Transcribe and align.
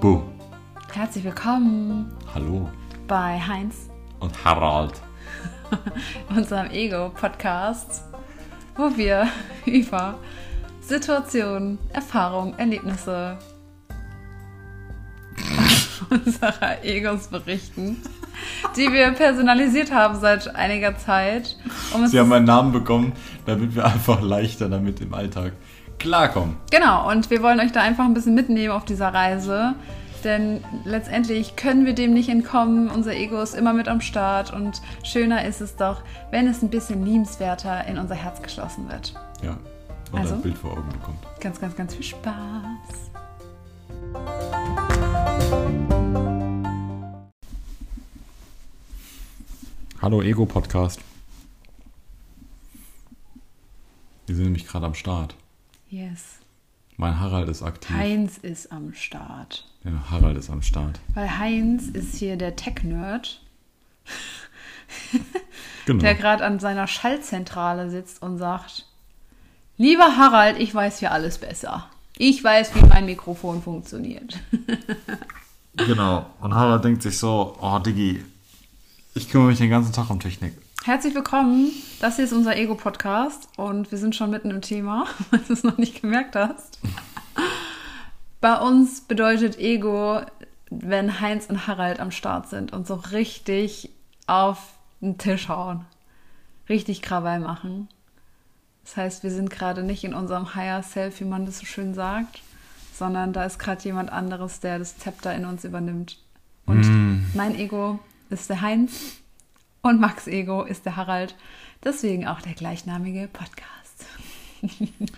Bu. 0.00 0.22
Herzlich 0.92 1.24
willkommen 1.24 2.12
Hallo. 2.34 2.68
bei 3.06 3.40
Heinz, 3.40 3.88
Und 4.20 4.44
Harald. 4.44 4.92
unserem 6.28 6.70
Ego-Podcast, 6.70 8.04
wo 8.76 8.96
wir 8.96 9.26
über 9.66 10.14
Situationen, 10.80 11.78
Erfahrungen, 11.92 12.58
Erlebnisse 12.58 13.38
unserer 16.10 16.84
Egos 16.84 17.28
berichten, 17.28 18.00
die 18.76 18.92
wir 18.92 19.10
personalisiert 19.12 19.92
haben 19.92 20.18
seit 20.20 20.54
einiger 20.54 20.96
Zeit. 20.98 21.56
Um 21.92 22.06
Sie 22.06 22.18
haben 22.20 22.32
einen 22.32 22.46
Namen 22.46 22.72
bekommen, 22.72 23.12
damit 23.44 23.74
wir 23.74 23.84
einfach 23.84 24.20
leichter 24.22 24.68
damit 24.68 25.00
im 25.00 25.12
Alltag 25.14 25.52
klarkommen. 25.98 26.56
Genau, 26.70 27.10
und 27.10 27.30
wir 27.30 27.42
wollen 27.42 27.60
euch 27.60 27.72
da 27.72 27.80
einfach 27.80 28.04
ein 28.04 28.14
bisschen 28.14 28.34
mitnehmen 28.34 28.72
auf 28.72 28.84
dieser 28.84 29.12
Reise. 29.12 29.74
Denn 30.24 30.64
letztendlich 30.84 31.54
können 31.56 31.86
wir 31.86 31.94
dem 31.94 32.12
nicht 32.12 32.28
entkommen. 32.28 32.90
Unser 32.90 33.14
Ego 33.14 33.40
ist 33.40 33.54
immer 33.54 33.72
mit 33.72 33.86
am 33.86 34.00
Start. 34.00 34.52
Und 34.52 34.80
schöner 35.04 35.44
ist 35.44 35.60
es 35.60 35.76
doch, 35.76 36.02
wenn 36.30 36.48
es 36.48 36.62
ein 36.62 36.70
bisschen 36.70 37.04
liebenswerter 37.04 37.86
in 37.86 37.98
unser 37.98 38.14
Herz 38.16 38.42
geschlossen 38.42 38.88
wird. 38.88 39.14
Ja. 39.42 39.56
Und 40.12 40.18
Also? 40.20 40.34
ein 40.34 40.42
Bild 40.42 40.58
vor 40.58 40.72
Augen 40.72 40.88
bekommt. 40.88 41.18
Ganz, 41.40 41.60
ganz, 41.60 41.76
ganz 41.76 41.94
viel 41.94 42.04
Spaß. 42.04 43.10
Hallo 50.00 50.22
Ego-Podcast. 50.22 51.00
Wir 54.26 54.34
sind 54.34 54.44
nämlich 54.44 54.66
gerade 54.66 54.86
am 54.86 54.94
Start. 54.94 55.36
Yes. 55.88 56.38
Mein 56.96 57.20
Harald 57.20 57.48
ist 57.48 57.62
aktiv. 57.62 57.94
Heinz 57.94 58.38
ist 58.38 58.72
am 58.72 58.94
Start. 58.94 59.66
Ja, 59.84 59.92
Harald 60.10 60.36
ist 60.38 60.50
am 60.50 60.62
Start. 60.62 60.98
Weil 61.14 61.38
Heinz 61.38 61.84
ist 61.88 62.16
hier 62.16 62.36
der 62.36 62.56
Tech-Nerd, 62.56 63.40
Genau. 65.86 66.00
der 66.00 66.14
gerade 66.14 66.44
an 66.44 66.58
seiner 66.58 66.86
Schaltzentrale 66.86 67.90
sitzt 67.90 68.22
und 68.22 68.38
sagt: 68.38 68.86
Lieber 69.76 70.16
Harald, 70.16 70.58
ich 70.58 70.74
weiß 70.74 70.98
hier 71.00 71.12
alles 71.12 71.38
besser. 71.38 71.88
Ich 72.18 72.42
weiß, 72.42 72.74
wie 72.74 72.86
mein 72.86 73.04
Mikrofon 73.06 73.62
funktioniert. 73.62 74.38
Genau. 75.78 76.24
Und 76.40 76.54
Harald 76.54 76.82
denkt 76.84 77.02
sich 77.02 77.18
so, 77.18 77.54
oh 77.60 77.78
Diggi, 77.80 78.24
ich 79.14 79.28
kümmere 79.28 79.48
mich 79.48 79.58
den 79.58 79.68
ganzen 79.68 79.92
Tag 79.92 80.08
um 80.08 80.18
Technik. 80.18 80.54
Herzlich 80.86 81.16
willkommen. 81.16 81.72
Das 81.98 82.14
hier 82.14 82.26
ist 82.26 82.32
unser 82.32 82.56
Ego-Podcast 82.56 83.48
und 83.56 83.90
wir 83.90 83.98
sind 83.98 84.14
schon 84.14 84.30
mitten 84.30 84.52
im 84.52 84.60
Thema, 84.62 85.08
wenn 85.32 85.44
du 85.44 85.52
es 85.52 85.64
noch 85.64 85.78
nicht 85.78 86.00
gemerkt 86.00 86.36
hast. 86.36 86.78
Bei 88.40 88.60
uns 88.60 89.00
bedeutet 89.00 89.58
Ego, 89.58 90.20
wenn 90.70 91.20
Heinz 91.20 91.46
und 91.46 91.66
Harald 91.66 91.98
am 91.98 92.12
Start 92.12 92.48
sind 92.48 92.72
und 92.72 92.86
so 92.86 92.94
richtig 92.94 93.90
auf 94.28 94.74
den 95.00 95.18
Tisch 95.18 95.48
hauen. 95.48 95.84
Richtig 96.68 97.02
Krawall 97.02 97.40
machen. 97.40 97.88
Das 98.84 98.96
heißt, 98.96 99.24
wir 99.24 99.32
sind 99.32 99.50
gerade 99.50 99.82
nicht 99.82 100.04
in 100.04 100.14
unserem 100.14 100.54
Higher 100.54 100.84
Self, 100.84 101.18
wie 101.18 101.24
man 101.24 101.46
das 101.46 101.58
so 101.58 101.66
schön 101.66 101.94
sagt, 101.94 102.42
sondern 102.94 103.32
da 103.32 103.44
ist 103.44 103.58
gerade 103.58 103.82
jemand 103.82 104.12
anderes, 104.12 104.60
der 104.60 104.78
das 104.78 104.96
Zepter 104.96 105.34
in 105.34 105.46
uns 105.46 105.64
übernimmt. 105.64 106.20
Und 106.64 107.34
mein 107.34 107.58
Ego 107.58 107.98
ist 108.30 108.48
der 108.50 108.60
Heinz 108.60 109.16
und 109.86 110.00
Max 110.00 110.26
Ego 110.26 110.62
ist 110.64 110.84
der 110.84 110.96
Harald. 110.96 111.36
Deswegen 111.84 112.26
auch 112.26 112.40
der 112.40 112.54
gleichnamige 112.54 113.28
Podcast. 113.28 114.04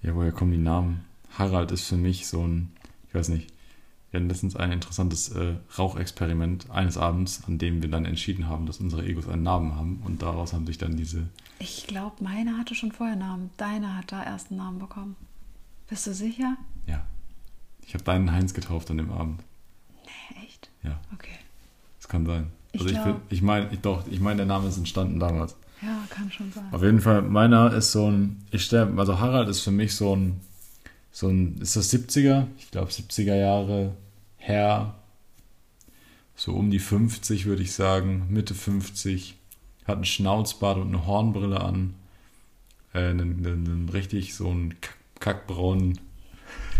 Ja, 0.00 0.14
woher 0.14 0.30
kommen 0.30 0.52
die 0.52 0.58
Namen? 0.58 1.04
Harald 1.36 1.72
ist 1.72 1.84
für 1.88 1.96
mich 1.96 2.28
so 2.28 2.46
ein, 2.46 2.70
ich 3.08 3.14
weiß 3.16 3.30
nicht, 3.30 3.52
wir 4.10 4.20
hatten 4.20 4.28
letztens 4.28 4.54
ein 4.54 4.70
interessantes 4.70 5.30
äh, 5.30 5.56
Rauchexperiment 5.76 6.70
eines 6.70 6.96
Abends, 6.96 7.42
an 7.48 7.58
dem 7.58 7.82
wir 7.82 7.90
dann 7.90 8.04
entschieden 8.04 8.46
haben, 8.48 8.66
dass 8.66 8.78
unsere 8.78 9.04
Egos 9.04 9.26
einen 9.28 9.42
Namen 9.42 9.74
haben 9.74 10.00
und 10.04 10.22
daraus 10.22 10.52
haben 10.52 10.66
sich 10.68 10.78
dann 10.78 10.96
diese, 10.96 11.28
Ich 11.58 11.88
glaube, 11.88 12.22
meine 12.22 12.56
hatte 12.56 12.76
schon 12.76 12.92
vorher 12.92 13.16
Namen. 13.16 13.50
Deine 13.56 13.96
hat 13.96 14.12
da 14.12 14.22
erst 14.24 14.50
einen 14.50 14.58
Namen 14.58 14.78
bekommen. 14.78 15.16
Bist 15.88 16.06
du 16.06 16.14
sicher? 16.14 16.56
ja, 16.86 17.04
ich 17.84 17.94
habe 17.94 18.04
deinen 18.04 18.30
Heinz 18.30 18.54
getauft 18.54 18.90
an 18.92 18.98
dem 18.98 19.10
Abend. 19.10 19.42
Nee, 20.04 20.44
echt? 20.44 20.70
Ja, 20.84 21.00
Okay. 21.12 21.34
das 21.98 22.06
kann 22.08 22.24
sein. 22.24 22.52
Ich 22.72 22.80
Also 22.82 22.94
ich, 22.94 23.02
glaub- 23.02 23.20
ich 23.30 23.42
meine, 23.42 23.68
ich, 23.72 23.80
doch, 23.80 24.06
ich 24.08 24.20
meine, 24.20 24.38
der 24.38 24.46
Name 24.46 24.68
ist 24.68 24.76
entstanden 24.78 25.18
damals. 25.18 25.56
Ja, 25.80 25.98
kann 26.10 26.30
schon 26.30 26.50
sein. 26.52 26.64
Auf 26.72 26.82
jeden 26.82 27.00
Fall, 27.00 27.22
meiner 27.22 27.72
ist 27.72 27.92
so 27.92 28.10
ein, 28.10 28.42
ich 28.50 28.64
stelle, 28.64 28.92
also 28.96 29.20
Harald 29.20 29.48
ist 29.48 29.60
für 29.60 29.70
mich 29.70 29.94
so 29.94 30.14
ein, 30.14 30.40
so 31.12 31.28
ein, 31.28 31.56
ist 31.60 31.76
das 31.76 31.92
70er? 31.92 32.46
Ich 32.58 32.70
glaube 32.70 32.90
70er 32.90 33.34
Jahre 33.36 33.92
Herr, 34.36 34.94
so 36.36 36.52
um 36.52 36.70
die 36.70 36.78
50 36.78 37.46
würde 37.46 37.62
ich 37.62 37.72
sagen, 37.72 38.26
Mitte 38.28 38.54
50, 38.54 39.36
hat 39.86 39.96
einen 39.96 40.04
Schnauzbart 40.04 40.78
und 40.78 40.88
eine 40.88 41.06
Hornbrille 41.06 41.60
an, 41.60 41.94
äh, 42.92 42.98
einen, 43.10 43.38
einen, 43.44 43.66
einen 43.66 43.88
richtig 43.88 44.34
so 44.34 44.48
einen 44.50 44.80
kack- 44.80 44.94
kackbraunen, 45.20 45.98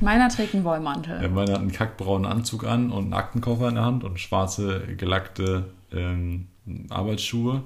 Meiner 0.00 0.28
trägt 0.28 0.54
einen 0.54 0.64
Wollmantel. 0.64 1.22
äh, 1.24 1.28
meiner 1.28 1.52
hat 1.54 1.60
einen 1.60 1.72
kackbraunen 1.72 2.30
Anzug 2.30 2.64
an 2.64 2.90
und 2.92 3.04
einen 3.04 3.12
Aktenkoffer 3.14 3.68
in 3.68 3.74
der 3.76 3.84
Hand 3.84 4.04
und 4.04 4.20
schwarze 4.20 4.80
gelackte 4.96 5.70
ähm, 5.92 6.46
Arbeitsschuhe. 6.88 7.62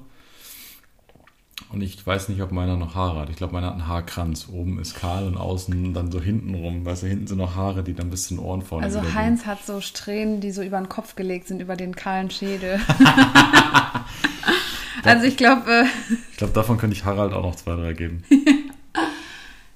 Und 1.72 1.80
ich 1.80 2.06
weiß 2.06 2.28
nicht, 2.28 2.42
ob 2.42 2.52
meiner 2.52 2.76
noch 2.76 2.94
Haare 2.94 3.20
hat. 3.20 3.30
Ich 3.30 3.36
glaube, 3.36 3.54
meiner 3.54 3.68
hat 3.68 3.74
einen 3.74 3.86
Haarkranz. 3.86 4.48
Oben 4.52 4.78
ist 4.78 4.94
kahl 4.94 5.26
und 5.26 5.36
außen 5.36 5.94
dann 5.94 6.10
so 6.10 6.20
hinten 6.20 6.54
rum. 6.54 6.84
Weißt 6.84 7.02
du, 7.02 7.06
hinten 7.06 7.26
sind 7.26 7.38
noch 7.38 7.54
Haare, 7.54 7.82
die 7.82 7.94
dann 7.94 8.10
bis 8.10 8.28
zu 8.28 8.34
den 8.34 8.40
Ohren 8.40 8.62
vorne 8.62 8.84
Also 8.84 9.14
Heinz 9.14 9.46
hat 9.46 9.64
so 9.64 9.80
Strähnen, 9.80 10.40
die 10.40 10.50
so 10.50 10.62
über 10.62 10.78
den 10.78 10.88
Kopf 10.88 11.14
gelegt 11.14 11.48
sind, 11.48 11.60
über 11.60 11.76
den 11.76 11.96
kahlen 11.96 12.30
Schädel. 12.30 12.80
also 15.04 15.26
ich 15.26 15.36
glaube, 15.36 15.70
äh, 15.70 15.84
gehen. 15.84 16.18
Ich 16.32 16.36
glaube, 16.36 16.52
davon 16.52 16.78
könnte 16.78 16.96
ich 16.96 17.04
Harald 17.04 17.32
auch 17.32 17.42
noch 17.42 17.56
zwei, 17.56 17.76
drei 17.76 17.92
geben. 17.94 18.22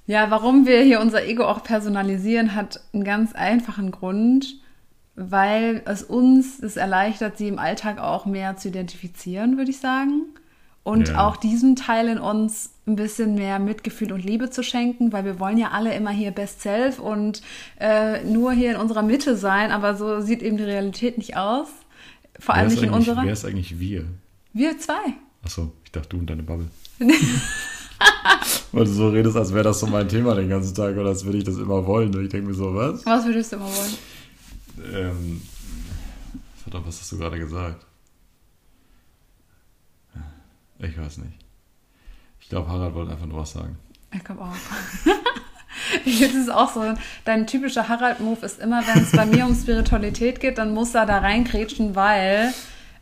Ja, 0.06 0.30
warum 0.30 0.66
wir 0.66 0.82
hier 0.82 1.00
unser 1.00 1.24
Ego 1.24 1.44
auch 1.44 1.64
personalisieren, 1.64 2.54
hat 2.54 2.80
einen 2.92 3.02
ganz 3.02 3.32
einfachen 3.32 3.90
Grund, 3.90 4.60
weil 5.16 5.82
es 5.86 6.02
uns 6.02 6.60
es 6.62 6.76
erleichtert, 6.76 7.38
sie 7.38 7.48
im 7.48 7.58
Alltag 7.58 7.98
auch 7.98 8.26
mehr 8.26 8.56
zu 8.56 8.68
identifizieren, 8.68 9.56
würde 9.56 9.70
ich 9.70 9.78
sagen. 9.78 10.22
Und 10.82 11.08
Ja. 11.08 11.26
auch 11.26 11.36
diesem 11.36 11.74
Teil 11.74 12.06
in 12.08 12.18
uns 12.18 12.70
ein 12.86 12.94
bisschen 12.94 13.34
mehr 13.34 13.58
Mitgefühl 13.58 14.12
und 14.12 14.24
Liebe 14.24 14.50
zu 14.50 14.62
schenken, 14.62 15.12
weil 15.12 15.24
wir 15.24 15.40
wollen 15.40 15.58
ja 15.58 15.70
alle 15.72 15.92
immer 15.94 16.10
hier 16.10 16.30
Best 16.30 16.60
Self 16.60 17.00
und 17.00 17.42
äh, 17.80 18.22
nur 18.22 18.52
hier 18.52 18.70
in 18.70 18.76
unserer 18.76 19.02
Mitte 19.02 19.36
sein, 19.36 19.72
aber 19.72 19.96
so 19.96 20.20
sieht 20.20 20.42
eben 20.42 20.56
die 20.58 20.62
Realität 20.62 21.18
nicht 21.18 21.36
aus. 21.36 21.66
Vor 22.38 22.54
allem 22.54 22.68
nicht 22.68 22.82
in 22.82 22.90
unserer. 22.90 23.24
wer 23.24 23.32
ist 23.32 23.44
eigentlich 23.44 23.80
wir? 23.80 24.04
Wir 24.52 24.78
zwei. 24.78 24.94
Achso, 25.42 25.72
ich 25.84 25.90
dachte 25.90 26.10
du 26.10 26.18
und 26.18 26.30
deine 26.30 26.42
Bubble. 26.44 26.68
Weil 28.72 28.84
du 28.84 28.90
so 28.90 29.08
redest, 29.08 29.36
als 29.36 29.52
wäre 29.54 29.64
das 29.64 29.80
so 29.80 29.86
mein 29.86 30.08
Thema 30.08 30.34
den 30.34 30.48
ganzen 30.48 30.74
Tag 30.74 30.96
oder 30.96 31.08
als 31.08 31.24
würde 31.24 31.38
ich 31.38 31.44
das 31.44 31.56
immer 31.56 31.86
wollen. 31.86 32.14
Und 32.14 32.22
ich 32.24 32.28
denke 32.28 32.48
mir 32.48 32.54
so, 32.54 32.74
was? 32.74 33.04
Was 33.06 33.24
würdest 33.24 33.52
du 33.52 33.56
immer 33.56 33.66
wollen? 33.66 33.94
Ähm, 34.78 35.42
verdammt, 36.62 36.86
was 36.86 37.00
hast 37.00 37.12
du 37.12 37.18
gerade 37.18 37.38
gesagt? 37.38 37.86
Ich 40.78 40.98
weiß 40.98 41.18
nicht. 41.18 41.38
Ich 42.40 42.48
glaube, 42.48 42.68
Harald 42.68 42.94
wollte 42.94 43.12
einfach 43.12 43.26
nur 43.26 43.40
was 43.40 43.52
sagen. 43.52 43.78
Ich 44.12 44.22
glaube 44.22 44.42
auch. 44.42 44.54
Es 46.04 46.34
ist 46.34 46.50
auch 46.50 46.72
so, 46.72 46.94
dein 47.24 47.46
typischer 47.46 47.88
Harald-Move 47.88 48.44
ist 48.44 48.60
immer, 48.60 48.82
wenn 48.86 49.02
es 49.02 49.12
bei 49.12 49.26
mir 49.26 49.44
um 49.46 49.54
Spiritualität 49.54 50.40
geht, 50.40 50.58
dann 50.58 50.72
muss 50.72 50.94
er 50.94 51.06
da 51.06 51.18
reinkrätschen, 51.18 51.94
weil, 51.94 52.52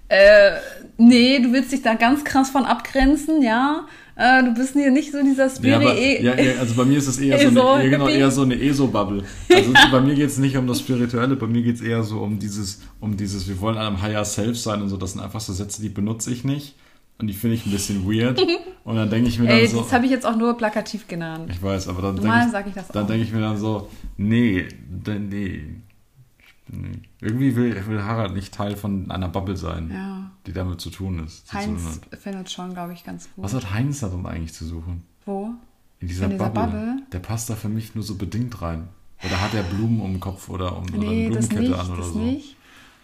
äh, 0.09 0.53
nee, 0.99 1.39
du 1.41 1.53
willst 1.53 1.73
dich 1.73 1.83
da 1.83 1.95
ganz 1.95 2.25
krass 2.25 2.51
von 2.51 2.65
abgrenzen, 2.65 3.43
ja. 3.43 3.87
Äh, 4.17 4.45
du 4.45 4.55
bist 4.55 4.75
hier 4.75 4.93
nicht 4.93 5.11
so 5.11 5.23
dieser 5.23 5.47
Ja, 5.47 5.51
Spiri. 5.51 5.75
aber, 5.75 5.99
ja, 5.99 6.35
ja, 6.41 6.61
also 6.61 6.75
bei 6.77 6.85
mir 6.85 6.99
ist 6.99 7.09
es 7.09 7.19
eher 7.19 7.37
so 7.39 7.49
ESO, 7.49 7.73
eine, 7.73 7.85
ja, 7.85 7.91
genau, 7.91 8.09
eher 8.09 8.31
so 8.31 8.43
eine 8.43 8.55
ESO-Bubble. 8.61 9.25
Also 9.53 9.73
bei 9.91 10.01
mir 10.01 10.15
geht 10.15 10.29
es 10.29 10.39
nicht 10.39 10.57
um 10.57 10.69
das 10.69 10.79
Spirituelle, 10.81 11.35
bei 11.35 11.49
mir 11.49 11.63
geht 11.63 11.77
es 11.77 11.81
eher 11.81 12.05
so 12.05 12.21
um 12.21 12.39
dieses, 12.39 12.81
um 13.01 13.17
dieses, 13.17 13.49
wir 13.49 13.61
wollen 13.61 13.77
einem 13.77 14.01
Higher 14.01 14.25
Self 14.25 14.57
sein 14.57 14.83
und 14.83 14.89
so. 14.89 14.97
Das 14.97 15.13
sind 15.13 15.21
einfach 15.21 15.41
so 15.41 15.53
Sätze, 15.53 15.83
die 15.83 15.89
benutze 15.89 16.31
ich 16.31 16.45
nicht. 16.45 16.77
Und 17.19 17.29
die 17.29 17.33
finde 17.33 17.55
ich 17.57 17.65
ein 17.67 17.71
bisschen 17.71 18.05
weird. 18.11 18.41
Und 18.85 18.97
dann 18.97 19.09
denke 19.09 19.29
ich 19.29 19.39
mir 19.39 19.47
dann 19.47 19.57
Ey, 19.57 19.69
so. 19.69 19.81
das 19.81 19.93
habe 19.93 20.05
ich 20.05 20.11
jetzt 20.11 20.27
auch 20.27 20.37
nur 20.37 20.57
plakativ 20.59 21.07
genannt. 21.07 21.49
Ich 21.51 21.63
weiß, 21.63 21.89
aber 21.89 22.03
dann 22.03 22.17
denke 22.17 22.65
ich 22.69 22.75
das 22.75 22.87
ich, 22.87 22.93
dann 22.93 23.07
denke 23.07 23.23
ich 23.23 23.33
mir 23.33 23.41
dann 23.41 23.57
so, 23.57 23.89
nee, 24.19 24.67
nee, 25.07 25.63
nee. 26.69 27.03
Irgendwie 27.21 27.57
will, 27.57 27.87
will 27.87 28.03
Harald 28.03 28.35
nicht 28.35 28.55
Teil 28.55 28.77
von 28.77 29.11
einer 29.11 29.29
Bubble 29.29 29.57
sein, 29.57 29.91
Ja. 29.93 30.31
die 30.47 30.53
damit 30.53 30.81
zu 30.81 30.91
tun 30.91 31.25
ist. 31.25 31.47
zu 31.49 31.53
tun 31.57 31.61
Heinz 31.61 32.01
hat. 32.11 32.19
findet 32.21 32.51
schon, 32.51 32.73
glaube 32.75 32.93
ich, 32.93 33.05
ganz 33.05 33.29
gut. 33.35 33.45
Was 33.45 33.55
hat 33.55 33.73
Heinz 33.73 34.01
darum 34.01 34.27
eigentlich 34.27 34.53
zu 34.55 34.65
suchen? 34.65 35.03
Wo? 35.27 35.51
In 36.01 36.09
dieser, 36.09 36.25
In 36.27 36.33
dieser 36.33 36.49
Bubble. 36.51 36.63
Bubble? 36.67 37.03
Der 37.13 37.19
passt 37.21 37.49
da 37.51 37.55
für 37.55 37.69
mich 37.69 37.95
nur 37.95 38.05
so 38.05 38.17
bedingt 38.17 38.61
rein. 38.63 38.89
Oder 39.25 39.41
hat 39.41 39.55
er 39.55 39.63
Blumen 39.63 40.01
um 40.01 40.13
den 40.13 40.21
Kopf 40.21 40.49
oder, 40.51 40.77
um, 40.77 40.85
oder 40.85 40.99
Nee, 40.99 41.27
eine 41.27 41.35
das 41.37 41.49
Blumenkette 41.49 41.71
nicht, 41.77 41.81
an 41.81 41.91
oder 41.93 41.99
das 42.03 42.13
so? 42.13 42.19
nicht. 42.19 42.57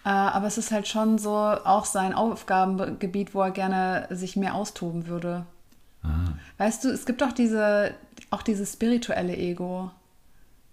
Äh, 0.05 0.09
aber 0.09 0.47
es 0.47 0.59
ist 0.59 0.71
halt 0.71 0.89
schon 0.89 1.19
so 1.19 1.31
auch 1.35 1.85
sein 1.85 2.15
Aufgabengebiet, 2.15 3.35
wo 3.35 3.43
er 3.43 3.51
gerne 3.51 4.07
sich 4.11 4.37
mehr 4.37 4.55
austoben 4.55 5.07
würde. 5.07 5.47
Ah, 6.03 6.33
Weißt 6.59 6.85
du, 6.85 6.89
es 6.89 7.05
gibt 7.07 7.21
doch 7.21 7.33
diese, 7.33 7.95
auch 8.31 8.43
dieses 8.43 8.73
spirituelle 8.73 9.37
Ego. 9.37 9.91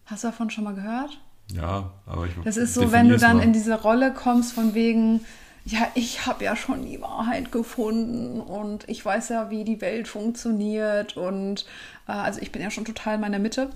Hast 0.06 0.24
du 0.24 0.30
davon 0.30 0.50
schon 0.50 0.64
mal 0.64 0.74
gehört? 0.76 1.20
Ja, 1.54 1.92
aber 2.06 2.26
ich 2.26 2.34
Das 2.44 2.58
ist 2.58 2.74
so, 2.74 2.92
wenn 2.92 3.10
du 3.10 3.18
dann 3.18 3.38
mal. 3.38 3.44
in 3.44 3.54
diese 3.54 3.82
Rolle 3.82 4.14
kommst 4.14 4.54
von 4.54 4.74
wegen, 4.74 5.22
ja, 5.66 5.88
ich 5.96 6.26
habe 6.26 6.44
ja 6.44 6.56
schon 6.56 6.86
die 6.86 7.02
Wahrheit 7.02 7.52
gefunden 7.52 8.40
und 8.42 8.88
ich 8.90 9.04
weiß 9.04 9.30
ja, 9.30 9.50
wie 9.50 9.64
die 9.64 9.82
Welt 9.82 10.08
funktioniert 10.08 11.18
und 11.18 11.66
äh, 12.08 12.12
also 12.12 12.42
ich 12.42 12.52
bin 12.52 12.62
ja 12.62 12.72
schon 12.72 12.86
total 12.86 13.16
in 13.16 13.22
meiner 13.22 13.40
Mitte. 13.40 13.70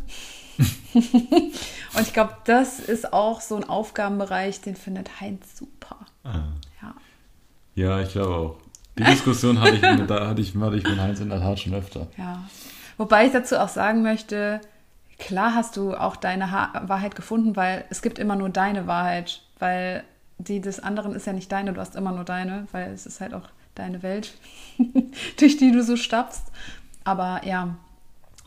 und 0.94 2.01
ich 2.01 2.13
glaube, 2.13 2.35
das 2.45 2.79
ist 2.79 3.13
auch 3.13 3.41
so 3.41 3.56
ein 3.56 3.63
Aufgabenbereich, 3.63 4.62
den 4.62 4.75
findet 4.75 5.21
Heinz 5.21 5.57
super. 5.57 5.97
Ah. 6.23 6.44
Ja. 6.81 6.94
ja, 7.75 8.00
ich 8.01 8.12
glaube 8.12 8.35
auch. 8.35 8.56
Die 8.97 9.03
Diskussion 9.03 9.59
hatte 9.59 9.75
ich, 9.75 9.81
mit, 9.81 10.09
da 10.09 10.27
hatte 10.27 10.41
ich, 10.41 10.56
hatte 10.56 10.75
ich 10.75 10.83
mit 10.83 11.00
Heinz 11.00 11.19
in 11.21 11.29
der 11.29 11.39
Tat 11.39 11.59
schon 11.59 11.73
öfter. 11.73 12.07
Ja. 12.18 12.44
Wobei 12.97 13.25
ich 13.25 13.31
dazu 13.31 13.57
auch 13.59 13.69
sagen 13.69 14.01
möchte, 14.01 14.62
klar 15.21 15.53
hast 15.53 15.77
du 15.77 15.94
auch 15.94 16.15
deine 16.15 16.51
ha 16.51 16.83
Wahrheit 16.88 17.15
gefunden, 17.15 17.56
weil 17.56 17.85
es 17.89 18.01
gibt 18.01 18.19
immer 18.19 18.35
nur 18.35 18.50
deine 18.50 18.88
Wahrheit, 18.88 19.44
weil 19.59 20.03
die 20.39 20.59
des 20.59 20.79
anderen 20.79 21.13
ist 21.13 21.27
ja 21.27 21.33
nicht 21.33 21.51
deine, 21.51 21.73
du 21.73 21.79
hast 21.79 21.95
immer 21.95 22.12
nur 22.12 22.25
deine, 22.25 22.68
weil 22.71 22.91
es 22.91 23.06
ist 23.06 23.21
halt 23.21 23.33
auch 23.33 23.47
deine 23.75 24.01
Welt, 24.03 24.33
durch 25.38 25.57
die 25.57 25.71
du 25.71 25.83
so 25.83 25.95
stapfst. 25.95 26.51
Aber 27.03 27.45
ja, 27.45 27.75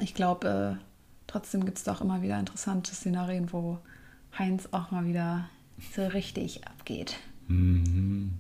ich 0.01 0.15
glaube, 0.15 0.79
äh, 0.79 0.85
trotzdem 1.29 1.65
gibt 1.65 1.79
es 1.79 1.85
doch 1.85 2.01
immer 2.01 2.23
wieder 2.23 2.39
interessante 2.39 2.93
Szenarien, 2.93 3.53
wo 3.53 3.79
Heinz 4.37 4.69
auch 4.73 4.91
mal 4.91 5.07
wieder 5.07 5.49
so 5.95 6.05
richtig 6.07 6.67
abgeht. 6.67 7.19
Mhm. 7.47 8.35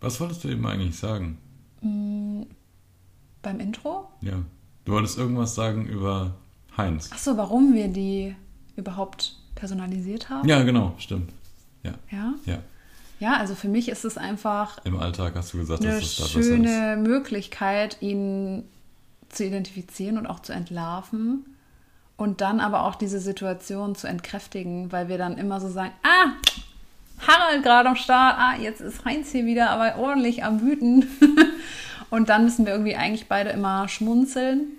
Was 0.00 0.20
wolltest 0.20 0.44
du 0.44 0.48
eben 0.48 0.66
eigentlich 0.66 0.96
sagen? 0.96 1.38
Mhm, 1.80 2.46
beim 3.42 3.58
Intro? 3.58 4.08
Ja. 4.20 4.42
Du 4.84 4.92
wolltest 4.92 5.18
irgendwas 5.18 5.54
sagen 5.54 5.86
über 5.86 6.34
Heinz. 6.76 7.10
Achso, 7.12 7.36
warum 7.36 7.74
wir 7.74 7.88
die 7.88 8.34
überhaupt 8.76 9.36
personalisiert 9.54 10.30
haben? 10.30 10.48
Ja, 10.48 10.62
genau, 10.62 10.94
stimmt. 10.98 11.30
Ja. 11.82 11.92
Ja? 12.10 12.34
Ja. 12.46 12.58
Ja, 13.20 13.36
also 13.36 13.54
für 13.54 13.68
mich 13.68 13.88
ist 13.88 14.04
es 14.04 14.18
einfach. 14.18 14.78
Im 14.84 14.98
Alltag 14.98 15.34
hast 15.36 15.54
du 15.54 15.58
gesagt, 15.58 15.82
eine 15.82 15.94
dass 15.94 16.02
es 16.02 16.16
da 16.16 16.26
schöne 16.26 16.96
Möglichkeit, 17.00 17.98
ihn 18.00 18.64
zu 19.28 19.44
identifizieren 19.44 20.18
und 20.18 20.26
auch 20.26 20.40
zu 20.40 20.52
entlarven. 20.52 21.46
Und 22.16 22.40
dann 22.40 22.60
aber 22.60 22.84
auch 22.84 22.96
diese 22.96 23.18
Situation 23.18 23.94
zu 23.94 24.06
entkräftigen, 24.06 24.92
weil 24.92 25.08
wir 25.08 25.18
dann 25.18 25.38
immer 25.38 25.60
so 25.60 25.68
sagen: 25.68 25.92
Ah, 26.02 26.32
Harald 27.26 27.62
gerade 27.62 27.88
am 27.88 27.96
Start, 27.96 28.36
ah, 28.38 28.56
jetzt 28.60 28.80
ist 28.80 29.04
Heinz 29.04 29.30
hier 29.30 29.46
wieder, 29.46 29.70
aber 29.70 29.96
ordentlich 29.96 30.44
am 30.44 30.60
Wüten. 30.60 31.06
und 32.10 32.28
dann 32.28 32.44
müssen 32.44 32.66
wir 32.66 32.72
irgendwie 32.72 32.96
eigentlich 32.96 33.28
beide 33.28 33.50
immer 33.50 33.88
schmunzeln 33.88 34.72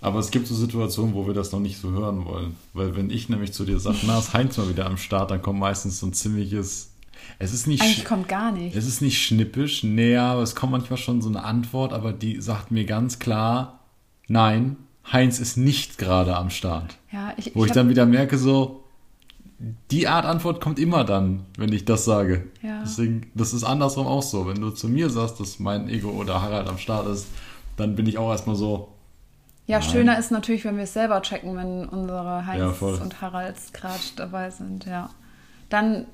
aber 0.00 0.18
es 0.18 0.30
gibt 0.30 0.46
so 0.46 0.54
Situationen, 0.54 1.14
wo 1.14 1.26
wir 1.26 1.34
das 1.34 1.52
noch 1.52 1.60
nicht 1.60 1.78
so 1.78 1.90
hören 1.90 2.24
wollen. 2.24 2.56
Weil 2.72 2.96
wenn 2.96 3.10
ich 3.10 3.28
nämlich 3.28 3.52
zu 3.52 3.64
dir 3.64 3.78
sage, 3.78 3.98
na, 4.06 4.18
ist 4.18 4.32
Heinz 4.32 4.56
mal 4.56 4.68
wieder 4.68 4.86
am 4.86 4.96
Start, 4.96 5.30
dann 5.30 5.42
kommt 5.42 5.58
meistens 5.58 6.00
so 6.00 6.06
ein 6.06 6.12
ziemliches. 6.12 6.92
Es 7.38 7.52
ist 7.52 7.66
nicht. 7.66 7.82
Eigentlich 7.82 8.04
kommt 8.04 8.28
gar 8.28 8.50
nicht. 8.50 8.74
Es 8.74 8.86
ist 8.86 9.02
nicht 9.02 9.22
schnippisch, 9.22 9.84
nee, 9.84 10.16
aber 10.16 10.42
es 10.42 10.54
kommt 10.54 10.72
manchmal 10.72 10.96
schon 10.96 11.20
so 11.20 11.28
eine 11.28 11.44
Antwort, 11.44 11.92
aber 11.92 12.12
die 12.12 12.40
sagt 12.40 12.70
mir 12.70 12.84
ganz 12.84 13.18
klar, 13.18 13.80
nein, 14.26 14.76
Heinz 15.12 15.38
ist 15.38 15.56
nicht 15.56 15.98
gerade 15.98 16.36
am 16.36 16.50
Start. 16.50 16.96
Ja, 17.12 17.34
ich, 17.36 17.54
wo 17.54 17.64
ich, 17.64 17.70
ich 17.70 17.74
dann 17.74 17.88
wieder 17.88 18.06
merke, 18.06 18.38
so, 18.38 18.84
die 19.90 20.08
Art 20.08 20.24
Antwort 20.24 20.62
kommt 20.62 20.78
immer 20.78 21.04
dann, 21.04 21.44
wenn 21.58 21.72
ich 21.72 21.84
das 21.84 22.06
sage. 22.06 22.46
Ja. 22.62 22.80
Deswegen, 22.82 23.30
das 23.34 23.52
ist 23.52 23.64
andersrum 23.64 24.06
auch 24.06 24.22
so. 24.22 24.46
Wenn 24.46 24.60
du 24.60 24.70
zu 24.70 24.88
mir 24.88 25.10
sagst, 25.10 25.40
dass 25.40 25.58
mein 25.58 25.90
Ego 25.90 26.10
oder 26.10 26.40
Harald 26.40 26.68
am 26.68 26.78
Start 26.78 27.06
ist, 27.08 27.26
dann 27.76 27.96
bin 27.96 28.06
ich 28.06 28.16
auch 28.16 28.30
erstmal 28.30 28.56
so, 28.56 28.88
ja, 29.70 29.82
schöner 29.82 30.18
ist 30.18 30.30
natürlich, 30.30 30.64
wenn 30.64 30.76
wir 30.76 30.84
es 30.84 30.92
selber 30.92 31.22
checken, 31.22 31.56
wenn 31.56 31.88
unsere 31.88 32.46
Heinz 32.46 32.80
ja, 32.80 32.86
und 32.88 33.20
Haralds 33.20 33.72
gerade 33.72 34.00
dabei 34.16 34.50
sind, 34.50 34.84
ja. 34.86 35.10
Dann 35.68 36.06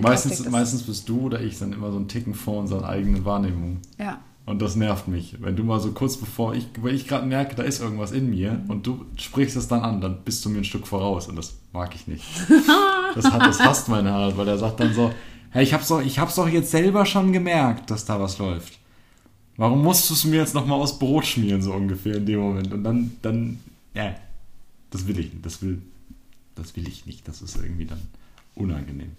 meistens, 0.00 0.48
meistens 0.48 0.82
bist 0.84 1.08
du 1.08 1.22
oder 1.22 1.40
ich 1.40 1.58
dann 1.58 1.72
immer 1.72 1.92
so 1.92 1.98
ein 1.98 2.08
Ticken 2.08 2.34
vor 2.34 2.58
unserer 2.58 2.88
eigenen 2.88 3.24
Wahrnehmung. 3.24 3.80
Ja. 3.98 4.20
Und 4.44 4.60
das 4.60 4.74
nervt 4.74 5.06
mich. 5.06 5.36
Wenn 5.40 5.54
du 5.54 5.62
mal 5.62 5.78
so 5.78 5.92
kurz 5.92 6.16
bevor 6.16 6.54
ich, 6.54 6.66
weil 6.80 6.94
ich 6.94 7.06
gerade 7.06 7.26
merke, 7.26 7.54
da 7.54 7.62
ist 7.62 7.80
irgendwas 7.80 8.10
in 8.10 8.30
mir 8.30 8.52
mhm. 8.52 8.70
und 8.70 8.86
du 8.86 9.04
sprichst 9.16 9.56
es 9.56 9.68
dann 9.68 9.82
an, 9.82 10.00
dann 10.00 10.22
bist 10.24 10.44
du 10.44 10.48
mir 10.48 10.58
ein 10.58 10.64
Stück 10.64 10.86
voraus 10.86 11.28
und 11.28 11.36
das 11.36 11.58
mag 11.72 11.94
ich 11.94 12.08
nicht. 12.08 12.24
das, 13.14 13.30
hat, 13.30 13.42
das 13.42 13.60
hasst 13.60 13.88
meine 13.88 14.10
Harald, 14.10 14.36
weil 14.36 14.48
er 14.48 14.58
sagt 14.58 14.80
dann 14.80 14.94
so, 14.94 15.12
hey, 15.50 15.62
ich 15.62 15.74
hab's 15.74 15.88
doch, 15.88 16.00
ich 16.00 16.18
hab's 16.18 16.34
doch 16.34 16.48
jetzt 16.48 16.70
selber 16.70 17.06
schon 17.06 17.32
gemerkt, 17.32 17.90
dass 17.90 18.04
da 18.04 18.18
was 18.20 18.38
läuft. 18.38 18.78
Warum 19.56 19.82
musst 19.82 20.08
du 20.08 20.14
es 20.14 20.24
mir 20.24 20.36
jetzt 20.36 20.54
nochmal 20.54 20.80
aus 20.80 20.98
Brot 20.98 21.26
schmieren, 21.26 21.62
so 21.62 21.72
ungefähr 21.72 22.16
in 22.16 22.26
dem 22.26 22.40
Moment? 22.40 22.72
Und 22.72 22.84
dann, 22.84 23.16
dann, 23.22 23.60
ja, 23.94 24.16
das 24.90 25.06
will 25.06 25.18
ich 25.18 25.32
nicht. 25.32 25.44
Das 25.44 25.62
will, 25.62 25.82
das 26.54 26.74
will 26.76 26.88
ich 26.88 27.06
nicht. 27.06 27.26
Das 27.28 27.42
ist 27.42 27.56
irgendwie 27.56 27.84
dann 27.84 28.00
unangenehm. 28.54 29.12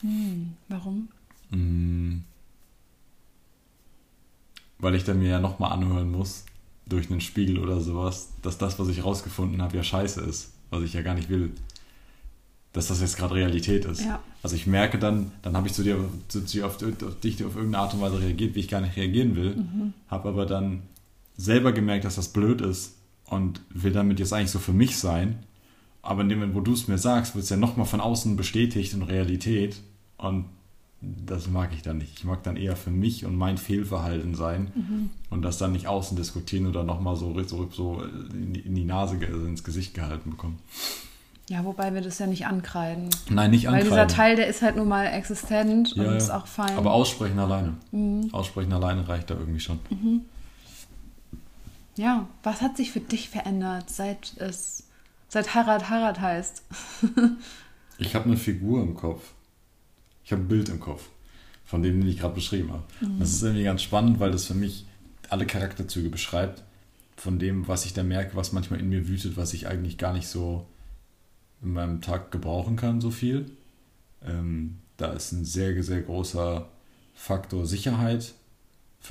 Hm, 0.00 0.54
warum? 0.68 1.08
Hm, 1.50 2.22
weil 4.78 4.94
ich 4.94 5.04
dann 5.04 5.18
mir 5.18 5.30
ja 5.30 5.40
nochmal 5.40 5.72
anhören 5.72 6.10
muss, 6.10 6.44
durch 6.86 7.10
einen 7.10 7.20
Spiegel 7.20 7.58
oder 7.58 7.80
sowas, 7.80 8.28
dass 8.42 8.58
das, 8.58 8.78
was 8.78 8.88
ich 8.88 9.04
rausgefunden 9.04 9.62
habe, 9.62 9.76
ja 9.76 9.82
scheiße 9.82 10.20
ist. 10.20 10.52
Was 10.70 10.82
ich 10.82 10.92
ja 10.92 11.02
gar 11.02 11.14
nicht 11.14 11.28
will 11.28 11.52
dass 12.74 12.88
das 12.88 13.00
jetzt 13.00 13.16
gerade 13.16 13.36
Realität 13.36 13.84
ist. 13.86 14.04
Ja. 14.04 14.20
Also 14.42 14.56
ich 14.56 14.66
merke 14.66 14.98
dann, 14.98 15.30
dann 15.42 15.56
habe 15.56 15.68
ich 15.68 15.72
zu 15.72 15.84
dir, 15.84 15.96
zu, 16.28 16.44
zu, 16.44 16.66
auf, 16.66 16.82
auf, 16.82 17.20
dich 17.20 17.42
auf 17.44 17.54
irgendeine 17.54 17.78
Art 17.78 17.94
und 17.94 18.00
Weise 18.00 18.20
reagiert, 18.20 18.56
wie 18.56 18.60
ich 18.60 18.68
gar 18.68 18.80
nicht 18.80 18.96
reagieren 18.96 19.36
will, 19.36 19.56
mhm. 19.56 19.94
habe 20.08 20.28
aber 20.28 20.44
dann 20.44 20.82
selber 21.36 21.72
gemerkt, 21.72 22.04
dass 22.04 22.16
das 22.16 22.28
blöd 22.28 22.60
ist 22.60 22.96
und 23.26 23.60
will 23.70 23.92
damit 23.92 24.18
jetzt 24.18 24.32
eigentlich 24.32 24.50
so 24.50 24.58
für 24.58 24.72
mich 24.72 24.98
sein. 24.98 25.38
Aber 26.02 26.22
in 26.22 26.28
dem 26.28 26.40
Moment, 26.40 26.56
wo 26.56 26.60
du 26.60 26.72
es 26.72 26.88
mir 26.88 26.98
sagst, 26.98 27.36
wird 27.36 27.44
es 27.44 27.50
ja 27.50 27.56
nochmal 27.56 27.86
von 27.86 28.00
außen 28.00 28.36
bestätigt 28.36 28.92
in 28.92 29.02
Realität 29.02 29.80
und 30.18 30.46
das 31.00 31.48
mag 31.48 31.72
ich 31.74 31.82
dann 31.82 31.98
nicht. 31.98 32.18
Ich 32.18 32.24
mag 32.24 32.42
dann 32.42 32.56
eher 32.56 32.74
für 32.74 32.90
mich 32.90 33.24
und 33.24 33.36
mein 33.36 33.56
Fehlverhalten 33.56 34.34
sein 34.34 34.72
mhm. 34.74 35.10
und 35.30 35.42
das 35.42 35.58
dann 35.58 35.72
nicht 35.72 35.86
außen 35.86 36.16
diskutieren 36.16 36.66
oder 36.66 36.82
nochmal 36.82 37.14
so, 37.14 37.40
so, 37.44 37.68
so 37.70 38.02
in 38.32 38.74
die 38.74 38.84
Nase, 38.84 39.16
also 39.24 39.46
ins 39.46 39.62
Gesicht 39.62 39.94
gehalten 39.94 40.30
bekommen. 40.30 40.58
Ja, 41.50 41.62
wobei 41.64 41.92
wir 41.92 42.00
das 42.00 42.18
ja 42.18 42.26
nicht 42.26 42.46
ankreiden. 42.46 43.10
Nein, 43.28 43.50
nicht 43.50 43.68
ankreiden. 43.68 43.90
Weil 43.90 44.06
dieser 44.06 44.16
Teil, 44.16 44.36
der 44.36 44.46
ist 44.46 44.62
halt 44.62 44.76
nun 44.76 44.88
mal 44.88 45.06
existent 45.06 45.94
ja, 45.94 46.04
und 46.04 46.16
ist 46.16 46.30
auch 46.30 46.46
fein. 46.46 46.76
Aber 46.76 46.92
aussprechen 46.92 47.38
alleine. 47.38 47.74
Mhm. 47.92 48.30
Aussprechen 48.32 48.72
alleine 48.72 49.06
reicht 49.06 49.28
da 49.28 49.34
irgendwie 49.34 49.60
schon. 49.60 49.78
Mhm. 49.90 50.22
Ja, 51.96 52.26
was 52.42 52.62
hat 52.62 52.76
sich 52.76 52.90
für 52.90 53.00
dich 53.00 53.28
verändert, 53.28 53.90
seit 53.90 54.36
es, 54.38 54.84
seit 55.28 55.54
Harald 55.54 55.90
Harald 55.90 56.20
heißt? 56.20 56.62
ich 57.98 58.14
habe 58.14 58.24
eine 58.24 58.38
Figur 58.38 58.82
im 58.82 58.94
Kopf. 58.94 59.32
Ich 60.24 60.32
habe 60.32 60.42
ein 60.42 60.48
Bild 60.48 60.70
im 60.70 60.80
Kopf, 60.80 61.10
von 61.66 61.82
dem, 61.82 62.00
den 62.00 62.08
ich 62.08 62.18
gerade 62.18 62.34
beschrieben 62.34 62.72
habe. 62.72 62.84
Mhm. 63.00 63.20
Das 63.20 63.30
ist 63.30 63.42
irgendwie 63.42 63.64
ganz 63.64 63.82
spannend, 63.82 64.18
weil 64.18 64.30
das 64.30 64.46
für 64.46 64.54
mich 64.54 64.86
alle 65.28 65.46
Charakterzüge 65.46 66.08
beschreibt, 66.08 66.64
von 67.16 67.38
dem, 67.38 67.68
was 67.68 67.84
ich 67.84 67.92
da 67.92 68.02
merke, 68.02 68.34
was 68.34 68.52
manchmal 68.52 68.80
in 68.80 68.88
mir 68.88 69.06
wütet, 69.08 69.36
was 69.36 69.52
ich 69.52 69.68
eigentlich 69.68 69.98
gar 69.98 70.14
nicht 70.14 70.26
so 70.26 70.66
in 71.64 71.72
meinem 71.72 72.00
Tag 72.00 72.30
gebrauchen 72.30 72.76
kann, 72.76 73.00
so 73.00 73.10
viel. 73.10 73.50
Ähm, 74.22 74.78
da 74.96 75.12
ist 75.12 75.32
ein 75.32 75.44
sehr, 75.44 75.82
sehr 75.82 76.02
großer 76.02 76.68
Faktor 77.14 77.66
Sicherheit 77.66 78.34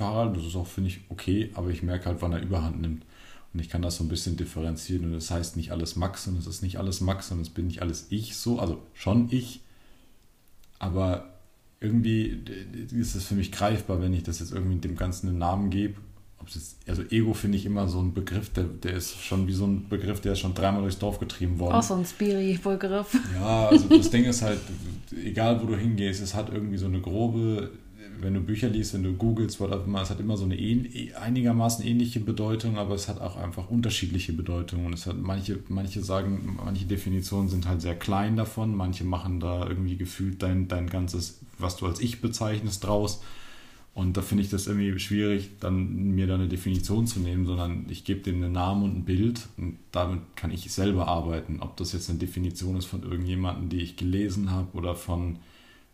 Harald. 0.00 0.36
Das 0.36 0.44
ist 0.44 0.56
auch, 0.56 0.66
finde 0.66 0.90
ich, 0.90 1.00
okay, 1.08 1.50
aber 1.54 1.70
ich 1.70 1.82
merke 1.82 2.06
halt, 2.06 2.22
wann 2.22 2.32
er 2.32 2.42
Überhand 2.42 2.80
nimmt. 2.80 3.04
Und 3.52 3.60
ich 3.60 3.68
kann 3.68 3.82
das 3.82 3.96
so 3.96 4.04
ein 4.04 4.08
bisschen 4.08 4.36
differenzieren. 4.36 5.04
Und 5.04 5.12
das 5.12 5.30
heißt 5.30 5.56
nicht 5.56 5.70
alles 5.70 5.96
Max 5.96 6.26
und 6.26 6.36
es 6.36 6.46
ist 6.46 6.62
nicht 6.62 6.78
alles 6.78 7.00
Max 7.00 7.30
und 7.30 7.40
es 7.40 7.50
bin 7.50 7.68
nicht 7.68 7.82
alles 7.82 8.06
ich 8.10 8.36
so. 8.36 8.58
Also 8.58 8.82
schon 8.94 9.28
ich. 9.30 9.60
Aber 10.78 11.34
irgendwie 11.80 12.42
ist 12.92 13.14
es 13.14 13.24
für 13.24 13.34
mich 13.34 13.52
greifbar, 13.52 14.00
wenn 14.00 14.14
ich 14.14 14.24
das 14.24 14.40
jetzt 14.40 14.52
irgendwie 14.52 14.78
dem 14.78 14.96
Ganzen 14.96 15.28
einen 15.28 15.38
Namen 15.38 15.70
gebe 15.70 16.00
also 16.86 17.02
Ego 17.10 17.34
finde 17.34 17.58
ich 17.58 17.66
immer 17.66 17.88
so 17.88 18.00
ein 18.00 18.14
Begriff, 18.14 18.50
der, 18.50 18.64
der 18.64 18.94
ist 18.94 19.20
schon 19.20 19.46
wie 19.46 19.52
so 19.52 19.66
ein 19.66 19.88
Begriff, 19.88 20.20
der 20.20 20.32
ist 20.32 20.40
schon 20.40 20.54
dreimal 20.54 20.82
durchs 20.82 20.98
Dorf 20.98 21.18
getrieben 21.18 21.58
worden. 21.58 21.74
Auch 21.74 21.82
so 21.82 21.94
ein 21.94 22.04
Spiri-Begriff. 22.04 23.18
Ja, 23.34 23.68
also 23.68 23.88
das 23.88 24.10
Ding 24.10 24.24
ist 24.24 24.42
halt, 24.42 24.60
egal 25.24 25.60
wo 25.62 25.66
du 25.66 25.76
hingehst, 25.76 26.22
es 26.22 26.34
hat 26.34 26.52
irgendwie 26.52 26.76
so 26.76 26.86
eine 26.86 27.00
grobe, 27.00 27.70
wenn 28.20 28.34
du 28.34 28.40
Bücher 28.40 28.68
liest, 28.68 28.94
wenn 28.94 29.02
du 29.02 29.12
googelst, 29.14 29.60
es 29.60 30.10
hat 30.10 30.20
immer 30.20 30.36
so 30.36 30.44
eine 30.44 30.56
einigermaßen 31.20 31.84
ähnliche 31.84 32.20
Bedeutung, 32.20 32.78
aber 32.78 32.94
es 32.94 33.08
hat 33.08 33.20
auch 33.20 33.36
einfach 33.36 33.70
unterschiedliche 33.70 34.32
Bedeutungen. 34.32 34.86
Und 34.86 34.94
es 34.94 35.06
hat 35.06 35.18
manche, 35.18 35.58
manche 35.68 36.02
sagen, 36.02 36.58
manche 36.64 36.86
Definitionen 36.86 37.48
sind 37.48 37.68
halt 37.68 37.82
sehr 37.82 37.96
klein 37.96 38.36
davon, 38.36 38.74
manche 38.74 39.04
machen 39.04 39.40
da 39.40 39.66
irgendwie 39.68 39.96
gefühlt 39.96 40.42
dein, 40.42 40.68
dein 40.68 40.88
ganzes, 40.88 41.40
was 41.58 41.76
du 41.76 41.86
als 41.86 42.00
Ich 42.00 42.20
bezeichnest, 42.20 42.84
draus. 42.84 43.20
Und 43.94 44.16
da 44.16 44.22
finde 44.22 44.42
ich 44.42 44.50
das 44.50 44.66
irgendwie 44.66 44.98
schwierig, 44.98 45.50
dann 45.60 46.14
mir 46.14 46.26
da 46.26 46.34
eine 46.34 46.48
Definition 46.48 47.06
zu 47.06 47.20
nehmen, 47.20 47.46
sondern 47.46 47.86
ich 47.88 48.04
gebe 48.04 48.20
dem 48.20 48.42
einen 48.42 48.52
Namen 48.52 48.82
und 48.82 48.96
ein 48.96 49.04
Bild 49.04 49.48
und 49.56 49.78
damit 49.92 50.20
kann 50.34 50.50
ich 50.50 50.72
selber 50.72 51.06
arbeiten. 51.06 51.60
Ob 51.60 51.76
das 51.76 51.92
jetzt 51.92 52.10
eine 52.10 52.18
Definition 52.18 52.76
ist 52.76 52.86
von 52.86 53.04
irgendjemandem, 53.04 53.68
die 53.68 53.80
ich 53.80 53.96
gelesen 53.96 54.50
habe 54.50 54.76
oder 54.76 54.96
von 54.96 55.38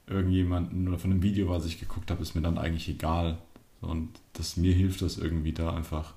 irgendjemandem 0.07 0.88
oder 0.88 0.99
von 0.99 1.11
einem 1.11 1.23
Video, 1.23 1.50
was 1.50 1.66
ich 1.66 1.78
geguckt 1.78 2.11
habe, 2.11 2.23
ist 2.23 2.35
mir 2.35 2.40
dann 2.40 2.57
eigentlich 2.57 2.88
egal. 2.88 3.37
Und 3.83 4.09
das, 4.33 4.57
mir 4.57 4.73
hilft 4.73 5.02
das 5.02 5.19
irgendwie 5.19 5.52
da 5.52 5.75
einfach 5.75 6.14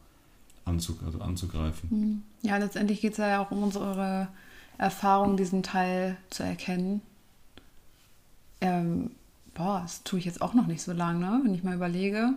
anzug, 0.63 1.03
also 1.03 1.19
anzugreifen. 1.19 1.89
Hm. 1.89 2.21
Ja, 2.43 2.57
letztendlich 2.57 3.01
geht 3.01 3.11
es 3.11 3.17
ja 3.17 3.41
auch 3.41 3.51
um 3.51 3.61
unsere 3.61 4.29
Erfahrung, 4.77 5.35
diesen 5.35 5.63
Teil 5.63 6.17
zu 6.29 6.43
erkennen 6.43 7.01
ähm, 8.63 9.11
boah, 9.53 9.81
das 9.83 10.03
tue 10.03 10.19
ich 10.19 10.25
jetzt 10.25 10.41
auch 10.41 10.53
noch 10.53 10.67
nicht 10.67 10.81
so 10.81 10.93
lange, 10.93 11.19
ne? 11.19 11.41
wenn 11.43 11.53
ich 11.53 11.63
mal 11.63 11.75
überlege. 11.75 12.33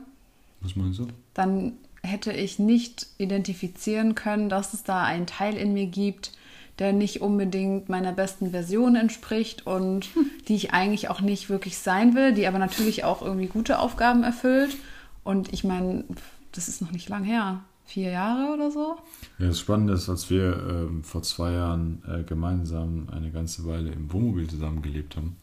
Was 0.61 0.77
meinst 0.77 0.99
du? 0.99 1.07
Dann 1.35 1.73
hätte 2.03 2.33
ich 2.33 2.59
nicht 2.59 3.07
identifizieren 3.19 4.15
können, 4.15 4.49
dass 4.49 4.75
es 4.75 4.85
da 4.85 5.03
einen 5.03 5.27
Teil 5.27 5.57
in 5.57 5.73
mir 5.73 5.87
gibt, 5.87 6.33
der 6.79 6.93
nicht 6.93 7.21
unbedingt 7.21 7.89
meiner 7.89 8.13
besten 8.13 8.51
Version 8.51 8.97
entspricht 8.97 9.67
und 9.67 10.09
die 10.49 10.55
ich 10.55 10.73
eigentlich 10.73 11.09
auch 11.09 11.21
nicht 11.21 11.49
wirklich 11.49 11.79
sein 11.79 12.15
will, 12.15 12.33
die 12.33 12.47
aber 12.47 12.59
natürlich 12.59 13.05
auch 13.05 13.23
irgendwie 13.23 13.47
gute 13.47 13.79
Aufgaben 13.79 14.23
erfüllt. 14.23 14.77
Und 15.25 15.53
ich 15.53 15.65
meine, 15.65 16.05
das 16.53 16.69
ist 16.69 16.81
noch 16.81 16.93
nicht 16.93 17.09
lang 17.09 17.25
her. 17.25 17.65
Vier 17.85 18.11
Jahre 18.11 18.53
oder 18.53 18.71
so? 18.73 18.97
Ja, 19.39 19.47
das 19.47 19.61
Spannende 19.61 19.93
ist, 19.93 20.09
als 20.09 20.29
wir 20.29 20.59
ähm, 20.69 21.05
vor 21.05 21.23
zwei 21.23 21.53
Jahren 21.53 22.03
äh, 22.09 22.25
gemeinsam 22.25 23.07
eine 23.13 23.31
ganze 23.31 23.65
Weile 23.65 23.93
im 23.93 24.13
Wohnmobil 24.13 24.49
zusammengelebt 24.49 25.17
haben, 25.17 25.37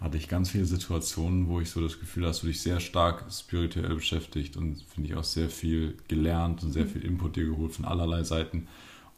hatte 0.00 0.16
ich 0.16 0.28
ganz 0.28 0.50
viele 0.50 0.64
Situationen, 0.64 1.48
wo 1.48 1.60
ich 1.60 1.70
so 1.70 1.80
das 1.82 2.00
Gefühl 2.00 2.22
habe, 2.22 2.30
dass 2.30 2.40
du 2.40 2.46
dich 2.46 2.62
sehr 2.62 2.80
stark 2.80 3.24
spirituell 3.30 3.94
beschäftigt 3.94 4.56
und 4.56 4.82
finde 4.82 5.10
ich 5.10 5.14
auch 5.14 5.24
sehr 5.24 5.50
viel 5.50 5.96
gelernt 6.08 6.62
und 6.62 6.72
sehr 6.72 6.86
viel 6.86 7.04
Input 7.04 7.36
dir 7.36 7.44
geholt 7.44 7.72
von 7.72 7.84
allerlei 7.84 8.22
Seiten. 8.24 8.66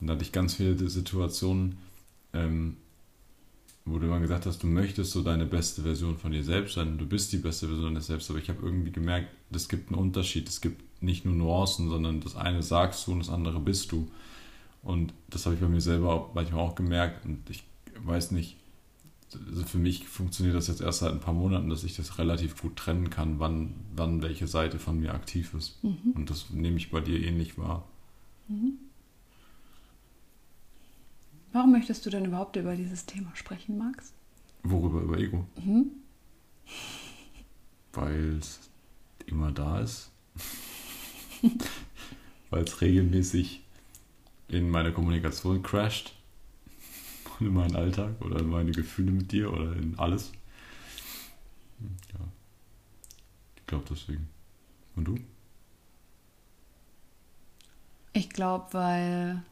Und 0.01 0.09
da 0.09 0.15
hatte 0.15 0.25
ich 0.25 0.33
ganz 0.33 0.55
viele 0.55 0.77
Situationen, 0.91 1.77
ähm, 2.33 2.77
wo 3.85 3.99
du 3.99 4.07
immer 4.07 4.19
gesagt 4.19 4.47
hast, 4.47 4.63
du 4.63 4.67
möchtest 4.67 5.13
so 5.13 5.23
deine 5.23 5.47
beste 5.47 5.83
Version 5.83 6.19
von 6.19 6.33
dir 6.33 6.43
selbst 6.43 6.75
sein, 6.75 6.99
du 6.99 7.07
bist 7.07 7.33
die 7.33 7.39
beste 7.39 7.69
Version 7.69 7.95
deines 7.95 8.09
Selbst, 8.09 8.29
aber 8.31 8.41
ich 8.41 8.49
habe 8.49 8.65
irgendwie 8.65 8.93
gemerkt, 8.93 9.29
es 9.53 9.69
gibt 9.69 9.91
einen 9.91 10.01
Unterschied, 10.01 10.49
es 10.49 10.61
gibt 10.61 10.83
nicht 11.03 11.25
nur 11.25 11.35
Nuancen, 11.35 11.89
sondern 11.89 12.21
das 12.21 12.35
eine 12.37 12.63
sagst 12.63 13.07
du 13.07 13.13
und 13.13 13.21
das 13.21 13.29
andere 13.29 13.61
bist 13.61 13.93
du. 13.93 14.09
Und 14.83 15.13
das 15.31 15.47
habe 15.47 15.55
ich 15.55 15.61
bei 15.61 15.69
mir 15.69 15.81
selber 15.81 16.13
auch 16.13 16.35
manchmal 16.35 16.61
auch 16.61 16.75
gemerkt 16.75 17.25
und 17.25 17.39
ich 17.49 17.63
weiß 18.05 18.33
nicht, 18.33 18.57
also 19.47 19.65
für 19.65 19.79
mich 19.79 20.07
funktioniert 20.09 20.57
das 20.57 20.69
jetzt 20.69 20.81
erst 20.81 21.01
seit 21.01 21.13
ein 21.13 21.21
paar 21.21 21.35
Monaten, 21.35 21.69
dass 21.69 21.85
ich 21.85 21.97
das 21.97 22.19
relativ 22.19 22.61
gut 22.61 22.77
trennen 22.77 23.11
kann, 23.11 23.39
wann, 23.39 23.75
wann 23.95 24.23
welche 24.23 24.47
Seite 24.47 24.79
von 24.79 24.99
mir 24.99 25.15
aktiv 25.15 25.55
ist. 25.55 25.83
Mhm. 25.83 26.13
Und 26.15 26.31
das 26.31 26.51
nehme 26.51 26.77
ich 26.77 26.91
bei 26.91 27.01
dir 27.01 27.21
ähnlich 27.21 27.59
wahr. 27.59 27.87
Mhm. 28.49 28.79
Warum 31.53 31.73
möchtest 31.73 32.07
du 32.07 32.11
denn 32.11 32.25
überhaupt 32.25 32.57
über 32.57 32.75
dieses 32.77 33.05
Thema 33.05 33.31
sprechen, 33.35 33.77
Max? 33.77 34.13
Worüber? 34.63 35.01
Über 35.01 35.19
Ego? 35.19 35.47
Mhm. 35.63 35.91
Weil 37.93 38.39
es 38.39 38.61
immer 39.27 39.53
da 39.53 39.81
ist. 39.81 40.11
Weil 42.51 42.65
es 42.65 42.81
regelmäßig 42.81 43.63
in 44.49 44.71
meine 44.71 44.93
Kommunikation 44.93 45.63
crasht. 45.63 46.15
In 47.47 47.55
meinen 47.55 47.77
Alltag 47.77 48.15
oder 48.21 48.41
in 48.41 48.49
meine 48.49 48.71
Gefühle 48.71 49.11
mit 49.11 49.33
dir 49.33 49.53
oder 49.53 49.73
in 49.77 49.99
alles. 49.99 50.33
Ja. 52.13 52.21
Ich 53.57 53.67
glaube 53.67 53.85
deswegen. 53.91 54.29
Und 54.95 55.07
du? 55.07 55.17
Ich 58.13 58.31
glaube, 58.31 58.67
weil 58.73 59.43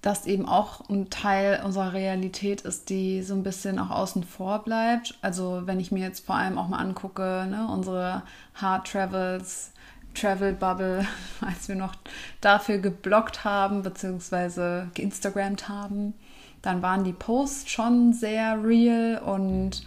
das 0.00 0.26
eben 0.26 0.46
auch 0.46 0.88
ein 0.88 1.10
Teil 1.10 1.62
unserer 1.64 1.92
Realität 1.92 2.62
ist, 2.62 2.88
die 2.88 3.22
so 3.22 3.34
ein 3.34 3.42
bisschen 3.42 3.78
auch 3.78 3.90
außen 3.90 4.24
vor 4.24 4.60
bleibt. 4.60 5.18
Also 5.22 5.62
wenn 5.66 5.80
ich 5.80 5.90
mir 5.90 6.00
jetzt 6.00 6.24
vor 6.24 6.36
allem 6.36 6.56
auch 6.56 6.68
mal 6.68 6.78
angucke, 6.78 7.46
ne, 7.50 7.68
unsere 7.70 8.22
Hard 8.54 8.86
Travels, 8.86 9.72
Travel 10.14 10.52
Bubble, 10.52 11.06
als 11.40 11.68
wir 11.68 11.76
noch 11.76 11.94
dafür 12.40 12.78
geblockt 12.78 13.44
haben, 13.44 13.82
beziehungsweise 13.82 14.88
geinstagrammt 14.94 15.68
haben, 15.68 16.14
dann 16.62 16.82
waren 16.82 17.04
die 17.04 17.12
Posts 17.12 17.70
schon 17.70 18.12
sehr 18.12 18.62
real 18.62 19.18
und 19.24 19.84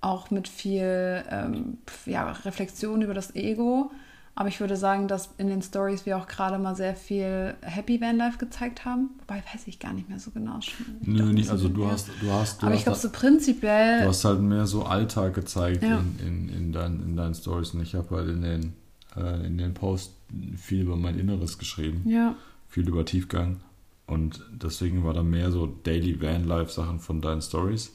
auch 0.00 0.30
mit 0.30 0.48
viel 0.48 1.24
ähm, 1.30 1.78
ja, 2.04 2.30
Reflexion 2.30 3.00
über 3.02 3.14
das 3.14 3.34
Ego. 3.34 3.90
Aber 4.36 4.48
ich 4.48 4.58
würde 4.58 4.76
sagen, 4.76 5.06
dass 5.06 5.30
in 5.38 5.48
den 5.48 5.62
Stories 5.62 6.06
wir 6.06 6.18
auch 6.18 6.26
gerade 6.26 6.58
mal 6.58 6.74
sehr 6.74 6.96
viel 6.96 7.54
Happy 7.60 8.00
Van 8.00 8.16
Life 8.16 8.38
gezeigt 8.38 8.84
haben. 8.84 9.10
Wobei 9.20 9.42
weiß 9.52 9.66
ich 9.66 9.78
gar 9.78 9.92
nicht 9.92 10.08
mehr 10.08 10.18
so 10.18 10.32
genau. 10.32 10.58
Nö, 11.02 11.32
nicht. 11.32 11.50
Also 11.50 11.68
du 11.68 11.86
hast, 11.86 12.08
du 12.20 12.32
hast. 12.32 12.60
Du 12.60 12.66
Aber 12.66 12.74
hast 12.74 12.80
ich 12.80 12.84
glaube 12.84 12.98
so 12.98 13.10
prinzipiell. 13.10 14.02
Du 14.02 14.08
hast 14.08 14.24
halt 14.24 14.40
mehr 14.40 14.66
so 14.66 14.84
Alltag 14.84 15.34
gezeigt 15.34 15.84
ja. 15.84 16.00
in, 16.00 16.18
in, 16.18 16.48
in, 16.48 16.72
dein, 16.72 17.00
in 17.00 17.16
deinen 17.16 17.34
Stories. 17.34 17.74
Und 17.74 17.82
ich 17.82 17.94
habe 17.94 18.16
halt 18.16 18.28
in 18.28 18.42
den, 18.42 18.72
äh, 19.16 19.46
in 19.46 19.58
den 19.58 19.74
Posts 19.74 20.14
viel 20.56 20.82
über 20.82 20.96
mein 20.96 21.18
Inneres 21.18 21.58
geschrieben. 21.58 22.08
Ja. 22.08 22.36
Viel 22.68 22.88
über 22.88 23.04
Tiefgang. 23.04 23.60
Und 24.06 24.42
deswegen 24.52 25.04
war 25.04 25.14
da 25.14 25.22
mehr 25.22 25.50
so 25.50 25.66
Daily 25.66 26.20
Van 26.20 26.44
Life 26.44 26.72
Sachen 26.72 27.00
von 27.00 27.20
deinen 27.20 27.40
Stories. 27.40 27.92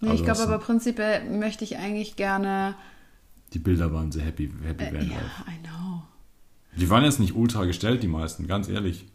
Nee, 0.00 0.10
also 0.10 0.20
ich 0.20 0.24
glaube 0.24 0.42
aber 0.42 0.58
prinzipiell 0.58 1.28
möchte 1.28 1.64
ich 1.64 1.76
eigentlich 1.76 2.14
gerne 2.14 2.76
die 3.52 3.58
Bilder 3.58 3.92
waren 3.92 4.12
sehr 4.12 4.24
happy, 4.24 4.50
happy 4.62 4.84
äh, 4.84 4.94
Van 4.94 5.10
Ja, 5.10 5.16
I 5.46 5.66
know. 5.66 6.02
Die 6.76 6.88
waren 6.90 7.04
jetzt 7.04 7.18
nicht 7.18 7.34
ultra 7.34 7.64
gestellt, 7.64 8.02
die 8.02 8.08
meisten, 8.08 8.46
ganz 8.46 8.68
ehrlich. 8.68 9.06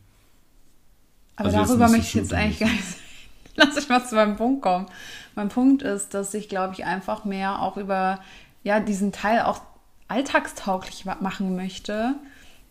Aber 1.36 1.48
also 1.50 1.60
darüber 1.60 1.88
möchte 1.88 2.08
ich 2.08 2.14
jetzt 2.16 2.34
eigentlich 2.34 2.60
gar 2.60 2.70
nicht. 2.70 2.84
Lass 3.56 3.78
ich 3.78 3.88
mal 3.88 4.04
zu 4.06 4.16
meinem 4.16 4.36
Punkt 4.36 4.64
kommen. 4.64 4.88
Mein 5.36 5.50
Punkt 5.50 5.84
ist, 5.84 6.14
dass 6.16 6.34
ich, 6.34 6.50
glaube 6.50 6.74
ich, 6.74 6.86
einfach 6.86 7.26
mehr 7.26 7.62
auch 7.62 7.78
über 7.78 8.20
ja, 8.64 8.80
diesen 8.80 9.12
Teil 9.12 9.42
auch 9.42 9.62
alltagstauglich 10.13 11.05
machen 11.05 11.55
möchte, 11.55 12.15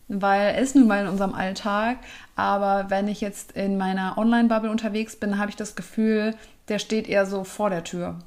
weil 0.09 0.41
er 0.41 0.59
ist 0.59 0.77
nun 0.77 0.87
mal 0.87 1.03
in 1.03 1.09
unserem 1.09 1.35
Alltag. 1.35 1.99
Aber 2.37 2.87
wenn 2.89 3.09
ich 3.09 3.21
jetzt 3.21 3.53
in 3.53 3.77
meiner 3.77 4.17
Online-Bubble 4.17 4.71
unterwegs 4.71 5.17
bin, 5.17 5.39
habe 5.39 5.51
ich 5.51 5.57
das 5.57 5.75
Gefühl, 5.75 6.35
der 6.69 6.79
steht 6.79 7.09
eher 7.09 7.27
so 7.27 7.45
vor 7.45 7.71
der 7.71 7.85
Tür. 7.85 8.19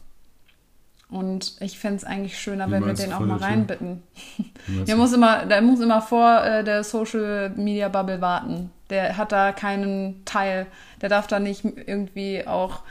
Und 1.09 1.55
ich 1.59 1.79
fände 1.79 1.97
es 1.97 2.03
eigentlich 2.03 2.37
schöner, 2.37 2.67
Wie 2.67 2.71
wenn 2.73 2.85
wir 2.85 2.93
den 2.93 3.13
auch 3.13 3.19
mal 3.19 3.37
reinbitten. 3.37 4.01
Der 4.87 4.95
muss 4.95 5.13
immer, 5.13 5.45
der 5.45 5.61
muss 5.61 5.79
immer 5.79 6.01
vor 6.01 6.43
äh, 6.43 6.63
der 6.63 6.83
Social 6.83 7.51
Media 7.51 7.87
Bubble 7.87 8.19
warten. 8.19 8.71
Der 8.89 9.15
hat 9.15 9.31
da 9.31 9.51
keinen 9.51 10.25
Teil. 10.25 10.65
Der 11.01 11.09
darf 11.09 11.27
da 11.27 11.39
nicht 11.39 11.63
irgendwie 11.63 12.47
auch 12.47 12.81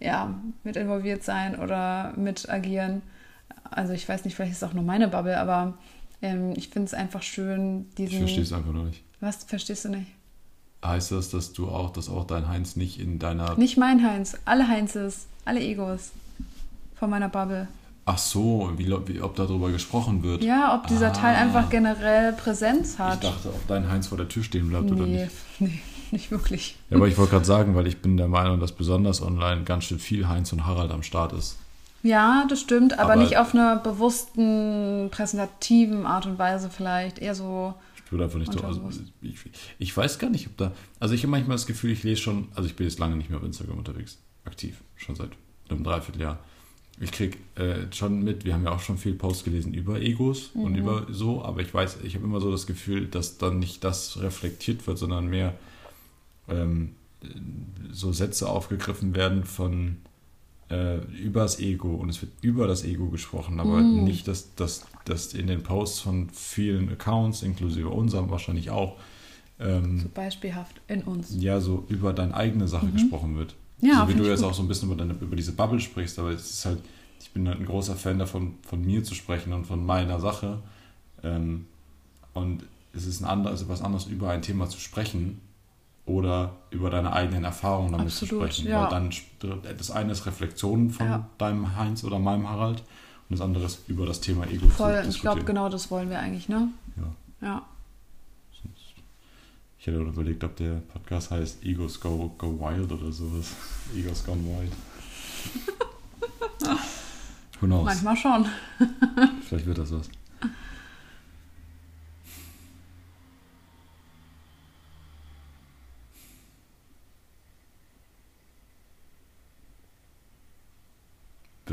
ja, 0.00 0.34
mit 0.64 0.76
involviert 0.76 1.22
sein 1.22 1.58
oder 1.58 2.14
mit 2.16 2.48
agieren. 2.48 3.02
Also 3.70 3.92
ich 3.92 4.08
weiß 4.08 4.24
nicht, 4.24 4.34
vielleicht 4.34 4.52
ist 4.52 4.62
es 4.62 4.68
auch 4.68 4.74
nur 4.74 4.84
meine 4.84 5.08
Bubble, 5.08 5.38
aber 5.38 5.74
ähm, 6.22 6.52
ich 6.56 6.68
finde 6.68 6.86
es 6.86 6.94
einfach 6.94 7.22
schön, 7.22 7.86
diesen. 7.96 8.14
Ich 8.14 8.18
verstehe 8.18 8.42
es 8.42 8.52
einfach 8.52 8.72
noch 8.72 8.84
nicht. 8.84 9.02
Was 9.20 9.44
verstehst 9.44 9.84
du 9.84 9.90
nicht? 9.90 10.06
Heißt 10.84 11.10
das, 11.12 11.30
dass 11.30 11.52
du 11.52 11.68
auch, 11.68 11.90
dass 11.90 12.08
auch 12.08 12.24
dein 12.24 12.48
Heinz 12.48 12.76
nicht 12.76 13.00
in 13.00 13.18
deiner. 13.18 13.56
Nicht 13.56 13.76
mein 13.76 14.08
Heinz, 14.08 14.36
alle 14.44 14.68
Heinzes, 14.68 15.26
alle 15.44 15.60
Egos 15.60 16.12
von 16.94 17.10
meiner 17.10 17.28
Bubble. 17.28 17.68
Ach 18.10 18.16
so, 18.16 18.72
wie, 18.76 18.86
wie, 19.06 19.20
ob 19.20 19.36
darüber 19.36 19.70
gesprochen 19.70 20.22
wird. 20.22 20.42
Ja, 20.42 20.74
ob 20.74 20.86
dieser 20.86 21.08
ah. 21.08 21.12
Teil 21.12 21.36
einfach 21.36 21.68
generell 21.68 22.32
Präsenz 22.32 22.98
hat. 22.98 23.22
Ich 23.22 23.30
dachte, 23.30 23.50
ob 23.50 23.66
dein 23.66 23.90
Heinz 23.90 24.06
vor 24.06 24.16
der 24.16 24.28
Tür 24.28 24.42
stehen 24.42 24.70
bleibt 24.70 24.86
nee, 24.86 24.92
oder 24.92 25.06
nicht. 25.06 25.30
Nee, 25.58 25.80
nicht 26.10 26.30
wirklich. 26.30 26.76
Ja, 26.88 26.96
aber 26.96 27.06
ich 27.06 27.18
wollte 27.18 27.32
gerade 27.32 27.44
sagen, 27.44 27.74
weil 27.74 27.86
ich 27.86 27.98
bin 27.98 28.16
der 28.16 28.28
Meinung, 28.28 28.60
dass 28.60 28.72
besonders 28.72 29.20
online 29.20 29.64
ganz 29.64 29.84
schön 29.84 29.98
viel 29.98 30.26
Heinz 30.26 30.52
und 30.54 30.64
Harald 30.64 30.90
am 30.90 31.02
Start 31.02 31.34
ist. 31.34 31.58
Ja, 32.02 32.46
das 32.48 32.60
stimmt, 32.60 32.98
aber, 32.98 33.12
aber 33.12 33.22
nicht 33.22 33.38
auf 33.38 33.54
einer 33.54 33.76
bewussten, 33.76 35.08
präsentativen 35.10 36.06
Art 36.06 36.26
und 36.26 36.38
Weise 36.38 36.70
vielleicht. 36.70 37.18
Eher 37.18 37.34
so. 37.34 37.74
Ich 38.04 38.12
würde 38.12 38.24
einfach 38.24 38.38
nicht 38.38 38.52
so. 38.52 38.60
Also 38.60 38.80
ich, 39.20 39.36
ich, 39.78 39.96
weiß 39.96 40.18
gar 40.18 40.30
nicht, 40.30 40.46
ob 40.46 40.56
da. 40.56 40.72
Also 41.00 41.14
ich 41.14 41.22
habe 41.22 41.32
manchmal 41.32 41.56
das 41.56 41.66
Gefühl, 41.66 41.90
ich 41.90 42.04
lese 42.04 42.20
schon. 42.22 42.48
Also 42.54 42.68
ich 42.68 42.76
bin 42.76 42.86
jetzt 42.86 42.98
lange 42.98 43.16
nicht 43.16 43.30
mehr 43.30 43.38
auf 43.38 43.44
Instagram 43.44 43.78
unterwegs. 43.78 44.18
Aktiv. 44.44 44.80
Schon 44.96 45.16
seit 45.16 45.30
einem 45.68 45.84
Dreivierteljahr. 45.84 46.38
Ich 47.00 47.12
krieg 47.12 47.38
äh, 47.56 47.86
schon 47.92 48.24
mit, 48.24 48.44
wir 48.44 48.54
haben 48.54 48.64
ja 48.64 48.72
auch 48.72 48.80
schon 48.80 48.98
viel 48.98 49.14
Posts 49.14 49.44
gelesen 49.44 49.72
über 49.72 50.00
Egos 50.00 50.50
mhm. 50.54 50.62
und 50.62 50.74
über 50.74 51.06
so, 51.10 51.44
aber 51.44 51.60
ich 51.60 51.72
weiß, 51.72 51.98
ich 52.02 52.16
habe 52.16 52.24
immer 52.24 52.40
so 52.40 52.50
das 52.50 52.66
Gefühl, 52.66 53.06
dass 53.06 53.38
dann 53.38 53.60
nicht 53.60 53.84
das 53.84 54.20
reflektiert 54.20 54.84
wird, 54.86 54.98
sondern 54.98 55.28
mehr 55.28 55.54
ähm, 56.48 56.96
so 57.92 58.12
Sätze 58.12 58.48
aufgegriffen 58.48 59.14
werden 59.14 59.44
von 59.44 59.98
äh, 60.70 60.98
übers 61.16 61.60
Ego 61.60 61.94
und 61.94 62.08
es 62.10 62.20
wird 62.20 62.32
über 62.42 62.66
das 62.66 62.84
Ego 62.84 63.08
gesprochen, 63.08 63.60
aber 63.60 63.80
mhm. 63.80 64.04
nicht, 64.04 64.28
dass, 64.28 64.54
dass, 64.54 64.86
dass 65.04 65.32
in 65.32 65.46
den 65.46 65.62
Posts 65.62 66.00
von 66.00 66.28
vielen 66.30 66.90
Accounts, 66.90 67.42
inklusive 67.42 67.88
unserem 67.88 68.30
wahrscheinlich 68.30 68.70
auch, 68.70 68.96
ähm, 69.60 70.00
so 70.00 70.08
beispielhaft 70.08 70.80
in 70.86 71.02
uns. 71.02 71.34
Ja, 71.38 71.60
so 71.60 71.84
über 71.88 72.12
deine 72.12 72.34
eigene 72.34 72.68
Sache 72.68 72.86
mhm. 72.86 72.92
gesprochen 72.92 73.36
wird. 73.36 73.54
Ja, 73.80 74.02
also 74.02 74.12
wie 74.12 74.18
du 74.18 74.28
jetzt 74.28 74.40
gut. 74.40 74.50
auch 74.50 74.54
so 74.54 74.62
ein 74.62 74.68
bisschen 74.68 74.88
über, 74.88 74.96
deine, 74.96 75.14
über 75.14 75.36
diese 75.36 75.52
Bubble 75.52 75.80
sprichst, 75.80 76.18
aber 76.18 76.30
es 76.30 76.50
ist 76.50 76.66
halt, 76.66 76.80
ich 77.20 77.30
bin 77.30 77.48
halt 77.48 77.58
ein 77.58 77.66
großer 77.66 77.96
Fan 77.96 78.18
davon, 78.18 78.54
von 78.62 78.84
mir 78.84 79.02
zu 79.02 79.14
sprechen 79.14 79.52
und 79.52 79.66
von 79.66 79.84
meiner 79.84 80.20
Sache. 80.20 80.58
Ähm, 81.22 81.66
und 82.34 82.64
es 82.92 83.06
ist 83.06 83.20
ein 83.20 83.24
anderes, 83.24 83.68
was 83.68 83.82
anderes, 83.82 84.06
über 84.06 84.30
ein 84.30 84.42
Thema 84.42 84.68
zu 84.68 84.78
sprechen 84.78 85.40
oder 86.08 86.56
über 86.70 86.90
deine 86.90 87.12
eigenen 87.12 87.44
Erfahrungen 87.44 87.92
damit 87.92 88.08
Absolut, 88.08 88.28
zu 88.28 88.36
sprechen. 88.36 88.68
Ja. 88.68 88.84
Weil 88.84 88.90
dann 88.90 89.10
das 89.76 89.90
eine 89.90 90.12
ist 90.12 90.26
Reflexion 90.26 90.90
von 90.90 91.06
ja. 91.06 91.28
deinem 91.38 91.76
Heinz 91.76 92.02
oder 92.02 92.18
meinem 92.18 92.48
Harald 92.48 92.82
und 93.28 93.38
das 93.38 93.40
andere 93.40 93.66
ist 93.66 93.88
über 93.88 94.06
das 94.06 94.20
Thema 94.20 94.46
Ego 94.46 94.68
Voll, 94.68 95.02
zu 95.02 95.10
ich 95.10 95.20
glaube, 95.20 95.44
genau 95.44 95.68
das 95.68 95.90
wollen 95.90 96.08
wir 96.08 96.18
eigentlich, 96.18 96.48
ne? 96.48 96.68
Ja. 96.96 97.46
Ja. 97.46 97.62
Ich 99.80 99.86
hätte 99.86 99.98
überlegt, 99.98 100.42
ob 100.42 100.56
der 100.56 100.80
Podcast 100.92 101.30
heißt 101.30 101.64
Egos 101.64 102.00
Go, 102.00 102.34
Go 102.36 102.58
Wild 102.58 102.90
oder 102.90 103.12
sowas. 103.12 103.54
Egos 103.96 104.24
Gone 104.24 104.42
Wild. 104.44 104.72
Who 107.60 107.66
knows? 107.66 107.84
Manchmal 107.84 108.16
schon. 108.16 108.46
Vielleicht 109.42 109.66
wird 109.66 109.78
das 109.78 109.92
was. 109.92 110.10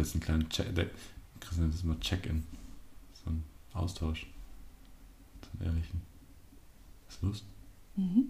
Das 0.05 0.13
ist 0.13 0.17
ein 0.17 0.21
kleiner 0.21 0.47
Check. 0.49 0.75
Der, 0.75 0.91
das 1.39 1.57
ist 1.57 1.83
mal 1.83 1.99
Check-in. 1.99 2.43
So 3.23 3.31
ein 3.31 3.43
Austausch. 3.73 4.27
So 5.41 5.49
einen 5.57 5.65
ehrlichen. 5.65 5.99
Hast 7.07 7.23
du 7.23 7.25
Lust? 7.25 7.43
Mhm. 7.95 8.27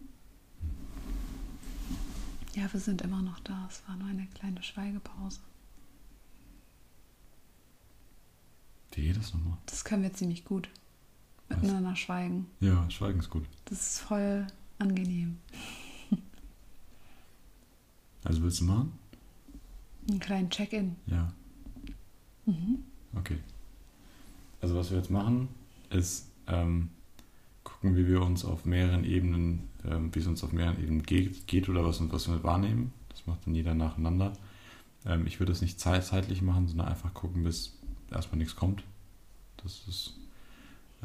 Ja, 2.53 2.72
wir 2.72 2.79
sind 2.79 3.01
immer 3.01 3.22
noch 3.22 3.39
da. 3.39 3.67
Es 3.70 3.82
war 3.89 3.98
nur 3.98 4.08
eine 4.08 4.25
kleine 4.27 4.63
Schweigepause. 4.63 5.41
Wie 8.94 9.01
geht 9.01 9.17
das 9.17 9.34
nochmal? 9.34 9.58
Das 9.65 9.84
können 9.84 10.03
wir 10.03 10.13
ziemlich 10.13 10.46
gut. 10.46 10.70
Was? 11.50 11.58
Miteinander 11.60 11.98
schweigen. 11.98 12.48
Ja, 12.62 12.89
Schweigen 12.89 13.20
ist 13.20 13.29
gut. 13.29 13.44
Das 13.65 13.82
ist 13.82 14.00
voll 14.00 14.48
angenehm. 14.79 15.39
Also 18.24 18.41
willst 18.41 18.62
du 18.62 18.63
machen? 18.63 18.98
Einen 20.08 20.20
kleinen 20.22 20.50
Check-in. 20.50 20.96
Ja. 21.08 21.34
Mhm. 22.46 22.80
Okay. 23.16 23.38
Also 24.62 24.75
was 24.75 24.92
wir 24.92 24.98
jetzt 24.98 25.12
machen, 25.12 25.48
ist 25.90 26.30
ähm, 26.48 26.90
gucken, 27.64 27.96
wie 27.96 28.08
wir 28.08 28.22
uns 28.22 28.46
auf 28.46 28.66
mehreren 28.66 29.04
Ebenen, 29.04 29.70
ähm, 29.86 30.14
wie 30.14 30.20
es 30.20 30.28
uns 30.28 30.44
auf 30.44 30.52
mehreren 30.52 30.80
Ebenen 30.80 31.04
geht, 31.04 31.48
geht 31.48 31.70
oder 31.70 31.84
was, 31.84 32.02
was 32.12 32.28
wir 32.28 32.44
wahrnehmen. 32.44 32.92
Das 33.10 33.25
macht 33.28 33.46
dann 33.46 33.56
jeder 33.56 33.74
nacheinander. 33.74 34.34
Ähm, 35.06 35.28
ich 35.28 35.40
würde 35.40 35.52
das 35.52 35.62
nicht 35.62 35.80
zeit 35.80 36.06
zeitlich 36.06 36.42
machen, 36.42 36.68
sondern 36.68 36.88
einfach 36.88 37.14
gucken, 37.14 37.44
bis 37.44 37.78
erstmal 38.12 38.38
nichts 38.38 38.56
kommt. 38.56 38.84
Das 39.58 39.88
ist 39.88 40.16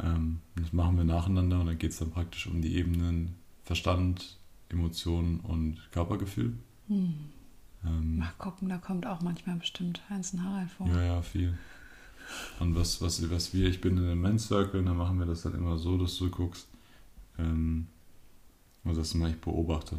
ähm, 0.03 0.41
das 0.57 0.73
machen 0.73 0.97
wir 0.97 1.05
nacheinander 1.05 1.61
und 1.61 1.67
dann 1.67 1.79
geht 1.79 1.93
es 1.93 1.99
dann 1.99 2.11
praktisch 2.11 2.47
um 2.47 2.63
die 2.63 2.77
Ebenen 2.77 3.35
Verstand, 3.65 4.39
Emotionen 4.69 5.41
und 5.41 5.79
Körpergefühl. 5.93 6.55
Hm. 6.89 7.15
Ähm, 7.85 8.19
Mal 8.19 8.33
gucken, 8.39 8.69
da 8.69 8.79
kommt 8.79 9.07
auch 9.07 9.23
manchmal 9.23 9.57
bestimmt 9.57 10.03
Heinz 10.11 10.33
und 10.33 10.43
Harald 10.45 10.71
vor. 10.71 10.87
Ja, 10.89 11.03
ja, 11.03 11.23
viel. 11.23 11.57
Und 12.59 12.75
was, 12.75 13.01
was, 13.01 13.29
was 13.31 13.53
wir, 13.55 13.69
ich 13.69 13.81
bin 13.81 13.97
in 13.97 14.05
einem 14.05 14.21
Men's 14.21 14.47
Circle, 14.47 14.85
dann 14.85 14.97
machen 14.97 15.19
wir 15.19 15.27
das 15.27 15.43
dann 15.43 15.55
immer 15.55 15.79
so, 15.79 15.97
dass 15.97 16.17
du 16.17 16.31
guckst, 16.31 16.69
ähm, 17.39 17.87
also 18.85 19.03
du 19.03 19.19
mal, 19.19 19.31
ich 19.31 19.41
beobachte. 19.41 19.97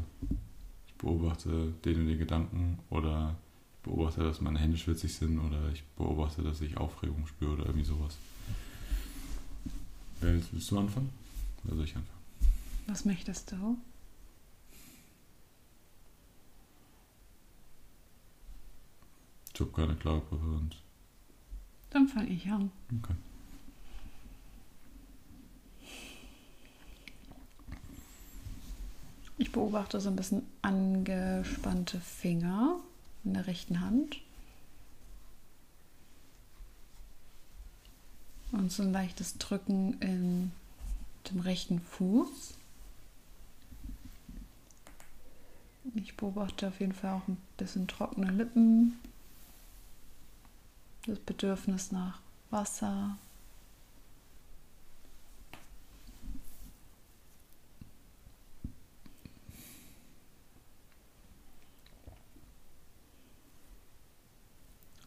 Ich 0.87 0.93
beobachte 0.95 1.73
den 1.83 2.01
und 2.01 2.07
den 2.07 2.19
Gedanken 2.19 2.79
oder 2.89 3.35
ich 3.77 3.83
beobachte, 3.83 4.23
dass 4.23 4.41
meine 4.41 4.59
Hände 4.59 4.77
schwitzig 4.77 5.13
sind 5.13 5.39
oder 5.39 5.69
ich 5.71 5.83
beobachte, 5.97 6.41
dass 6.41 6.61
ich 6.61 6.77
Aufregung 6.77 7.25
spüre 7.27 7.53
oder 7.53 7.65
irgendwie 7.65 7.85
sowas. 7.85 8.17
Willst, 10.21 10.53
willst 10.53 10.69
du 10.69 10.79
anfangen? 10.79 11.09
Oder 11.65 11.75
soll 11.75 11.85
ich 11.85 11.95
anfangen? 11.95 12.21
Was 12.87 13.05
möchtest 13.05 13.51
du? 13.51 13.77
Ich 19.61 19.67
habe 19.67 19.79
keine 19.79 19.95
klare 19.95 20.21
Präferenz. 20.21 20.73
Dann 21.91 22.07
fange 22.07 22.29
ich 22.29 22.49
an. 22.49 22.71
Okay. 22.99 23.13
Ich 29.37 29.51
beobachte 29.51 29.99
so 29.99 30.09
ein 30.09 30.15
bisschen 30.15 30.47
angespannte 30.63 31.99
Finger 31.99 32.79
in 33.23 33.35
der 33.35 33.45
rechten 33.45 33.81
Hand. 33.81 34.17
Und 38.51 38.71
so 38.71 38.81
ein 38.81 38.91
leichtes 38.91 39.37
Drücken 39.37 39.99
in 39.99 40.51
dem 41.29 41.39
rechten 41.39 41.81
Fuß. 41.81 42.55
Ich 45.93 46.17
beobachte 46.17 46.67
auf 46.69 46.79
jeden 46.79 46.93
Fall 46.93 47.13
auch 47.13 47.27
ein 47.27 47.37
bisschen 47.57 47.87
trockene 47.87 48.31
Lippen. 48.31 48.97
Das 51.07 51.17
Bedürfnis 51.19 51.91
nach 51.91 52.19
Wasser. 52.51 53.17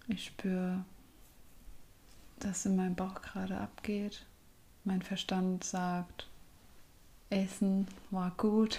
Ich 0.09 0.26
spüre, 0.26 0.85
dass 2.40 2.66
in 2.66 2.76
meinem 2.76 2.94
Bauch 2.94 3.22
gerade 3.22 3.57
abgeht. 3.59 4.26
Mein 4.85 5.00
Verstand 5.00 5.64
sagt, 5.64 6.28
Essen 7.30 7.88
war 8.11 8.33
gut. 8.37 8.78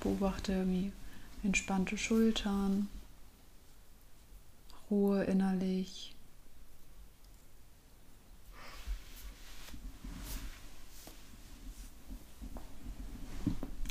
Beobachte 0.00 0.52
irgendwie 0.52 0.92
entspannte 1.42 1.96
Schultern, 1.96 2.88
Ruhe 4.90 5.24
innerlich. 5.24 6.14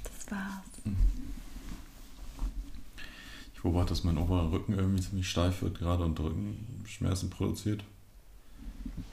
Das 0.03 0.31
war's. 0.31 0.63
Ich 3.53 3.61
beobachte, 3.61 3.89
dass 3.89 4.03
mein 4.03 4.17
oberer 4.17 4.51
Rücken 4.51 4.73
irgendwie 4.73 5.01
ziemlich 5.01 5.29
steif 5.29 5.61
wird 5.61 5.77
gerade 5.79 6.03
und 6.03 6.19
Rückenschmerzen 6.19 7.29
produziert. 7.29 7.83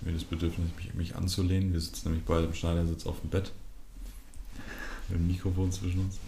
Mir 0.01 0.13
das 0.13 0.25
Bedürfnis, 0.25 0.69
mich, 0.77 0.95
mich 0.95 1.17
anzulehnen. 1.17 1.73
Wir 1.73 1.81
sitzen 1.81 2.09
nämlich 2.09 2.27
beide 2.27 2.47
im 2.47 2.55
Schneidersitz 2.55 3.07
auf 3.07 3.21
dem 3.21 3.31
Bett. 3.31 3.53
Mit 5.09 5.19
dem 5.19 5.27
Mikrofon 5.27 5.73
zwischen 5.73 6.01
uns. 6.01 6.19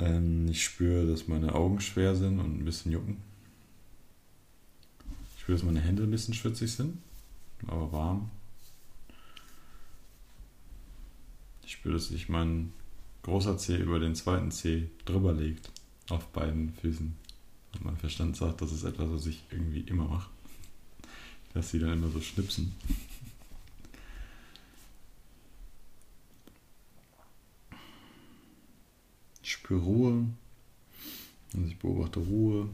Ähm, 0.00 0.48
ich 0.48 0.64
spüre, 0.64 1.06
dass 1.06 1.28
meine 1.28 1.54
Augen 1.54 1.80
schwer 1.80 2.16
sind 2.16 2.40
und 2.40 2.58
ein 2.58 2.64
bisschen 2.64 2.90
jucken. 2.90 3.18
Ich 5.36 5.42
spüre, 5.42 5.58
dass 5.58 5.64
meine 5.64 5.80
Hände 5.80 6.02
ein 6.02 6.10
bisschen 6.10 6.34
schwitzig 6.34 6.72
sind, 6.72 6.98
aber 7.66 7.92
warm. 7.92 8.30
Ich 11.64 11.72
spüre, 11.72 11.94
dass 11.94 12.08
sich 12.08 12.28
mein 12.28 12.72
großer 13.22 13.58
Zeh 13.58 13.76
über 13.76 13.98
den 13.98 14.14
zweiten 14.14 14.50
Zeh 14.50 14.88
drüber 15.04 15.32
legt. 15.32 15.70
Auf 16.08 16.26
beiden 16.28 16.72
Füßen. 16.74 17.14
Und 17.74 17.84
mein 17.84 17.96
Verstand 17.96 18.36
sagt, 18.36 18.62
das 18.62 18.72
ist 18.72 18.82
etwas, 18.82 19.10
was 19.10 19.26
ich 19.26 19.44
irgendwie 19.50 19.80
immer 19.80 20.06
mache. 20.06 20.30
Lasse 21.54 21.70
sie 21.70 21.78
dann 21.78 21.92
immer 21.92 22.08
so 22.08 22.20
schnipsen. 22.20 22.72
Spüre 29.70 29.84
Ruhe. 29.84 30.26
Also 31.54 31.66
ich 31.68 31.78
beobachte 31.78 32.18
Ruhe. 32.18 32.68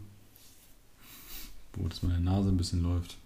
Beobachte, 1.73 2.01
dass 2.01 2.03
meine 2.03 2.23
Nase 2.23 2.49
ein 2.49 2.57
bisschen 2.57 2.83
läuft. 2.83 3.19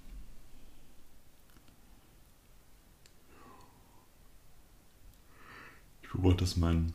Ich 6.02 6.08
beobachte, 6.08 6.38
dass, 6.38 6.56
mein, 6.56 6.92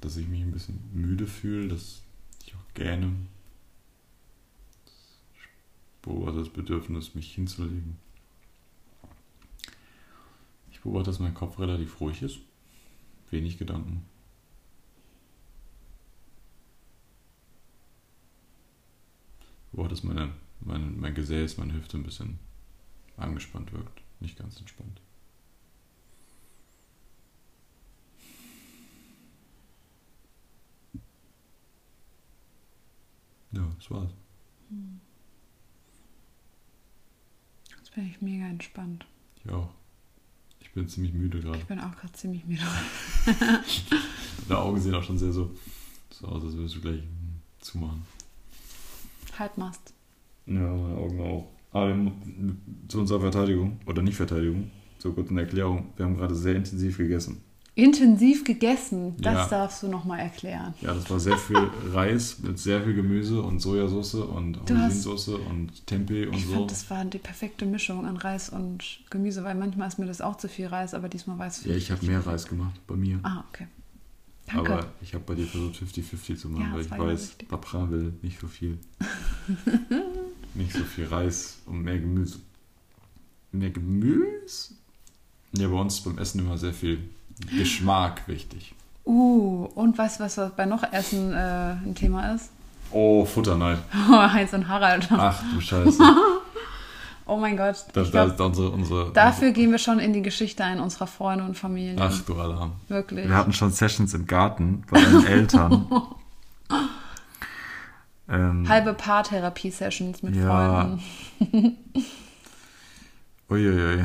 dass 0.00 0.16
ich 0.16 0.26
mich 0.26 0.40
ein 0.40 0.52
bisschen 0.52 0.80
müde 0.94 1.26
fühle, 1.26 1.68
dass 1.68 2.00
ich 2.46 2.54
auch. 2.54 2.64
Ich 5.34 5.42
beobachte 6.00 6.38
das 6.38 6.48
Bedürfnis, 6.48 7.14
mich 7.14 7.34
hinzulegen. 7.34 7.98
Ich 10.72 10.80
beobachte, 10.80 11.10
dass 11.10 11.18
mein 11.18 11.34
Kopf 11.34 11.58
relativ 11.58 12.00
ruhig 12.00 12.22
ist. 12.22 12.38
Wenig 13.30 13.58
Gedanken. 13.58 14.09
Boah, 19.72 19.88
dass 19.88 20.02
meine, 20.02 20.32
mein, 20.60 20.98
mein 20.98 21.14
Gesäß, 21.14 21.56
meine 21.58 21.74
Hüfte 21.74 21.96
ein 21.96 22.02
bisschen 22.02 22.38
angespannt 23.16 23.72
wirkt. 23.72 24.02
Nicht 24.20 24.38
ganz 24.38 24.58
entspannt. 24.58 25.00
Ja, 33.52 33.68
das 33.76 33.90
war's. 33.90 34.10
Jetzt 37.78 37.94
bin 37.94 38.06
ich 38.06 38.20
mega 38.20 38.46
entspannt. 38.46 39.06
Ich 39.44 39.50
auch. 39.50 39.70
Ich 40.60 40.72
bin 40.72 40.88
ziemlich 40.88 41.12
müde 41.12 41.40
gerade. 41.40 41.58
Ich 41.58 41.64
bin 41.64 41.80
auch 41.80 41.96
gerade 41.96 42.12
ziemlich 42.12 42.44
müde. 42.44 42.62
Deine 44.48 44.60
Augen 44.60 44.80
sehen 44.80 44.94
auch 44.94 45.02
schon 45.02 45.18
sehr 45.18 45.32
so, 45.32 45.50
so 46.10 46.28
aus, 46.28 46.44
als 46.44 46.54
würdest 46.54 46.76
du 46.76 46.80
gleich 46.80 47.00
hm, 47.00 47.40
zumachen. 49.48 49.74
Halbmast. 49.74 49.94
Ja, 50.46 50.54
meine 50.54 50.96
Augen 50.96 51.20
auch. 51.20 51.48
Aber 51.72 51.96
zu 52.88 52.98
unserer 53.00 53.20
Verteidigung, 53.20 53.78
oder 53.86 54.02
nicht 54.02 54.16
Verteidigung, 54.16 54.70
so 54.98 55.12
kurz 55.12 55.30
eine 55.30 55.42
Erklärung, 55.42 55.92
wir 55.96 56.04
haben 56.04 56.16
gerade 56.16 56.34
sehr 56.34 56.56
intensiv 56.56 56.98
gegessen. 56.98 57.42
Intensiv 57.76 58.42
gegessen, 58.44 59.14
das 59.18 59.34
Ja. 59.34 59.46
darfst 59.60 59.82
du 59.84 59.88
nochmal 59.88 60.18
erklären. 60.18 60.74
Ja, 60.82 60.92
das 60.92 61.08
war 61.08 61.20
sehr 61.20 61.38
viel 61.38 61.70
Reis 61.92 62.40
mit 62.40 62.58
sehr 62.58 62.82
viel 62.82 62.94
Gemüse 62.94 63.40
und 63.40 63.60
Sojasauce 63.60 64.14
und 64.16 64.58
Auberginesauce 64.60 65.28
und 65.28 65.86
Tempeh 65.86 66.26
und 66.26 66.34
Ich 66.34 66.46
so. 66.46 66.54
fand, 66.54 66.70
das 66.72 66.90
war 66.90 67.04
die 67.04 67.18
perfekte 67.18 67.64
Mischung 67.66 68.04
an 68.04 68.16
Reis 68.16 68.50
und 68.50 69.00
Gemüse, 69.08 69.44
weil 69.44 69.54
manchmal 69.54 69.86
ist 69.88 69.98
mir 70.00 70.06
das 70.06 70.20
auch 70.20 70.36
zu 70.36 70.48
viel 70.48 70.66
Reis, 70.66 70.92
aber 70.92 71.08
diesmal 71.08 71.38
war 71.38 71.46
es 71.46 71.64
Ja, 71.64 71.74
ich 71.76 71.92
habe 71.92 72.04
mehr 72.04 72.26
Reis 72.26 72.46
gemacht 72.48 72.78
bei 72.88 72.96
mir. 72.96 73.20
Ah, 73.22 73.44
okay. 73.48 73.68
Danke. 74.52 74.72
Aber 74.72 74.86
ich 75.00 75.14
habe 75.14 75.24
bei 75.26 75.34
dir 75.34 75.46
versucht 75.46 75.76
50-50 75.76 76.36
zu 76.36 76.48
machen, 76.48 76.66
Ja, 76.68 76.74
weil 76.74 76.80
ich 76.82 76.90
weiß, 76.90 77.28
wichtig. 77.30 77.48
Papa 77.48 77.90
will 77.90 78.14
nicht 78.22 78.40
so 78.40 78.48
viel. 78.48 78.78
nicht 80.54 80.72
so 80.72 80.84
viel 80.84 81.06
Reis 81.06 81.58
und 81.66 81.82
mehr 81.82 81.98
Gemüse. 81.98 82.40
Mehr 83.52 83.70
Gemüse? 83.70 84.74
Ja, 85.52 85.68
bei 85.68 85.74
uns 85.74 85.94
ist 85.96 86.04
beim 86.04 86.18
Essen 86.18 86.40
immer 86.40 86.58
sehr 86.58 86.72
viel 86.72 87.10
Geschmack 87.56 88.26
wichtig. 88.28 88.74
Uh, 89.04 89.64
und 89.74 89.96
weißt 89.96 90.20
du, 90.20 90.24
was, 90.24 90.36
was 90.36 90.54
bei 90.54 90.66
noch 90.66 90.84
Essen 90.92 91.32
äh, 91.32 91.36
ein 91.84 91.94
Thema 91.94 92.34
ist? 92.34 92.50
Oh, 92.92 93.24
Futterneid. 93.24 93.78
Heinz 93.92 94.52
und 94.52 94.68
Harald. 94.68 95.08
Ach 95.10 95.42
du 95.52 95.60
Scheiße. 95.60 96.02
Oh 97.30 97.36
mein 97.36 97.56
Gott. 97.56 97.76
Das, 97.76 97.92
das 97.92 98.10
glaub, 98.10 98.28
ist 98.32 98.40
unsere, 98.40 98.70
unsere, 98.70 99.12
dafür 99.12 99.52
gehen 99.52 99.70
wir 99.70 99.78
schon 99.78 100.00
in 100.00 100.12
die 100.12 100.22
Geschichte 100.22 100.64
ein 100.64 100.80
unserer 100.80 101.06
Freunde 101.06 101.44
und 101.44 101.54
Familien. 101.56 101.96
Ach 102.00 102.20
du 102.22 102.34
Alarm. 102.40 102.72
Wirklich. 102.88 103.28
Wir 103.28 103.36
hatten 103.36 103.52
schon 103.52 103.70
Sessions 103.70 104.14
im 104.14 104.26
Garten 104.26 104.82
bei 104.90 105.00
deinen 105.00 105.24
Eltern. 105.26 105.86
ähm, 108.28 108.68
Halbe 108.68 108.94
Paartherapie-Sessions 108.94 110.22
mit 110.24 110.34
Ja. 110.34 110.98
Freunden. 111.40 111.76
uiuiui. 113.50 114.04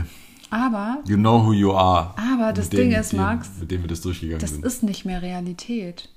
Aber 0.52 1.00
You 1.08 1.18
know 1.18 1.44
who 1.44 1.54
you 1.54 1.74
are. 1.74 2.14
Aber 2.18 2.54
das 2.54 2.70
dem- 2.70 2.92
Ding 2.92 2.92
ist, 3.00 3.12
die- 3.12 3.16
Max, 3.18 3.50
Mit 3.60 3.72
dem 3.72 3.82
wir 3.82 3.88
das 3.88 4.02
durchgegangen 4.02 4.40
das 4.40 4.52
sind. 4.52 4.64
ist 4.66 4.84
nicht 4.84 5.06
mehr 5.06 5.22
Realität. 5.22 6.10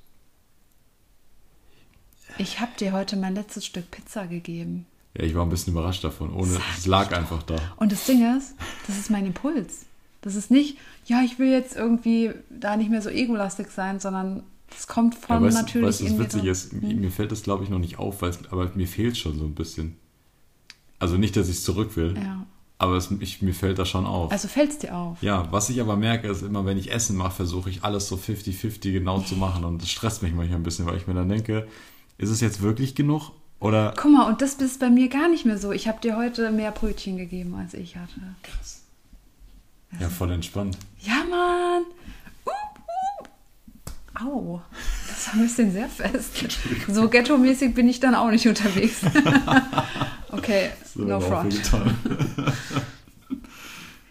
Ich 2.36 2.60
habe 2.60 2.72
dir 2.78 2.92
heute 2.92 3.16
mein 3.16 3.34
letztes 3.34 3.64
Stück 3.66 3.90
Pizza 3.90 4.26
gegeben. 4.26 4.86
Ja, 5.16 5.24
ich 5.24 5.34
war 5.34 5.42
ein 5.44 5.48
bisschen 5.48 5.72
überrascht 5.72 6.04
davon. 6.04 6.32
Ohne, 6.32 6.58
es 6.76 6.86
lag 6.86 7.12
einfach 7.16 7.42
da. 7.42 7.56
Und 7.76 7.92
das 7.92 8.04
Ding 8.06 8.36
ist, 8.36 8.54
das 8.86 8.98
ist 8.98 9.10
mein 9.10 9.26
Impuls. 9.26 9.86
Das 10.20 10.34
ist 10.34 10.50
nicht, 10.50 10.76
ja, 11.06 11.22
ich 11.22 11.38
will 11.38 11.48
jetzt 11.50 11.76
irgendwie 11.76 12.32
da 12.50 12.76
nicht 12.76 12.90
mehr 12.90 13.00
so 13.02 13.08
egolastig 13.08 13.70
sein, 13.70 14.00
sondern 14.00 14.42
es 14.76 14.86
kommt 14.86 15.14
Ja, 15.14 15.20
von 15.36 15.42
weißt, 15.44 15.56
natürlich 15.56 15.86
weißt 15.88 16.00
du, 16.02 16.04
was 16.10 16.18
witzig 16.18 16.44
ist? 16.44 16.72
Mir 16.74 17.10
fällt 17.10 17.32
das, 17.32 17.42
glaube 17.42 17.64
ich, 17.64 17.70
noch 17.70 17.78
nicht 17.78 17.98
auf, 17.98 18.22
aber 18.22 18.70
mir 18.74 18.86
fehlt 18.88 19.16
schon 19.16 19.38
so 19.38 19.44
ein 19.44 19.54
bisschen. 19.54 19.96
Also 20.98 21.16
nicht, 21.16 21.36
dass 21.36 21.48
ich 21.48 21.56
es 21.56 21.64
zurück 21.64 21.96
will, 21.96 22.16
Ja. 22.16 22.44
aber 22.78 22.96
es, 22.96 23.10
ich, 23.20 23.40
mir 23.40 23.54
fällt 23.54 23.78
das 23.78 23.88
schon 23.88 24.04
auf. 24.06 24.32
Also 24.32 24.48
fällt 24.48 24.70
es 24.72 24.78
dir 24.78 24.94
auf. 24.96 25.22
ja, 25.22 25.46
was 25.52 25.70
ich 25.70 25.80
aber 25.80 25.96
merke, 25.96 26.28
ist 26.28 26.42
immer, 26.42 26.66
wenn 26.66 26.76
ich 26.76 26.92
Essen 26.92 27.16
mache, 27.16 27.30
versuche 27.36 27.70
ich 27.70 27.84
alles 27.84 28.08
so 28.08 28.16
50-50 28.16 28.92
genau 28.92 29.20
zu 29.20 29.36
machen 29.36 29.64
und 29.64 29.80
das 29.80 29.88
stresst 29.90 30.22
mich 30.24 30.34
manchmal 30.34 30.58
ein 30.58 30.64
bisschen, 30.64 30.86
weil 30.86 30.96
ich 30.96 31.06
mir 31.06 31.14
dann 31.14 31.28
denke, 31.28 31.68
ist 32.18 32.30
es 32.30 32.40
jetzt 32.40 32.60
wirklich 32.60 32.96
genug 32.96 33.30
oder 33.60 33.92
Guck 33.96 34.12
mal, 34.12 34.28
und 34.28 34.40
das 34.40 34.54
ist 34.54 34.80
bei 34.80 34.90
mir 34.90 35.08
gar 35.08 35.28
nicht 35.28 35.44
mehr 35.44 35.58
so. 35.58 35.72
Ich 35.72 35.88
habe 35.88 36.00
dir 36.00 36.16
heute 36.16 36.50
mehr 36.50 36.70
Brötchen 36.70 37.16
gegeben, 37.16 37.54
als 37.54 37.74
ich 37.74 37.96
hatte. 37.96 38.20
krass. 38.42 38.82
Ja, 39.98 40.08
voll 40.08 40.30
entspannt. 40.32 40.76
Ja, 41.00 41.24
Mann! 41.28 41.82
Up, 42.44 42.80
up. 43.18 44.22
Au, 44.22 44.60
das 45.08 45.28
war 45.28 45.34
ein 45.34 45.42
bisschen 45.42 45.72
sehr 45.72 45.88
fest. 45.88 46.44
So 46.88 47.08
ghetto-mäßig 47.08 47.74
bin 47.74 47.88
ich 47.88 47.98
dann 47.98 48.14
auch 48.14 48.30
nicht 48.30 48.46
unterwegs. 48.46 49.00
okay, 50.30 50.70
So, 50.84 51.02
no 51.02 51.20
front. 51.20 51.54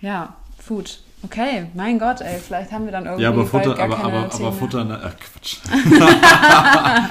Ja, 0.01 0.35
Food. 0.57 0.99
Okay, 1.23 1.67
mein 1.73 1.97
Gott, 1.97 2.21
ey, 2.21 2.39
vielleicht 2.39 2.71
haben 2.71 2.85
wir 2.85 2.91
dann 2.91 3.05
irgendwie 3.05 3.23
Ja, 3.23 3.29
aber 3.29 3.45
bald 3.45 3.65
Futter, 3.65 3.75
gar 3.75 3.85
aber, 3.85 3.99
aber, 3.99 4.33
aber. 4.33 4.51
Futter, 4.51 4.85
na, 4.85 5.01
ach 5.03 5.15
Quatsch. 5.17 5.57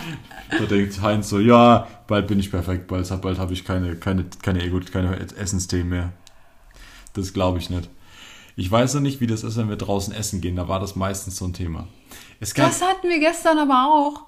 da 0.59 0.67
denkt 0.69 1.01
Heinz 1.03 1.29
so, 1.29 1.41
ja, 1.41 1.87
bald 2.07 2.27
bin 2.27 2.39
ich 2.39 2.51
perfekt, 2.51 2.87
bald, 2.87 3.09
bald 3.21 3.39
habe 3.39 3.53
ich 3.53 3.65
keine, 3.65 3.97
keine, 3.97 4.27
keine, 4.43 4.63
Ego, 4.63 4.81
keine 4.91 5.19
Essensthemen 5.19 5.89
mehr. 5.89 6.13
Das 7.15 7.33
glaube 7.33 7.59
ich 7.59 7.71
nicht. 7.71 7.89
Ich 8.57 8.71
weiß 8.71 8.95
noch 8.95 9.03
nicht, 9.03 9.21
wie 9.21 9.27
das 9.27 9.45
ist, 9.45 9.57
wenn 9.57 9.69
wir 9.69 9.77
draußen 9.77 10.15
essen 10.15 10.41
gehen. 10.41 10.57
Da 10.57 10.67
war 10.67 10.81
das 10.81 10.97
meistens 10.97 11.37
so 11.37 11.45
ein 11.45 11.53
Thema. 11.53 11.87
Gab, 12.55 12.69
Das 12.69 12.83
hatten 12.83 13.09
wir 13.09 13.19
gestern 13.19 13.59
aber 13.59 13.87
auch. 13.87 14.23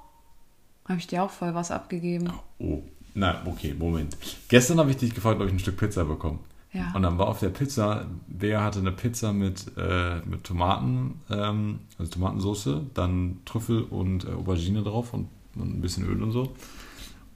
Habe 0.89 0.99
ich 0.99 1.07
dir 1.07 1.23
auch 1.23 1.31
voll 1.31 1.55
was 1.55 1.71
abgegeben. 1.71 2.31
Oh, 2.59 2.83
na, 3.15 3.43
okay, 3.47 3.75
Moment. 3.79 4.17
Gestern 4.49 4.79
habe 4.79 4.91
ich 4.91 4.97
dich 4.97 5.15
gefragt, 5.15 5.41
ob 5.41 5.47
ich 5.47 5.53
ein 5.53 5.59
Stück 5.59 5.77
Pizza 5.77 6.05
bekomme. 6.05 6.39
Ja. 6.73 6.93
Und 6.95 7.03
dann 7.03 7.19
war 7.19 7.29
auf 7.29 7.41
der 7.41 7.49
Pizza, 7.49 8.07
wer 8.27 8.63
hatte 8.63 8.79
eine 8.81 8.93
Pizza 8.93 9.33
mit, 9.33 9.67
äh, 9.79 10.21
mit 10.27 10.45
Tomaten, 10.45 11.21
ähm, 11.31 11.81
also 11.99 12.13
Tomatensauce, 12.13 12.83
dann 12.95 13.39
Trüffel 13.47 13.83
und 13.83 14.25
äh, 14.25 14.33
Aubergine 14.33 14.83
drauf 14.83 15.15
und, 15.15 15.29
und 15.57 15.79
ein 15.79 15.81
bisschen 15.81 16.07
Öl 16.07 16.23
und 16.23 16.33
so. 16.33 16.53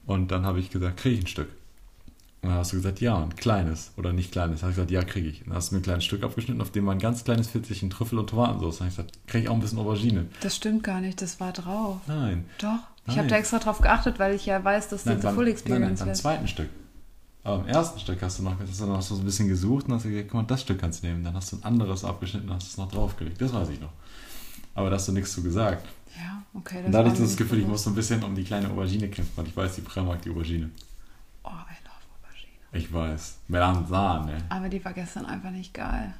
Und 0.05 0.31
dann 0.31 0.45
habe 0.45 0.59
ich 0.59 0.69
gesagt, 0.69 0.97
kriege 0.97 1.15
ich 1.15 1.23
ein 1.23 1.27
Stück. 1.27 1.49
Und 2.41 2.49
dann 2.49 2.57
hast 2.57 2.73
du 2.73 2.77
gesagt, 2.77 2.99
ja, 2.99 3.17
ein 3.17 3.35
kleines 3.35 3.91
oder 3.95 4.11
nicht 4.11 4.33
kleines. 4.33 4.59
Dann 4.59 4.67
habe 4.67 4.71
ich 4.71 4.75
gesagt, 4.75 4.91
ja, 4.91 5.03
kriege 5.03 5.29
ich. 5.29 5.43
Dann 5.45 5.53
hast 5.53 5.71
du 5.71 5.75
mir 5.75 5.79
ein 5.79 5.83
kleines 5.83 6.03
Stück 6.03 6.23
abgeschnitten, 6.23 6.61
auf 6.61 6.71
dem 6.71 6.85
war 6.85 6.93
ein 6.93 6.99
ganz 6.99 7.23
kleines 7.23 7.47
Pfitzchen 7.47 7.89
Trüffel 7.89 8.19
und 8.19 8.29
Tomatensauce. 8.29 8.79
Dann 8.79 8.87
habe 8.87 8.89
ich 8.89 8.97
gesagt, 8.97 9.27
kriege 9.27 9.43
ich 9.43 9.49
auch 9.49 9.53
ein 9.53 9.61
bisschen 9.61 9.79
Aubergine. 9.79 10.25
Das 10.41 10.55
stimmt 10.55 10.83
gar 10.83 10.99
nicht, 10.99 11.21
das 11.21 11.39
war 11.39 11.53
drauf. 11.53 12.01
Nein. 12.07 12.45
Doch. 12.57 12.79
Ich 13.05 13.07
Nein. 13.07 13.17
habe 13.17 13.27
da 13.27 13.35
extra 13.37 13.59
drauf 13.59 13.79
geachtet, 13.79 14.19
weil 14.19 14.33
ich 14.33 14.45
ja 14.45 14.63
weiß, 14.63 14.89
dass 14.89 15.05
Nein, 15.05 15.15
diese 15.17 15.27
beim, 15.27 15.35
Full 15.35 15.45
nein, 15.45 15.53
nein, 15.53 15.61
Experience 15.61 15.99
beim 15.99 16.15
zweiten 16.15 16.47
Stück. 16.47 16.69
Aber 17.45 17.63
im 17.63 17.67
ersten 17.67 17.99
Stück 17.99 18.21
hast 18.21 18.39
du 18.39 18.43
noch, 18.43 18.55
hast 18.59 18.79
du 18.79 18.85
noch 18.85 19.01
so 19.01 19.15
ein 19.15 19.25
bisschen 19.25 19.49
gesucht 19.49 19.87
und 19.87 19.93
hast 19.93 20.03
gesagt, 20.03 20.27
guck 20.29 20.33
mal, 20.41 20.47
das 20.47 20.61
Stück 20.61 20.79
kannst 20.79 21.03
du 21.03 21.07
nehmen. 21.07 21.23
Dann 21.23 21.33
hast 21.33 21.51
du 21.51 21.57
ein 21.57 21.63
anderes 21.63 22.05
abgeschnitten 22.05 22.47
und 22.49 22.55
hast 22.55 22.67
es 22.67 22.77
noch 22.77 22.89
draufgelegt. 22.89 23.41
Das 23.41 23.53
weiß 23.53 23.69
ich 23.69 23.81
noch. 23.81 23.91
Aber 24.75 24.89
da 24.89 24.95
hast 24.95 25.07
du 25.07 25.11
nichts 25.11 25.33
zu 25.33 25.43
gesagt. 25.43 25.85
Ja, 26.17 26.43
okay. 26.53 26.77
Das 26.77 26.85
Und 26.85 26.91
da 26.91 26.99
hatte 26.99 27.13
ich 27.13 27.19
das 27.19 27.37
Gefühl, 27.37 27.59
ich 27.59 27.67
muss 27.67 27.83
so 27.83 27.89
ein 27.89 27.95
bisschen 27.95 28.23
um 28.23 28.35
die 28.35 28.43
kleine 28.43 28.69
Aubergine 28.69 29.09
kämpfen, 29.09 29.31
weil 29.35 29.47
ich 29.47 29.55
weiß, 29.55 29.75
die 29.75 29.81
Prä 29.81 30.01
mag 30.01 30.21
die 30.21 30.29
Aubergine. 30.29 30.69
Oh, 31.43 31.49
I 31.49 31.51
love 31.83 32.03
Aubergine. 32.13 32.51
Ich 32.71 32.93
weiß. 32.93 33.37
Melanzane. 33.47 34.37
Aber 34.49 34.69
die 34.69 34.83
war 34.83 34.93
gestern 34.93 35.25
einfach 35.25 35.51
nicht 35.51 35.73
geil. 35.73 36.13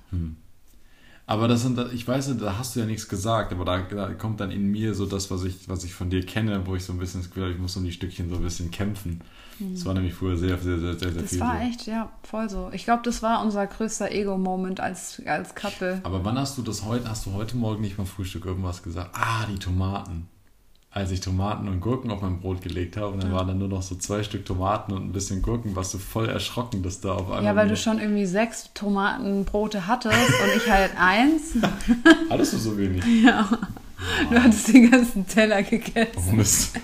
Aber 1.25 1.47
das 1.47 1.61
sind, 1.61 1.79
ich 1.93 2.07
weiß 2.07 2.29
nicht, 2.29 2.41
da 2.41 2.57
hast 2.57 2.75
du 2.75 2.81
ja 2.81 2.85
nichts 2.85 3.07
gesagt, 3.07 3.53
aber 3.53 3.63
da, 3.63 3.81
da 3.81 4.13
kommt 4.13 4.39
dann 4.39 4.51
in 4.51 4.71
mir 4.71 4.93
so 4.93 5.05
das, 5.05 5.31
was 5.31 5.43
ich, 5.43 5.69
was 5.69 5.83
ich 5.83 5.93
von 5.93 6.09
dir 6.09 6.25
kenne, 6.25 6.65
wo 6.65 6.75
ich 6.75 6.83
so 6.83 6.91
ein 6.91 6.99
bisschen 6.99 7.21
das 7.21 7.29
Gefühl 7.29 7.43
habe, 7.43 7.53
ich 7.53 7.59
muss 7.59 7.77
um 7.77 7.85
die 7.85 7.93
Stückchen 7.93 8.29
so 8.29 8.35
ein 8.35 8.43
bisschen 8.43 8.71
kämpfen. 8.71 9.21
Das 9.59 9.85
war 9.85 9.93
nämlich 9.93 10.13
früher 10.13 10.37
sehr, 10.37 10.57
sehr, 10.57 10.79
sehr, 10.79 10.93
sehr, 10.95 11.11
sehr 11.11 11.21
Das 11.21 11.31
viel 11.31 11.39
war 11.39 11.57
so. 11.57 11.67
echt, 11.67 11.85
ja, 11.87 12.09
voll 12.23 12.49
so. 12.49 12.69
Ich 12.73 12.85
glaube, 12.85 13.01
das 13.03 13.21
war 13.21 13.43
unser 13.43 13.65
größter 13.67 14.11
Ego-Moment 14.11 14.79
als, 14.79 15.21
als 15.25 15.55
Couple. 15.55 15.99
Aber 16.03 16.23
wann 16.25 16.37
hast 16.37 16.57
du 16.57 16.61
das 16.61 16.83
heute, 16.85 17.09
hast 17.09 17.25
du 17.25 17.33
heute 17.33 17.55
Morgen 17.57 17.81
nicht 17.81 17.97
beim 17.97 18.05
Frühstück 18.05 18.45
irgendwas 18.45 18.83
gesagt? 18.83 19.11
Ah, 19.13 19.45
die 19.51 19.59
Tomaten. 19.59 20.27
Als 20.95 21.09
ich 21.09 21.21
Tomaten 21.21 21.67
und 21.67 21.81
Gurken 21.81 22.11
auf 22.11 22.21
mein 22.21 22.39
Brot 22.39 22.61
gelegt 22.61 22.97
habe 22.97 23.13
und 23.13 23.23
dann 23.23 23.31
waren 23.31 23.47
dann 23.47 23.57
nur 23.57 23.67
noch 23.67 23.81
so 23.81 23.95
zwei 23.95 24.21
Stück 24.21 24.45
Tomaten 24.45 24.93
und 24.93 25.03
ein 25.03 25.11
bisschen 25.11 25.41
Gurken, 25.41 25.75
warst 25.75 25.91
du 25.95 25.97
voll 25.97 26.29
erschrocken, 26.29 26.83
dass 26.83 27.01
da 27.01 27.13
auf 27.13 27.31
einmal. 27.31 27.43
Ja, 27.43 27.55
weil 27.55 27.67
du 27.67 27.75
schon 27.75 27.97
irgendwie 27.99 28.27
sechs 28.27 28.69
Tomatenbrote 28.75 29.87
hattest 29.87 30.15
und 30.15 30.55
ich 30.55 30.69
halt 30.69 30.91
eins. 30.95 31.53
Hattest 32.29 32.53
du 32.53 32.57
so 32.57 32.77
wenig? 32.77 33.03
Du 34.29 34.41
hattest 34.43 34.67
den 34.73 34.89
ganzen 34.91 35.27
Teller 35.27 35.59
Oh 35.65 35.69
gegessen. 35.69 36.35
Mist. 36.37 36.75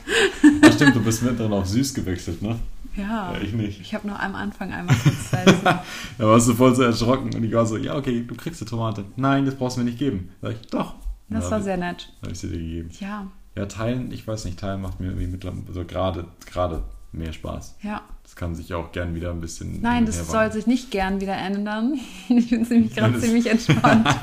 Ja, 0.63 0.71
stimmt, 0.71 0.95
du 0.95 1.01
bist 1.03 1.21
mittendrin 1.23 1.53
auf 1.53 1.67
süß 1.67 1.93
gewechselt, 1.93 2.41
ne? 2.41 2.59
Ja. 2.95 3.33
Ja, 3.33 3.39
ich 3.41 3.53
nicht. 3.53 3.79
Ich 3.81 3.93
habe 3.93 4.07
noch 4.07 4.19
am 4.19 4.35
Anfang 4.35 4.71
einmal 4.73 4.95
kurz. 4.95 5.15
Da 5.63 5.83
warst 6.27 6.47
du 6.49 6.53
voll 6.53 6.75
so 6.75 6.83
erschrocken 6.83 7.33
und 7.35 7.43
ich 7.43 7.53
war 7.53 7.65
so, 7.65 7.77
ja, 7.77 7.95
okay, 7.95 8.23
du 8.27 8.35
kriegst 8.35 8.59
die 8.61 8.65
Tomate. 8.65 9.05
Nein, 9.15 9.45
das 9.45 9.55
brauchst 9.55 9.77
du 9.77 9.81
mir 9.81 9.85
nicht 9.85 9.99
geben. 9.99 10.29
Sag 10.41 10.53
ich, 10.59 10.67
doch. 10.67 10.95
Das 11.29 11.45
Ja, 11.45 11.51
war 11.51 11.61
sehr 11.61 11.77
nett. 11.77 12.09
ich- 12.17 12.21
Hab 12.23 12.31
ich 12.31 12.39
sie 12.39 12.47
dir 12.49 12.57
gegeben. 12.57 12.89
Ja, 12.99 13.27
Ja, 13.55 13.65
teilen, 13.67 14.11
ich 14.11 14.27
weiß 14.27 14.45
nicht, 14.45 14.59
teilen 14.59 14.81
macht 14.81 14.99
mir 14.99 15.07
irgendwie 15.07 15.27
mittlerweile, 15.27 15.63
also 15.67 15.85
gerade, 15.85 16.25
gerade 16.51 16.83
mehr 17.11 17.33
Spaß. 17.33 17.75
ja. 17.83 18.01
Das 18.23 18.35
kann 18.35 18.53
sich 18.53 18.75
auch 18.75 18.91
gern 18.91 19.15
wieder 19.15 19.31
ein 19.31 19.41
bisschen. 19.41 19.81
Nein, 19.81 20.05
das 20.05 20.27
soll 20.29 20.51
sich 20.51 20.67
nicht 20.67 20.91
gern 20.91 21.19
wieder 21.19 21.35
ändern. 21.35 21.99
Ich 22.29 22.49
bin 22.51 22.61
nämlich 22.61 22.93
gerade 22.95 23.13
das- 23.13 23.21
ziemlich 23.23 23.47
entspannt. 23.49 24.07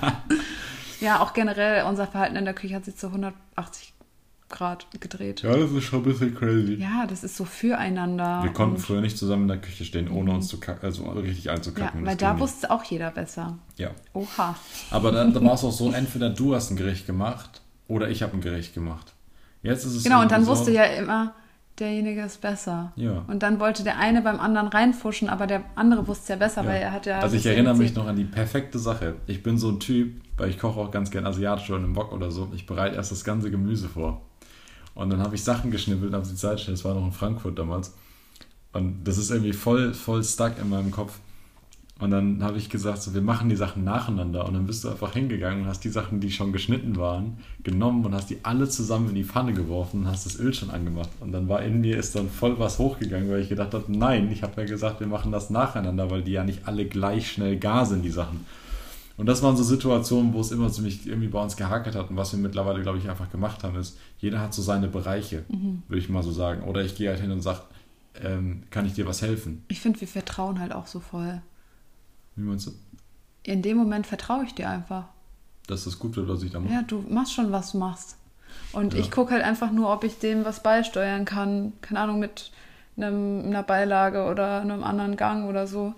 ja, 1.00 1.20
auch 1.20 1.32
generell 1.32 1.84
unser 1.84 2.06
Verhalten 2.06 2.36
in 2.36 2.44
der 2.44 2.54
Küche 2.54 2.74
hat 2.74 2.84
sich 2.84 2.96
zu 2.96 3.06
180 3.08 3.92
Grad 4.48 4.86
gedreht. 5.00 5.42
Ja, 5.42 5.56
das 5.56 5.72
ist 5.72 5.84
schon 5.84 6.00
ein 6.00 6.04
bisschen 6.04 6.34
crazy. 6.34 6.74
Ja, 6.74 7.04
das 7.08 7.24
ist 7.24 7.36
so 7.36 7.44
füreinander. 7.44 8.44
Wir 8.44 8.52
konnten 8.52 8.78
früher 8.78 9.00
nicht 9.00 9.18
zusammen 9.18 9.42
in 9.42 9.48
der 9.48 9.58
Küche 9.58 9.84
stehen, 9.84 10.08
ohne 10.08 10.30
uns 10.32 10.46
zu 10.46 10.60
kacken, 10.60 10.84
also 10.84 11.02
richtig 11.10 11.46
Ja, 11.46 11.52
einzukacken. 11.54 12.06
weil 12.06 12.16
Das 12.16 12.34
da 12.34 12.38
wusste 12.38 12.70
auch 12.70 12.84
jeder 12.84 13.10
besser. 13.10 13.58
Ja. 13.76 13.90
Oha. 14.12 14.54
Aber 14.90 15.10
da, 15.10 15.24
da 15.24 15.42
war 15.42 15.54
es 15.54 15.64
auch 15.64 15.72
so, 15.72 15.90
entweder 15.92 16.30
du 16.30 16.54
hast 16.54 16.70
ein 16.70 16.76
Gericht 16.76 17.06
gemacht 17.06 17.60
oder 17.88 18.08
ich 18.08 18.22
habe 18.22 18.34
ein 18.36 18.40
Gericht 18.40 18.72
gemacht. 18.72 19.14
Jetzt 19.62 19.84
ist 19.84 19.96
es 19.96 20.04
Genau, 20.04 20.20
und 20.22 20.30
dann 20.30 20.44
so, 20.44 20.52
wusste 20.52 20.70
ja 20.70 20.84
immer, 20.84 21.34
derjenige 21.78 22.22
ist 22.22 22.40
besser. 22.40 22.92
Ja. 22.96 23.24
Und 23.28 23.42
dann 23.42 23.60
wollte 23.60 23.84
der 23.84 23.98
eine 23.98 24.22
beim 24.22 24.40
anderen 24.40 24.68
reinfuschen, 24.68 25.28
aber 25.28 25.46
der 25.46 25.62
andere 25.74 26.06
wusste 26.06 26.22
es 26.22 26.28
ja 26.28 26.36
besser, 26.36 26.62
Ja. 26.62 26.68
weil 26.68 26.82
er 26.82 26.92
hat 26.92 27.06
ja. 27.06 27.20
Also 27.20 27.36
ich 27.36 27.46
erinnere 27.46 27.76
mich 27.76 27.94
noch 27.94 28.06
an 28.06 28.16
die 28.16 28.24
perfekte 28.24 28.78
Sache. 28.78 29.14
Ich 29.26 29.42
bin 29.42 29.58
so 29.58 29.70
ein 29.70 29.80
Typ, 29.80 30.20
weil 30.36 30.50
ich 30.50 30.58
koche 30.58 30.80
auch 30.80 30.90
ganz 30.90 31.10
gern 31.10 31.26
asiatisch 31.26 31.70
oder 31.70 31.84
im 31.84 31.94
Wok 31.96 32.12
oder 32.12 32.30
so. 32.30 32.48
Ich 32.54 32.66
bereite 32.66 32.96
erst 32.96 33.12
das 33.12 33.24
ganze 33.24 33.50
Gemüse 33.50 33.88
vor. 33.88 34.22
Und 34.94 35.10
dann 35.10 35.20
habe 35.20 35.34
ich 35.34 35.44
Sachen 35.44 35.70
geschnippelt, 35.70 36.14
habe 36.14 36.24
sie 36.24 36.36
Zeit 36.36 36.66
das 36.68 36.84
war 36.84 36.94
noch 36.94 37.04
in 37.04 37.12
Frankfurt 37.12 37.58
damals. 37.58 37.94
Und 38.72 39.04
das 39.04 39.18
ist 39.18 39.30
irgendwie 39.30 39.52
voll, 39.52 39.92
voll 39.94 40.22
stuck 40.24 40.52
in 40.60 40.68
meinem 40.70 40.90
Kopf. 40.90 41.18
Und 41.98 42.10
dann 42.10 42.42
habe 42.42 42.58
ich 42.58 42.68
gesagt, 42.68 43.00
so, 43.00 43.14
wir 43.14 43.22
machen 43.22 43.48
die 43.48 43.56
Sachen 43.56 43.82
nacheinander. 43.82 44.44
Und 44.46 44.52
dann 44.52 44.66
bist 44.66 44.84
du 44.84 44.90
einfach 44.90 45.14
hingegangen 45.14 45.62
und 45.62 45.66
hast 45.68 45.82
die 45.82 45.88
Sachen, 45.88 46.20
die 46.20 46.30
schon 46.30 46.52
geschnitten 46.52 46.96
waren, 46.96 47.38
genommen 47.62 48.04
und 48.04 48.14
hast 48.14 48.28
die 48.28 48.36
alle 48.42 48.68
zusammen 48.68 49.08
in 49.08 49.14
die 49.14 49.24
Pfanne 49.24 49.54
geworfen 49.54 50.00
und 50.00 50.06
hast 50.06 50.26
das 50.26 50.38
Öl 50.38 50.52
schon 50.52 50.68
angemacht. 50.70 51.08
Und 51.20 51.32
dann 51.32 51.48
war 51.48 51.62
in 51.62 51.80
mir 51.80 51.96
ist 51.96 52.14
dann 52.14 52.28
voll 52.28 52.58
was 52.58 52.78
hochgegangen, 52.78 53.30
weil 53.30 53.40
ich 53.40 53.48
gedacht 53.48 53.72
habe, 53.72 53.84
nein, 53.88 54.30
ich 54.30 54.42
habe 54.42 54.60
ja 54.60 54.66
gesagt, 54.66 55.00
wir 55.00 55.06
machen 55.06 55.32
das 55.32 55.48
nacheinander, 55.48 56.10
weil 56.10 56.22
die 56.22 56.32
ja 56.32 56.44
nicht 56.44 56.68
alle 56.68 56.84
gleich 56.84 57.30
schnell 57.32 57.56
gar 57.58 57.86
sind, 57.86 58.02
die 58.02 58.10
Sachen. 58.10 58.44
Und 59.16 59.24
das 59.24 59.42
waren 59.42 59.56
so 59.56 59.62
Situationen, 59.62 60.34
wo 60.34 60.40
es 60.40 60.52
immer 60.52 60.70
ziemlich 60.70 61.06
irgendwie 61.06 61.28
bei 61.28 61.42
uns 61.42 61.56
gehakert 61.56 61.94
hat. 61.94 62.10
Und 62.10 62.18
was 62.18 62.30
wir 62.32 62.38
mittlerweile, 62.38 62.82
glaube 62.82 62.98
ich, 62.98 63.08
einfach 63.08 63.30
gemacht 63.30 63.64
haben, 63.64 63.74
ist, 63.76 63.96
jeder 64.18 64.40
hat 64.40 64.52
so 64.52 64.60
seine 64.60 64.88
Bereiche, 64.88 65.44
Mhm. 65.48 65.82
würde 65.88 66.00
ich 66.00 66.10
mal 66.10 66.22
so 66.22 66.30
sagen. 66.32 66.64
Oder 66.64 66.84
ich 66.84 66.94
gehe 66.94 67.08
halt 67.08 67.20
hin 67.20 67.30
und 67.30 67.40
sage, 67.40 67.60
ähm, 68.22 68.64
kann 68.70 68.84
ich 68.84 68.92
dir 68.92 69.06
was 69.06 69.22
helfen? 69.22 69.64
Ich 69.68 69.80
finde, 69.80 69.98
wir 70.02 70.08
vertrauen 70.08 70.60
halt 70.60 70.72
auch 70.74 70.86
so 70.86 71.00
voll. 71.00 71.40
Wie 72.36 72.42
meinst 72.42 72.66
du? 72.66 72.72
In 73.42 73.62
dem 73.62 73.76
Moment 73.76 74.06
vertraue 74.06 74.44
ich 74.44 74.54
dir 74.54 74.68
einfach. 74.68 75.04
Dass 75.66 75.84
das 75.84 75.98
gut 75.98 76.16
wird, 76.16 76.28
was 76.28 76.42
ich 76.42 76.50
da 76.50 76.60
mache? 76.60 76.72
Ja, 76.72 76.82
du 76.82 77.04
machst 77.08 77.32
schon, 77.32 77.50
was 77.52 77.72
du 77.72 77.78
machst. 77.78 78.16
Und 78.72 78.94
Ja. 78.94 79.00
ich 79.00 79.10
gucke 79.10 79.32
halt 79.32 79.42
einfach 79.42 79.72
nur, 79.72 79.92
ob 79.92 80.04
ich 80.04 80.18
dem 80.18 80.44
was 80.44 80.62
beisteuern 80.62 81.24
kann. 81.24 81.72
Keine 81.80 82.00
Ahnung, 82.00 82.18
mit 82.18 82.50
einem, 82.96 83.44
einer 83.44 83.62
Beilage 83.62 84.24
oder 84.24 84.60
einem 84.60 84.82
anderen 84.82 85.16
Gang 85.16 85.48
oder 85.48 85.66
so. 85.66 85.94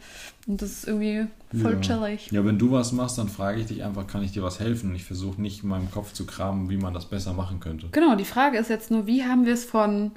Und 0.46 0.62
das 0.62 0.70
ist 0.70 0.88
irgendwie 0.88 1.26
voll 1.60 1.74
ja. 1.74 1.80
chillig. 1.80 2.30
Ja, 2.30 2.44
wenn 2.44 2.58
du 2.58 2.72
was 2.72 2.92
machst, 2.92 3.18
dann 3.18 3.28
frage 3.28 3.60
ich 3.60 3.66
dich 3.66 3.84
einfach, 3.84 4.06
kann 4.06 4.22
ich 4.22 4.32
dir 4.32 4.42
was 4.42 4.60
helfen? 4.60 4.90
Und 4.90 4.96
ich 4.96 5.04
versuche 5.04 5.40
nicht 5.40 5.62
in 5.62 5.68
meinem 5.68 5.90
Kopf 5.90 6.12
zu 6.12 6.26
kramen, 6.26 6.68
wie 6.70 6.76
man 6.76 6.94
das 6.94 7.06
besser 7.06 7.32
machen 7.34 7.60
könnte. 7.60 7.88
Genau, 7.92 8.16
die 8.16 8.24
Frage 8.24 8.58
ist 8.58 8.68
jetzt 8.70 8.90
nur, 8.90 9.06
wie 9.06 9.24
haben 9.24 9.46
wir 9.46 9.54
es 9.54 9.64
von 9.64 10.12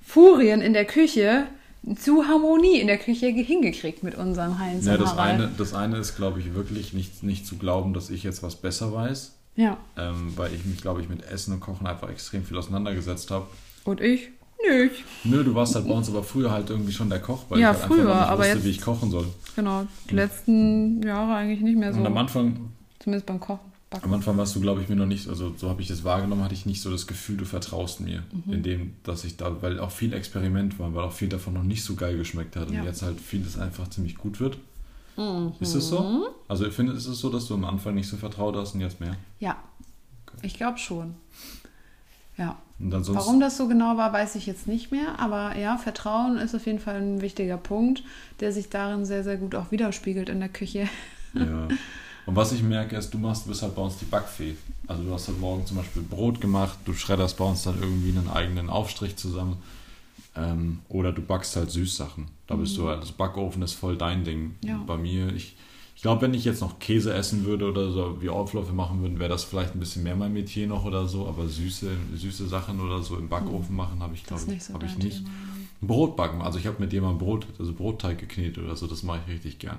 Furien 0.00 0.60
in 0.60 0.72
der 0.72 0.84
Küche 0.84 1.46
zu 1.96 2.26
Harmonie 2.26 2.80
in 2.80 2.86
der 2.86 2.98
Küche 2.98 3.26
hingekriegt 3.28 4.02
mit 4.02 4.14
unserem 4.16 4.58
Heinz 4.58 4.84
Ja, 4.86 4.96
das 4.96 5.10
Harald? 5.16 5.34
eine, 5.40 5.50
das 5.56 5.74
eine 5.74 5.96
ist, 5.98 6.16
glaube 6.16 6.40
ich, 6.40 6.54
wirklich 6.54 6.92
nicht, 6.92 7.22
nicht 7.22 7.46
zu 7.46 7.56
glauben, 7.56 7.94
dass 7.94 8.10
ich 8.10 8.22
jetzt 8.22 8.42
was 8.42 8.56
besser 8.56 8.92
weiß, 8.92 9.34
Ja. 9.56 9.76
ähm, 9.96 10.32
weil 10.36 10.52
ich 10.54 10.64
mich, 10.64 10.80
glaube 10.80 11.00
ich, 11.00 11.08
mit 11.08 11.22
Essen 11.24 11.54
und 11.54 11.60
Kochen 11.60 11.86
einfach 11.86 12.10
extrem 12.10 12.44
viel 12.44 12.56
auseinandergesetzt 12.58 13.30
habe. 13.30 13.46
Und 13.84 14.00
ich? 14.00 14.28
Nicht. 14.68 15.04
Nö, 15.22 15.44
du 15.44 15.54
warst 15.54 15.76
halt 15.76 15.86
bei 15.86 15.94
uns 15.94 16.08
aber 16.08 16.24
früher 16.24 16.50
halt 16.50 16.68
irgendwie 16.68 16.92
schon 16.92 17.08
der 17.08 17.20
Koch, 17.20 17.44
weil 17.48 17.60
Ja, 17.60 17.70
ich 17.70 17.78
halt 17.78 17.86
früher, 17.86 18.12
einfach 18.12 18.30
nicht 18.30 18.38
wusste, 18.38 18.52
jetzt- 18.54 18.64
wie 18.64 18.70
ich 18.70 18.80
kochen 18.80 19.10
soll. 19.12 19.26
Genau. 19.54 19.86
Die 20.10 20.14
letzten 20.16 21.00
Jahre 21.02 21.34
eigentlich 21.36 21.60
nicht 21.60 21.78
mehr 21.78 21.92
so. 21.92 22.00
Und 22.00 22.06
am 22.06 22.16
Anfang, 22.16 22.70
Zumindest 22.98 23.26
beim 23.26 23.38
Kochen. 23.38 23.67
Backen. 23.90 24.04
am 24.04 24.14
Anfang 24.14 24.36
warst 24.36 24.54
du, 24.54 24.60
glaube 24.60 24.82
ich, 24.82 24.88
mir 24.90 24.96
noch 24.96 25.06
nicht, 25.06 25.28
also 25.28 25.54
so 25.56 25.70
habe 25.70 25.80
ich 25.80 25.88
das 25.88 26.04
wahrgenommen, 26.04 26.42
hatte 26.44 26.52
ich 26.54 26.66
nicht 26.66 26.82
so 26.82 26.90
das 26.90 27.06
Gefühl, 27.06 27.38
du 27.38 27.46
vertraust 27.46 28.00
mir, 28.00 28.22
Mhm. 28.44 28.52
in 28.52 28.62
dem, 28.62 28.92
dass 29.02 29.24
ich 29.24 29.36
da, 29.38 29.62
weil 29.62 29.80
auch 29.80 29.90
viel 29.90 30.12
Experiment 30.12 30.78
war, 30.78 30.94
weil 30.94 31.04
auch 31.04 31.12
viel 31.12 31.28
davon 31.28 31.54
noch 31.54 31.62
nicht 31.62 31.82
so 31.82 31.94
geil 31.94 32.16
geschmeckt 32.18 32.54
hat 32.56 32.70
Ja. 32.70 32.80
und 32.80 32.86
jetzt 32.86 33.00
halt 33.02 33.18
vieles 33.20 33.58
einfach 33.58 33.88
ziemlich 33.88 34.16
gut 34.16 34.40
wird. 34.40 34.58
Mhm. 35.16 35.52
Ist 35.60 35.74
es 35.74 35.88
so? 35.88 36.28
Also 36.48 36.66
ich 36.66 36.74
finde, 36.74 36.92
ist 36.92 37.06
es 37.06 37.18
so, 37.18 37.30
dass 37.30 37.46
du 37.46 37.54
am 37.54 37.64
Anfang 37.64 37.94
nicht 37.94 38.08
so 38.08 38.16
vertraut 38.18 38.56
hast 38.56 38.74
und 38.74 38.80
jetzt 38.82 39.00
mehr? 39.00 39.16
Ja. 39.40 39.56
Ich 40.42 40.54
glaube 40.54 40.78
schon. 40.78 41.14
Ja. 42.36 42.56
Warum 42.78 43.40
das 43.40 43.56
so 43.56 43.66
genau 43.66 43.96
war, 43.96 44.12
weiß 44.12 44.36
ich 44.36 44.46
jetzt 44.46 44.68
nicht 44.68 44.92
mehr. 44.92 45.18
Aber 45.18 45.56
ja, 45.56 45.76
Vertrauen 45.78 46.36
ist 46.36 46.54
auf 46.54 46.66
jeden 46.66 46.78
Fall 46.78 47.00
ein 47.00 47.20
wichtiger 47.20 47.56
Punkt, 47.56 48.04
der 48.38 48.52
sich 48.52 48.68
darin 48.68 49.04
sehr, 49.04 49.24
sehr 49.24 49.36
gut 49.36 49.56
auch 49.56 49.72
widerspiegelt 49.72 50.28
in 50.28 50.38
der 50.40 50.48
Küche. 50.50 50.88
Ja. 51.34 51.68
Und 52.28 52.36
was 52.36 52.52
ich 52.52 52.62
merke, 52.62 52.94
ist, 52.94 53.08
du 53.14 53.16
machst, 53.16 53.48
bist 53.48 53.62
halt 53.62 53.74
bei 53.74 53.80
uns 53.80 53.96
die 53.96 54.04
Backfee. 54.04 54.54
Also 54.86 55.02
du 55.02 55.14
hast 55.14 55.28
heute 55.28 55.38
Morgen 55.38 55.64
zum 55.64 55.78
Beispiel 55.78 56.02
Brot 56.02 56.42
gemacht, 56.42 56.78
du 56.84 56.92
schredderst 56.92 57.38
bei 57.38 57.44
uns 57.46 57.62
dann 57.62 57.80
irgendwie 57.80 58.10
einen 58.10 58.28
eigenen 58.28 58.68
Aufstrich 58.68 59.16
zusammen. 59.16 59.56
Ähm, 60.36 60.80
oder 60.90 61.10
du 61.12 61.22
backst 61.22 61.56
halt 61.56 61.70
Süßsachen. 61.70 62.26
Da 62.46 62.56
bist 62.56 62.76
du 62.76 62.86
halt, 62.86 63.00
das 63.00 63.12
Backofen 63.12 63.62
ist 63.62 63.72
voll 63.72 63.96
dein 63.96 64.24
Ding. 64.24 64.56
Mhm. 64.60 64.68
Ja. 64.68 64.76
Bei 64.86 64.98
mir, 64.98 65.32
ich, 65.34 65.56
ich 65.96 66.02
glaube, 66.02 66.20
wenn 66.20 66.34
ich 66.34 66.44
jetzt 66.44 66.60
noch 66.60 66.78
Käse 66.78 67.14
essen 67.14 67.46
würde 67.46 67.66
oder 67.66 67.90
so, 67.92 68.20
wie 68.20 68.28
Aufläufe 68.28 68.74
machen 68.74 69.00
würden, 69.00 69.18
wäre 69.18 69.30
das 69.30 69.44
vielleicht 69.44 69.74
ein 69.74 69.80
bisschen 69.80 70.02
mehr 70.02 70.14
mein 70.14 70.34
Metier 70.34 70.66
noch 70.66 70.84
oder 70.84 71.08
so. 71.08 71.26
Aber 71.26 71.48
süße, 71.48 71.90
süße 72.14 72.46
Sachen 72.46 72.78
oder 72.80 73.02
so 73.02 73.16
im 73.16 73.30
Backofen 73.30 73.74
machen 73.74 74.02
habe 74.02 74.12
ich, 74.14 74.24
Mhm. 74.24 74.26
Glaube 74.26 74.42
ich, 74.42 74.48
nicht 74.48 74.64
so 74.64 74.74
habe 74.74 74.84
ich 74.84 74.98
nicht. 74.98 75.16
Thema. 75.24 75.30
Brot 75.80 76.14
backen. 76.14 76.42
Also 76.42 76.58
ich 76.58 76.66
habe 76.66 76.76
mit 76.78 76.92
jemandem 76.92 77.26
Brot, 77.26 77.46
also 77.58 77.72
Brotteig 77.72 78.18
geknetet 78.18 78.62
oder 78.62 78.76
so, 78.76 78.86
das 78.86 79.02
mache 79.02 79.20
ich 79.26 79.32
richtig 79.32 79.58
gern. 79.58 79.78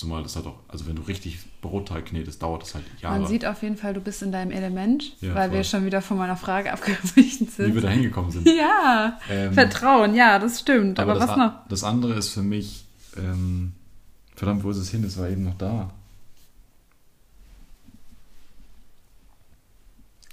Zumal 0.00 0.22
das 0.22 0.34
halt 0.34 0.46
auch, 0.46 0.54
also 0.66 0.86
wenn 0.86 0.96
du 0.96 1.02
richtig 1.02 1.40
Brotteig 1.60 2.06
knetest, 2.06 2.42
dauert 2.42 2.62
das 2.62 2.74
halt 2.74 2.84
Jahre. 3.02 3.18
Man 3.18 3.28
sieht 3.28 3.44
auf 3.44 3.62
jeden 3.62 3.76
Fall, 3.76 3.92
du 3.92 4.00
bist 4.00 4.22
in 4.22 4.32
deinem 4.32 4.50
Element, 4.50 5.14
Ja, 5.20 5.34
weil 5.34 5.50
wir 5.50 5.58
voll. 5.58 5.64
schon 5.64 5.84
wieder 5.84 6.00
von 6.00 6.16
meiner 6.16 6.38
Frage 6.38 6.72
abgewichen 6.72 7.46
wie 7.46 7.50
sind. 7.50 7.74
wir 7.74 7.82
da 7.82 7.90
hingekommen 7.90 8.30
sind. 8.30 8.48
Ja, 8.56 9.18
Ähm, 9.28 9.52
Vertrauen, 9.52 10.14
ja, 10.14 10.38
das 10.38 10.60
stimmt. 10.60 10.98
Aber, 10.98 11.12
das, 11.14 11.28
was 11.28 11.36
noch? 11.36 11.52
das 11.68 11.84
andere 11.84 12.14
ist 12.14 12.30
für 12.30 12.40
mich, 12.42 12.86
ähm, 13.18 13.72
verdammt, 14.36 14.64
wo 14.64 14.70
ist 14.70 14.78
es 14.78 14.88
hin? 14.88 15.04
Es 15.04 15.18
war 15.18 15.28
eben 15.28 15.44
noch 15.44 15.58
da. 15.58 15.90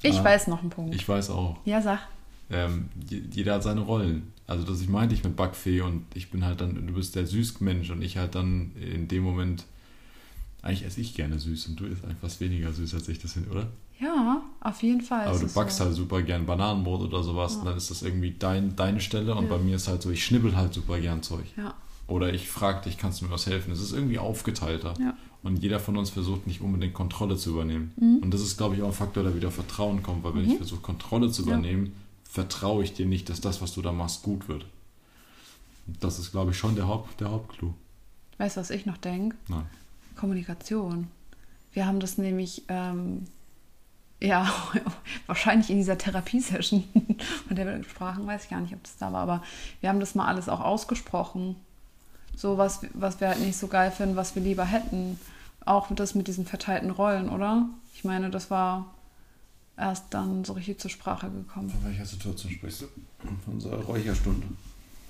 Ich 0.02 0.20
Ah, 0.20 0.24
weiß 0.24 0.48
noch 0.48 0.62
einen 0.62 0.70
Punkt. 0.70 0.96
Ich 0.96 1.10
weiß 1.10 1.30
auch. 1.32 1.58
ja, 1.66 1.82
sag. 1.82 2.00
Ähm, 2.50 2.86
je- 3.10 3.22
jeder 3.32 3.56
hat 3.56 3.64
seine 3.64 3.82
Rollen. 3.82 4.32
Also 4.48 4.64
das 4.64 4.80
ich 4.82 4.88
meinte 4.90 5.14
ich 5.14 5.24
mit 5.24 5.36
Backfee 5.36 5.82
und 5.82 6.04
ich 6.14 6.30
bin 6.32 6.46
halt 6.46 6.62
dann, 6.62 6.76
du 6.88 6.94
bist 6.94 7.16
der 7.16 7.28
Süßmensch 7.28 7.90
und 7.90 8.02
ich 8.02 8.18
halt 8.18 8.36
dann 8.36 8.72
in 8.80 9.08
dem 9.10 9.24
Moment, 9.24 9.66
eigentlich 10.62 10.86
esse 10.86 11.02
ich 11.02 11.14
gerne 11.14 11.38
süß 11.40 11.68
und 11.68 11.80
du 11.80 11.86
isst 11.86 12.04
einfach 12.06 12.24
was 12.24 12.40
weniger 12.40 12.72
süß 12.74 12.94
als 12.96 13.08
ich 13.10 13.20
das 13.20 13.34
hin, 13.34 13.46
oder? 13.52 13.68
Ja, 14.00 14.42
auf 14.62 14.82
jeden 14.84 15.02
Fall. 15.02 15.28
Aber 15.28 15.40
du 15.40 15.48
backst 15.48 15.78
so. 15.78 15.86
halt 15.86 15.96
super 15.96 16.22
gern 16.22 16.46
Bananenbrot 16.46 17.02
oder 17.02 17.24
sowas 17.24 17.54
Ja. 17.54 17.60
und 17.60 17.66
dann 17.66 17.78
ist 17.78 17.90
das 17.92 18.02
irgendwie 18.04 18.36
dein, 18.38 18.76
deine 18.76 19.02
Stelle 19.02 19.36
und 19.36 19.46
Ja. 19.50 19.58
bei 19.58 19.64
mir 19.64 19.76
ist 19.76 19.88
halt 19.88 20.02
so, 20.02 20.10
ich 20.12 20.24
schnibbel 20.24 20.56
halt 20.56 20.74
super 20.74 21.00
gern 21.00 21.24
Zeug. 21.24 21.46
Ja, 21.58 21.74
Oder 22.08 22.34
ich 22.34 22.48
frage 22.48 22.84
dich, 22.86 22.98
kannst 22.98 23.20
du 23.22 23.26
mir 23.26 23.32
was 23.32 23.48
helfen? 23.48 23.72
Es 23.74 23.82
ist 23.82 23.92
irgendwie 23.94 24.20
aufgeteilter. 24.20 24.94
ja. 25.00 25.16
Und 25.44 25.58
jeder 25.62 25.80
von 25.80 25.96
uns 25.98 26.10
versucht 26.10 26.48
nicht 26.48 26.62
unbedingt 26.62 26.94
Kontrolle 26.94 27.38
zu 27.38 27.52
übernehmen. 27.52 27.92
Mhm. 28.00 28.18
Und 28.24 28.34
das 28.34 28.42
ist, 28.42 28.58
glaube 28.58 28.76
ich, 28.76 28.82
auch 28.82 28.88
ein 28.88 28.94
Faktor, 28.94 29.24
der 29.24 29.36
wieder 29.36 29.52
Vertrauen 29.52 30.02
kommt, 30.04 30.24
weil 30.24 30.34
wenn 30.36 30.50
ich 30.50 30.58
versuche, 30.58 30.82
Kontrolle 30.82 31.30
zu 31.32 31.44
übernehmen, 31.44 31.94
vertraue 32.38 32.84
ich 32.84 32.94
dir 32.94 33.08
nicht, 33.08 33.30
dass 33.30 33.42
das, 33.42 33.64
was 33.64 33.74
du 33.74 33.82
da 33.82 33.92
machst, 33.92 34.22
gut 34.22 34.48
wird. 34.48 34.68
Und 35.88 36.04
Das 36.04 36.20
ist, 36.20 36.30
glaube 36.30 36.52
ich, 36.52 36.58
schon 36.60 36.76
der, 36.76 36.88
Haupt, 36.88 37.20
der 37.20 37.32
Hauptclou. 37.32 37.74
Weißt 38.38 38.58
du, 38.58 38.62
was 38.62 38.70
ich 38.70 38.86
noch 38.86 38.98
denke? 38.98 39.36
Nein. 39.48 39.66
Kommunikation. 40.16 41.08
Wir 41.74 41.88
haben 41.88 42.00
das 42.00 42.20
nämlich, 42.20 42.62
ähm, 42.68 43.26
ja, 44.22 44.54
wahrscheinlich 45.26 45.72
in 45.72 45.78
dieser 45.78 45.98
Therapiesession, 45.98 46.84
von 47.48 47.56
der 47.56 47.66
wir 47.66 47.84
sprachen, 47.84 48.28
weiß 48.28 48.44
ich 48.44 48.52
gar 48.52 48.62
nicht, 48.62 48.76
ob 48.76 48.84
das 48.84 48.98
da 48.98 49.12
war, 49.12 49.24
aber 49.24 49.44
wir 49.82 49.90
haben 49.90 50.00
das 50.00 50.14
mal 50.14 50.28
alles 50.28 50.48
auch 50.48 50.60
ausgesprochen. 50.60 51.56
So 52.36 52.60
was, 52.60 52.82
was 52.94 53.20
wir 53.20 53.30
halt 53.30 53.40
nicht 53.40 53.58
so 53.58 53.66
geil 53.68 53.90
finden, 53.90 54.16
was 54.16 54.36
wir 54.36 54.44
lieber 54.44 54.66
hätten. 54.66 55.20
Auch 55.66 55.88
das 55.90 56.14
mit 56.14 56.28
diesen 56.28 56.46
verteilten 56.46 56.92
Rollen, 56.92 57.30
oder? 57.30 57.68
Ich 57.96 58.04
meine, 58.04 58.30
das 58.30 58.52
war 58.52 58.94
erst 59.78 60.06
dann 60.10 60.44
so 60.44 60.54
richtig 60.54 60.80
zur 60.80 60.90
Sprache 60.90 61.30
gekommen. 61.30 61.70
Von 61.70 61.86
welcher 61.86 62.06
Situation 62.06 62.52
sprichst 62.52 62.82
du? 62.82 62.86
Von 63.46 63.54
unserer 63.54 63.78
Räucherstunde. 63.84 64.48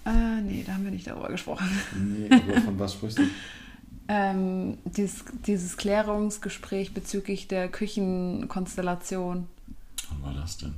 Äh, 0.05 0.41
nee, 0.41 0.63
da 0.65 0.73
haben 0.73 0.83
wir 0.83 0.91
nicht 0.91 1.07
darüber 1.07 1.29
gesprochen. 1.29 1.69
Nee, 1.97 2.29
aber 2.31 2.61
von 2.61 2.79
was 2.79 2.93
sprichst 2.93 3.19
du? 3.19 3.23
Ähm, 4.09 4.77
dieses, 4.85 5.25
dieses 5.45 5.75
Klärungsgespräch 5.75 6.93
bezüglich 6.93 7.49
der 7.49 7.67
Küchenkonstellation. 7.67 9.47
Wann 10.09 10.23
war 10.23 10.33
das 10.33 10.57
denn? 10.59 10.75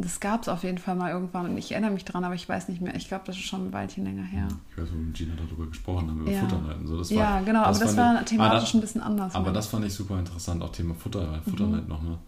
Das 0.00 0.20
gab 0.20 0.42
es 0.42 0.48
auf 0.48 0.62
jeden 0.62 0.78
Fall 0.78 0.94
mal 0.94 1.10
irgendwann 1.10 1.46
und 1.50 1.58
ich 1.58 1.72
erinnere 1.72 1.90
mich 1.90 2.04
dran, 2.04 2.22
aber 2.22 2.36
ich 2.36 2.48
weiß 2.48 2.68
nicht 2.68 2.80
mehr. 2.80 2.94
Ich 2.94 3.08
glaube, 3.08 3.24
das 3.26 3.34
ist 3.36 3.42
schon 3.42 3.66
ein 3.66 3.72
Weilchen 3.72 4.04
länger 4.04 4.22
her. 4.22 4.46
Ich 4.70 4.78
weiß, 4.78 4.88
wo 4.92 4.94
wir 4.96 5.02
mit 5.02 5.14
Gina 5.16 5.34
darüber 5.36 5.66
gesprochen 5.66 6.08
haben, 6.08 6.20
über 6.20 6.30
Ja. 6.30 6.40
Futterneiten. 6.40 6.86
So, 6.86 6.96
das 6.96 7.10
ja, 7.10 7.18
war, 7.18 7.42
genau, 7.42 7.62
aber 7.64 7.76
das 7.78 7.96
war 7.96 8.20
ich- 8.20 8.26
thematisch 8.26 8.56
Ah, 8.58 8.60
das- 8.60 8.74
ein 8.74 8.80
bisschen 8.80 9.00
anders. 9.00 9.34
Aber 9.34 9.50
das 9.50 9.66
fand 9.66 9.84
ich 9.84 9.92
super 9.92 10.16
interessant, 10.20 10.62
auch 10.62 10.70
Thema 10.70 10.94
Futter, 10.94 11.42
Futterneid 11.42 11.82
Mhm. 11.82 11.88
nochmal. 11.88 12.18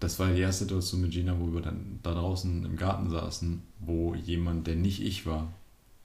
Das 0.00 0.18
war 0.18 0.28
die 0.32 0.40
erste 0.40 0.64
Situation 0.64 1.02
mit 1.02 1.12
Gina, 1.12 1.36
wo 1.38 1.52
wir 1.52 1.60
dann 1.60 2.00
da 2.02 2.12
draußen 2.12 2.64
im 2.64 2.76
Garten 2.76 3.08
saßen, 3.10 3.62
wo 3.78 4.14
jemand, 4.16 4.66
der 4.66 4.74
nicht 4.74 5.00
ich 5.00 5.26
war, 5.26 5.46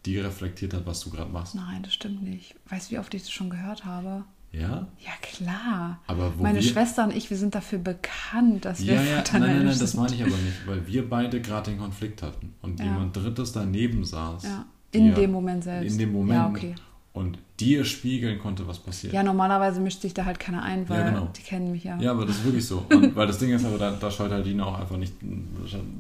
die 0.06 0.20
reflektiert 0.20 0.76
hat, 0.76 0.86
was 0.86 1.00
du 1.00 1.10
gerade 1.10 1.32
machst. 1.32 1.56
Nein, 1.56 1.82
das 1.82 1.94
stimmt 1.96 2.22
nicht. 2.22 2.54
Weißt 2.70 2.92
du, 2.92 2.96
wie 2.96 3.00
oft 3.00 3.12
ich 3.16 3.24
das 3.24 3.32
schon 3.32 3.50
gehört 3.50 3.86
habe? 3.86 4.24
Ja? 4.58 4.88
Ja, 5.00 5.12
klar. 5.22 6.00
Aber 6.08 6.32
wo 6.38 6.44
Meine 6.44 6.56
wir, 6.60 6.64
Schwester 6.64 7.04
und 7.04 7.16
ich, 7.16 7.30
wir 7.30 7.38
sind 7.38 7.56
dafür 7.56 7.80
bekannt, 7.80 8.66
dass 8.66 8.80
wir 8.86 8.94
Ja, 8.96 9.02
ja, 9.04 9.24
nein, 9.34 9.42
nein, 9.42 9.58
nein, 9.66 9.80
das 9.80 9.92
sind. 9.92 10.00
meine 10.02 10.16
ich 10.16 10.22
aber 10.22 10.32
nicht, 10.32 10.66
weil 10.68 10.88
wir 10.88 11.10
beide 11.10 11.42
gerade 11.42 11.72
den 11.72 11.80
Konflikt 11.80 12.22
hatten 12.22 12.54
und 12.62 12.80
Ja. 12.80 12.86
jemand 12.86 13.16
Drittes 13.16 13.52
daneben 13.52 14.04
saß. 14.06 14.44
Ja, 14.44 14.66
in 14.92 15.14
dem 15.14 15.32
Moment 15.32 15.64
selbst. 15.64 15.92
In 15.92 15.98
dem 16.00 16.12
Moment. 16.14 16.40
Ja, 16.40 16.48
okay. 16.50 16.76
Und 17.14 17.38
dir 17.62 17.86
spiegeln 17.86 18.40
konnte, 18.40 18.68
was 18.68 18.80
passiert. 18.80 19.14
Ja, 19.14 19.24
normalerweise 19.24 19.80
mischt 19.80 20.02
sich 20.02 20.14
da 20.14 20.26
halt 20.26 20.38
keiner 20.40 20.62
ein, 20.64 20.88
weil 20.90 21.00
Ja, 21.00 21.10
genau. 21.12 21.30
die 21.38 21.42
kennen 21.44 21.72
mich 21.72 21.86
ja. 21.86 21.98
Ja, 22.00 22.12
aber 22.12 22.26
das 22.26 22.38
ist 22.38 22.44
wirklich 22.46 22.66
so. 22.66 22.86
Und 22.90 23.16
weil 23.16 23.26
das 23.28 23.38
Ding 23.38 23.52
ist 23.54 23.64
aber, 23.66 23.78
da, 23.78 23.92
da 23.92 24.12
scheut 24.12 24.32
halt 24.32 24.46
Dina 24.46 24.66
auch 24.66 24.78
einfach 24.78 24.98
nicht, 24.98 25.14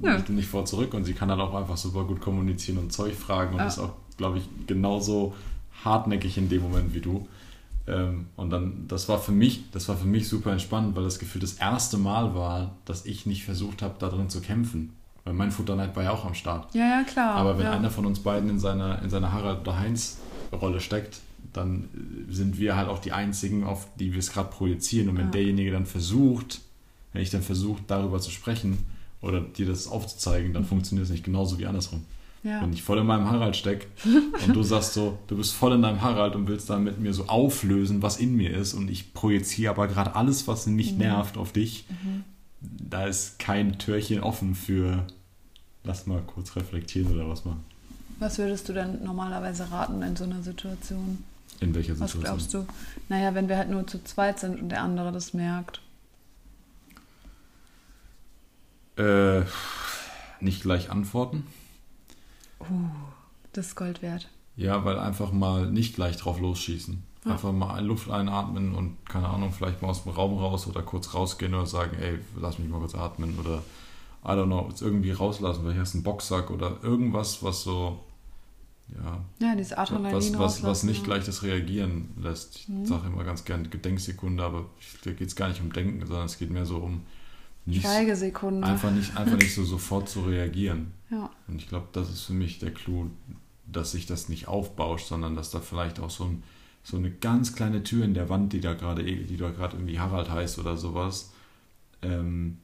Ja. 0.02 0.14
nicht, 0.16 0.30
nicht 0.30 0.48
vor 0.50 0.66
zurück 0.66 0.94
und 0.94 1.06
sie 1.06 1.14
kann 1.14 1.30
halt 1.30 1.40
auch 1.40 1.54
einfach 1.54 1.78
super 1.78 2.04
gut 2.04 2.20
kommunizieren 2.20 2.78
und 2.80 2.92
Zeug 2.92 3.14
fragen 3.16 3.54
und 3.54 3.60
Ja. 3.60 3.68
ist 3.68 3.80
auch, 3.80 3.94
glaube 4.18 4.40
ich, 4.40 4.44
genauso 4.68 5.34
hartnäckig 5.86 6.38
in 6.38 6.50
dem 6.50 6.64
Moment 6.64 6.94
wie 6.94 7.00
du. 7.02 7.28
Ähm, 7.88 8.28
und 8.36 8.50
dann, 8.50 8.88
das 8.88 9.08
war 9.10 9.20
für 9.20 9.32
mich, 9.32 9.70
das 9.72 9.88
war 9.88 9.98
für 9.98 10.08
mich 10.08 10.28
super 10.28 10.52
entspannend, 10.52 10.96
weil 10.96 11.04
das 11.04 11.20
Gefühl 11.20 11.42
das 11.42 11.54
erste 11.54 11.98
Mal 11.98 12.34
war, 12.36 12.76
dass 12.86 13.06
ich 13.06 13.26
nicht 13.26 13.44
versucht 13.44 13.82
habe, 13.82 13.96
da 14.00 14.10
drin 14.10 14.30
zu 14.30 14.42
kämpfen. 14.42 14.94
Weil 15.24 15.34
mein 15.34 15.52
Futterneid 15.52 15.96
war 15.96 16.04
ja 16.04 16.12
auch 16.12 16.26
am 16.26 16.36
Start. 16.36 16.74
Ja, 16.76 17.00
ja, 17.00 17.04
klar. 17.04 17.36
Aber 17.36 17.58
wenn 17.58 17.66
ja. 17.66 17.72
einer 17.72 17.90
von 17.90 18.06
uns 18.06 18.20
beiden 18.20 18.50
in 18.50 18.60
seiner, 18.60 19.02
in 19.02 19.10
seiner 19.10 19.32
Harald 19.32 19.62
oder 19.62 19.80
Heinz 19.80 20.18
Rolle 20.52 20.80
steckt, 20.80 21.20
dann 21.52 21.90
sind 22.30 22.60
wir 22.60 22.76
halt 22.76 22.90
auch 22.90 23.00
die 23.00 23.12
Einzigen, 23.12 23.64
auf 23.64 23.88
die 23.96 24.12
wir 24.14 24.20
es 24.20 24.32
gerade 24.32 24.50
projizieren. 24.50 25.10
Und 25.10 25.18
wenn 25.18 25.26
ja. 25.26 25.32
derjenige 25.32 25.72
dann 25.72 25.86
versucht, 25.86 26.62
wenn 27.14 27.22
ich 27.22 27.30
dann 27.30 27.42
versuche, 27.42 27.82
darüber 27.88 28.20
zu 28.20 28.30
sprechen 28.30 28.78
oder 29.22 29.42
dir 29.42 29.66
das 29.66 29.88
aufzuzeigen, 29.88 30.54
dann 30.54 30.64
mhm. 30.64 30.68
funktioniert 30.68 31.06
es 31.06 31.12
nicht 31.12 31.24
genauso 31.24 31.58
wie 31.58 31.66
andersrum. 31.66 32.04
Ja. 32.46 32.62
Wenn 32.62 32.74
ich 32.74 32.84
voll 32.84 33.00
in 33.00 33.08
meinem 33.08 33.28
Harald 33.32 33.56
stecke 33.56 33.88
und 34.46 34.56
du 34.56 34.62
sagst 34.62 34.94
so, 34.94 35.18
du 35.26 35.36
bist 35.36 35.54
voll 35.54 35.74
in 35.74 35.82
deinem 35.82 36.02
Harald 36.04 36.36
und 36.36 36.48
willst 36.48 36.70
dann 36.70 36.84
mit 36.84 37.00
mir 37.00 37.12
so 37.12 37.26
auflösen, 37.26 38.04
was 38.04 38.18
in 38.18 38.36
mir 38.36 38.56
ist 38.56 38.76
und 38.76 38.88
ich 38.88 39.16
projiziere 39.16 39.72
aber 39.72 39.88
gerade 39.88 40.16
alles, 40.16 40.48
was 40.48 40.68
mich 40.68 40.92
mhm. 40.92 41.00
nervt, 41.00 41.38
auf 41.38 41.54
dich, 41.54 41.88
mhm. 41.90 42.24
da 42.62 43.08
ist 43.08 43.40
kein 43.40 43.80
Türchen 43.80 44.22
offen 44.22 44.54
für, 44.54 45.08
lass 45.84 46.06
mal 46.06 46.22
kurz 46.22 46.56
reflektieren 46.56 47.12
oder 47.12 47.28
was 47.28 47.46
machen. 47.46 47.64
Was 48.20 48.38
würdest 48.38 48.70
du 48.70 48.74
denn 48.74 49.04
normalerweise 49.04 49.72
raten 49.72 50.04
in 50.04 50.16
so 50.16 50.26
einer 50.26 50.44
Situation? 50.44 51.24
In 51.62 51.74
welcher 51.74 51.96
Situation? 51.96 52.22
Was 52.22 52.30
glaubst 52.30 52.54
du? 52.54 52.68
Naja, 53.10 53.34
wenn 53.34 53.50
wir 53.50 53.58
halt 53.58 53.72
nur 53.72 53.88
zu 53.88 54.04
zweit 54.04 54.40
sind 54.40 54.62
und 54.62 54.70
der 54.70 54.84
andere 54.84 55.12
das 55.12 55.34
merkt. 55.34 55.82
Äh, 58.98 59.42
nicht 60.42 60.62
gleich 60.62 60.92
antworten. 60.92 61.48
Uh, 62.70 62.90
das 63.54 63.68
ist 63.68 63.76
Gold 63.76 64.02
wert. 64.02 64.30
Ja, 64.58 64.86
weil 64.86 65.00
einfach 65.00 65.32
mal 65.32 65.70
nicht 65.70 65.96
gleich 65.96 66.18
drauf 66.18 66.40
losschießen. 66.40 67.04
Ja. 67.26 67.32
Einfach 67.32 67.52
mal 67.52 67.84
Luft 67.84 68.10
einatmen 68.10 68.76
und 68.76 68.98
keine 69.08 69.28
Ahnung, 69.28 69.52
vielleicht 69.52 69.82
mal 69.82 69.90
aus 69.90 70.04
dem 70.04 70.12
Raum 70.12 70.38
raus 70.38 70.68
oder 70.68 70.84
kurz 70.84 71.14
rausgehen 71.14 71.54
oder 71.54 71.66
sagen, 71.66 71.98
ey, 72.00 72.20
lass 72.40 72.60
mich 72.60 72.70
mal 72.70 72.80
kurz 72.80 72.96
atmen 72.96 73.38
oder 73.40 73.64
I 74.24 74.30
don't 74.30 74.46
know, 74.46 74.70
irgendwie 74.80 75.12
rauslassen, 75.12 75.62
vielleicht 75.64 75.80
hast 75.80 75.94
du 75.94 75.98
einen 75.98 76.04
Boxsack 76.04 76.52
oder 76.52 76.78
irgendwas, 76.84 77.44
was 77.44 77.64
so, 77.64 78.00
ja, 78.90 79.20
ja 79.40 79.56
dieses 79.56 79.74
Adrenalin 79.74 80.16
was, 80.16 80.38
was, 80.38 80.64
was 80.64 80.84
nicht 80.84 81.04
gleich 81.04 81.26
das 81.26 81.44
Reagieren 81.44 82.10
lässt. 82.22 82.56
Ich 82.58 82.70
mhm. 82.70 82.86
sage 82.86 83.08
immer 83.08 83.24
ganz 83.24 83.44
gerne 83.46 83.70
Gedenksekunde, 83.70 84.44
aber 84.44 84.66
da 85.04 85.12
geht 85.12 85.28
es 85.28 85.36
gar 85.36 85.50
nicht 85.50 85.62
um 85.62 85.74
Denken, 85.74 86.06
sondern 86.06 86.26
es 86.26 86.38
geht 86.38 86.52
mehr 86.52 86.66
so 86.66 86.78
um 86.78 87.02
nicht, 87.66 87.82
Schweigesekunde. 87.82 88.68
Einfach 88.68 88.92
nicht, 88.92 89.16
einfach 89.18 89.38
nicht 89.38 89.54
so 89.54 89.64
sofort 89.66 90.08
zu 90.08 90.22
reagieren. 90.22 90.94
Ja. 91.10 91.30
Und 91.48 91.58
ich 91.58 91.68
glaube, 91.68 91.88
das 91.94 92.10
ist 92.10 92.22
für 92.22 92.34
mich 92.34 92.60
der 92.60 92.74
Clou, 92.74 93.10
dass 93.66 93.92
sich 93.92 94.06
das 94.06 94.30
nicht 94.30 94.48
aufbauscht, 94.48 95.08
sondern 95.08 95.36
dass 95.36 95.50
da 95.50 95.60
vielleicht 95.60 96.00
auch 96.00 96.12
so, 96.12 96.26
ein, 96.26 96.44
so 96.84 96.98
eine 96.98 97.10
ganz 97.10 97.56
kleine 97.56 97.84
Tür 97.84 98.06
in 98.06 98.14
der 98.14 98.30
Wand, 98.30 98.54
die 98.54 98.62
da 98.62 98.74
gerade, 98.74 99.04
die 99.04 99.38
da 99.38 99.50
gerade 99.50 99.78
irgendwie 99.78 100.00
Harald 100.00 100.30
heißt 100.30 100.60
oder 100.60 100.78
sowas, 100.78 101.32
ähm, 102.02 102.60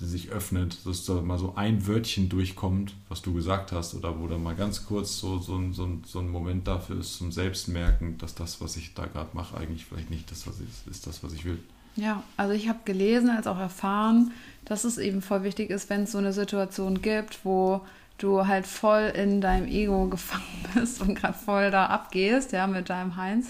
sich 0.00 0.30
öffnet, 0.30 0.86
dass 0.86 1.04
da 1.04 1.14
mal 1.20 1.38
so 1.38 1.54
ein 1.56 1.86
Wörtchen 1.86 2.28
durchkommt, 2.28 2.94
was 3.08 3.22
du 3.22 3.34
gesagt 3.34 3.72
hast, 3.72 3.94
oder 3.94 4.20
wo 4.20 4.28
da 4.28 4.38
mal 4.38 4.54
ganz 4.54 4.86
kurz 4.86 5.18
so, 5.18 5.38
so, 5.38 5.60
so, 5.72 5.98
so 6.04 6.18
ein 6.20 6.28
Moment 6.28 6.68
dafür 6.68 7.00
ist 7.00 7.16
zum 7.16 7.32
Selbstmerken, 7.32 8.16
dass 8.18 8.34
das, 8.34 8.60
was 8.60 8.76
ich 8.76 8.94
da 8.94 9.06
gerade 9.06 9.30
mache, 9.34 9.56
eigentlich 9.56 9.84
vielleicht 9.84 10.10
nicht 10.10 10.30
das, 10.30 10.46
was 10.46 10.60
ist, 10.60 10.86
ist 10.88 11.06
das, 11.06 11.22
was 11.24 11.32
ich 11.32 11.44
will. 11.44 11.58
Ja, 11.98 12.22
also 12.36 12.52
ich 12.52 12.68
habe 12.68 12.78
gelesen 12.84 13.28
als 13.28 13.48
auch 13.48 13.58
erfahren, 13.58 14.30
dass 14.64 14.84
es 14.84 14.98
eben 14.98 15.20
voll 15.20 15.42
wichtig 15.42 15.70
ist, 15.70 15.90
wenn 15.90 16.04
es 16.04 16.12
so 16.12 16.18
eine 16.18 16.32
Situation 16.32 17.02
gibt, 17.02 17.44
wo 17.44 17.80
du 18.18 18.46
halt 18.46 18.68
voll 18.68 19.12
in 19.16 19.40
deinem 19.40 19.66
Ego 19.66 20.06
gefangen 20.10 20.64
bist 20.74 21.00
und 21.02 21.16
gerade 21.16 21.34
voll 21.34 21.72
da 21.72 21.86
abgehst, 21.86 22.52
ja, 22.52 22.68
mit 22.68 22.88
deinem 22.88 23.16
Heinz, 23.16 23.48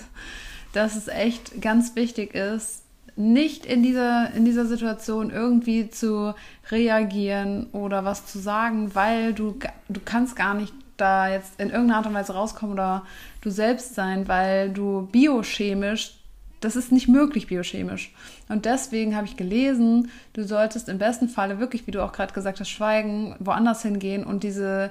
dass 0.72 0.96
es 0.96 1.08
echt 1.08 1.60
ganz 1.60 1.94
wichtig 1.94 2.34
ist, 2.34 2.84
nicht 3.16 3.66
in 3.66 3.82
dieser, 3.82 4.32
in 4.32 4.46
dieser 4.46 4.64
Situation 4.64 5.30
irgendwie 5.30 5.90
zu 5.90 6.34
reagieren 6.70 7.66
oder 7.72 8.04
was 8.04 8.24
zu 8.24 8.38
sagen, 8.38 8.94
weil 8.94 9.34
du, 9.34 9.58
du 9.88 10.00
kannst 10.02 10.36
gar 10.36 10.54
nicht 10.54 10.72
da 10.96 11.28
jetzt 11.28 11.60
in 11.60 11.68
irgendeiner 11.68 11.98
Art 11.98 12.06
und 12.06 12.14
Weise 12.14 12.32
rauskommen 12.32 12.74
oder 12.74 13.04
du 13.42 13.50
selbst 13.50 13.94
sein, 13.94 14.26
weil 14.28 14.70
du 14.70 15.08
biochemisch, 15.12 16.17
das 16.60 16.76
ist 16.76 16.92
nicht 16.92 17.08
möglich 17.08 17.46
biochemisch. 17.46 18.12
Und 18.48 18.64
deswegen 18.64 19.14
habe 19.16 19.26
ich 19.26 19.36
gelesen, 19.36 20.10
du 20.32 20.44
solltest 20.44 20.88
im 20.88 20.98
besten 20.98 21.28
Falle 21.28 21.58
wirklich, 21.58 21.86
wie 21.86 21.90
du 21.90 22.04
auch 22.04 22.12
gerade 22.12 22.32
gesagt 22.32 22.60
hast, 22.60 22.68
schweigen, 22.68 23.36
woanders 23.38 23.82
hingehen 23.82 24.24
und 24.24 24.42
diese 24.42 24.90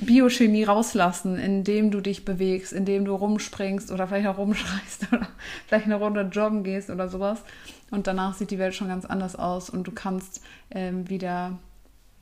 Biochemie 0.00 0.64
rauslassen, 0.64 1.38
indem 1.38 1.90
du 1.90 2.00
dich 2.00 2.24
bewegst, 2.24 2.72
indem 2.72 3.04
du 3.04 3.14
rumspringst 3.14 3.92
oder 3.92 4.08
vielleicht 4.08 4.26
auch 4.26 4.38
rumschreist 4.38 5.06
oder 5.12 5.28
vielleicht 5.66 5.86
eine 5.86 5.96
Runde 5.96 6.22
joggen 6.22 6.64
gehst 6.64 6.90
oder 6.90 7.08
sowas. 7.08 7.42
Und 7.90 8.06
danach 8.06 8.34
sieht 8.34 8.50
die 8.50 8.58
Welt 8.58 8.74
schon 8.74 8.88
ganz 8.88 9.04
anders 9.04 9.36
aus 9.36 9.70
und 9.70 9.86
du 9.86 9.92
kannst 9.92 10.42
ähm, 10.70 11.08
wieder, 11.08 11.58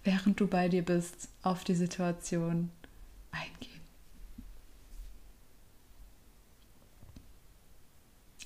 während 0.04 0.38
du 0.38 0.46
bei 0.46 0.68
dir 0.68 0.84
bist, 0.84 1.28
auf 1.42 1.64
die 1.64 1.74
Situation 1.74 2.70
eingehen. 3.30 3.71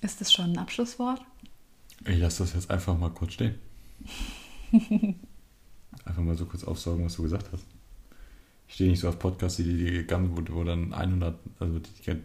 Ist 0.03 0.21
das 0.21 0.33
schon 0.33 0.53
ein 0.53 0.59
Abschlusswort? 0.59 1.21
Ich 2.05 2.19
lasse 2.19 2.43
das 2.43 2.55
jetzt 2.55 2.71
einfach 2.71 2.97
mal 2.97 3.11
kurz 3.11 3.33
stehen. 3.33 3.55
einfach 6.05 6.23
mal 6.23 6.37
so 6.37 6.47
kurz 6.47 6.65
aufsaugen, 6.65 7.05
was 7.05 7.17
du 7.17 7.23
gesagt 7.23 7.49
hast. 7.53 7.65
Ich 8.69 8.75
stehe 8.75 8.91
nicht 8.91 9.01
so 9.01 9.09
auf 9.09 9.19
Podcasts, 9.19 9.57
die, 9.57 9.65
die 9.65 9.91
gegangen 9.91 10.37
wurde, 10.37 10.55
wo 10.55 10.65
dann 10.65 10.93
100, 10.93 11.39
also 11.61 11.81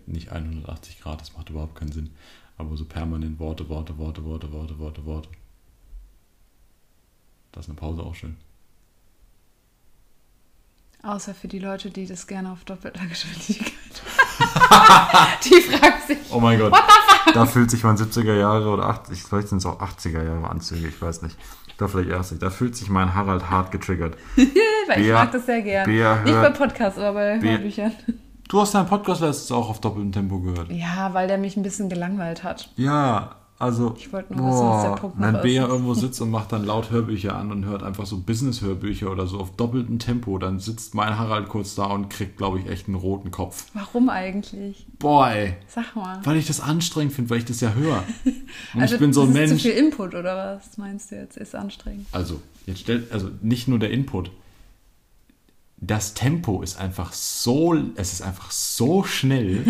nicht 0.08 0.32
180 0.32 1.00
Grad, 1.00 1.22
das 1.22 1.34
macht 1.34 1.50
überhaupt 1.50 1.76
keinen 1.76 1.92
Sinn. 1.92 2.10
Aber 2.58 2.76
so 2.76 2.86
permanent 2.86 3.40
Worte, 3.40 3.70
Worte, 3.70 3.98
Worte, 3.98 4.24
Worte, 4.26 4.52
Worte, 4.52 4.78
Worte, 4.80 5.06
Worte. 5.06 5.30
Da 7.52 7.60
ist 7.60 7.70
eine 7.70 7.76
Pause 7.76 8.04
auch 8.04 8.16
schön. 8.16 8.38
Außer 11.04 11.34
für 11.34 11.48
die 11.48 11.60
Leute, 11.60 11.90
die 11.90 12.06
das 12.06 12.28
gerne 12.28 12.52
auf 12.52 12.64
doppelter 12.64 13.06
Geschwindigkeit. 13.08 13.72
die 15.46 15.62
fragt 15.62 16.08
sich. 16.08 16.18
Oh 16.32 16.40
mein 16.40 16.60
Gott. 16.60 16.74
Da 17.34 17.46
fühlt 17.46 17.72
sich 17.72 17.84
mein 17.84 17.98
70er 17.98 18.34
Jahre 18.34 18.70
oder 18.70 18.86
80, 18.88 19.24
vielleicht 19.24 19.48
sind 19.48 19.60
es 19.60 19.66
auch 19.66 19.80
80er 19.82 20.24
Jahre 20.24 20.50
Anzüge, 20.50 20.88
ich 20.88 21.02
weiß 21.02 21.22
nicht. 21.22 21.38
Da 21.78 21.88
vielleicht 21.88 22.10
erst 22.10 22.32
nicht. 22.32 22.44
Da 22.44 22.50
fühlt 22.50 22.76
sich 22.76 22.90
mein 22.90 23.16
Harald 23.16 23.50
hart 23.50 23.72
getriggert. 23.72 24.16
Weil 24.88 25.02
ich 25.02 25.12
mag 25.12 25.32
das 25.32 25.46
sehr 25.46 25.62
gern. 25.62 25.86
Bea 25.86 26.22
nicht 26.24 26.34
bei 26.34 26.50
Podcasts, 26.50 27.00
aber 27.00 27.14
bei 27.14 27.38
Bea 27.40 27.52
Hörbüchern. 27.54 27.92
Du 28.50 28.62
hast 28.62 28.76
deinen 28.76 28.88
Podcast 28.88 29.22
letztens 29.22 29.52
auch 29.52 29.70
auf 29.70 29.80
doppeltem 29.80 30.12
Tempo 30.12 30.40
gehört. 30.40 30.70
Ja, 30.70 31.14
weil 31.14 31.28
der 31.28 31.38
mich 31.38 31.56
ein 31.58 31.64
bisschen 31.64 31.90
gelangweilt 31.90 32.44
hat. 32.44 32.70
Ja, 32.76 33.36
also, 33.62 33.94
ich 33.96 34.12
wollte 34.12 34.36
nur 34.36 34.48
wissen, 34.50 34.68
was 34.68 34.84
der 34.84 34.96
Punkt 34.96 35.20
wenn 35.20 35.40
Bea 35.42 35.68
irgendwo 35.68 35.94
sitzt 35.94 36.20
und 36.20 36.32
macht 36.32 36.52
dann 36.52 36.66
laut 36.66 36.90
Hörbücher 36.90 37.36
an 37.36 37.52
und 37.52 37.66
hört 37.66 37.84
einfach 37.84 38.08
so 38.08 38.18
Business-Hörbücher 38.18 39.12
oder 39.12 39.28
so 39.28 39.40
auf 39.40 39.56
doppeltem 39.56 40.00
Tempo, 40.00 40.40
dann 40.40 40.60
sitzt 40.60 40.96
mein 40.96 41.20
Harald 41.20 41.48
kurz 41.48 41.76
da 41.76 41.86
und 41.86 42.10
kriegt, 42.10 42.38
glaube 42.38 42.60
ich, 42.60 42.68
echt 42.68 42.88
einen 42.88 42.96
roten 42.96 43.30
Kopf. 43.30 43.68
Warum 43.76 44.10
eigentlich? 44.10 44.88
Boah, 44.98 45.30
ey. 45.30 45.58
Sag 45.68 45.96
mal. 45.96 46.20
Weil 46.24 46.38
ich 46.38 46.48
das 46.48 46.60
anstrengend 46.60 47.14
finde, 47.14 47.30
weil 47.30 47.38
ich 47.38 47.46
das 47.46 47.62
ja 47.62 47.74
höre. 47.74 48.04
Und 48.74 48.82
also, 48.82 48.96
ich 48.96 49.00
bin 49.00 49.14
so 49.14 49.22
ein 49.22 49.34
Mensch. 49.34 49.52
Ist 49.52 49.62
zu 49.62 49.70
viel 49.70 49.78
Input 49.78 50.16
oder 50.16 50.58
was 50.58 50.78
meinst 50.80 51.12
du 51.12 51.16
jetzt? 51.18 51.38
Ist 51.38 51.54
anstrengend. 51.54 52.08
Also, 52.12 52.42
jetzt 52.66 52.80
stellt, 52.80 53.12
also 53.12 53.30
nicht 53.44 53.68
nur 53.68 53.78
der 53.78 53.92
Input. 53.92 54.32
Das 55.78 56.16
Tempo 56.16 56.64
ist 56.64 56.80
einfach 56.80 57.14
so, 57.14 57.76
es 57.96 58.14
ist 58.14 58.24
einfach 58.24 58.50
so 58.50 59.04
schnell. 59.04 59.64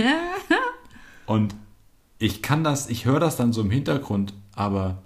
und 1.26 1.56
ich 2.22 2.42
kann 2.42 2.64
das, 2.64 2.90
ich 2.90 3.06
höre 3.06 3.20
das 3.20 3.36
dann 3.36 3.52
so 3.52 3.62
im 3.62 3.72
Hintergrund, 3.72 4.34
aber 4.54 5.02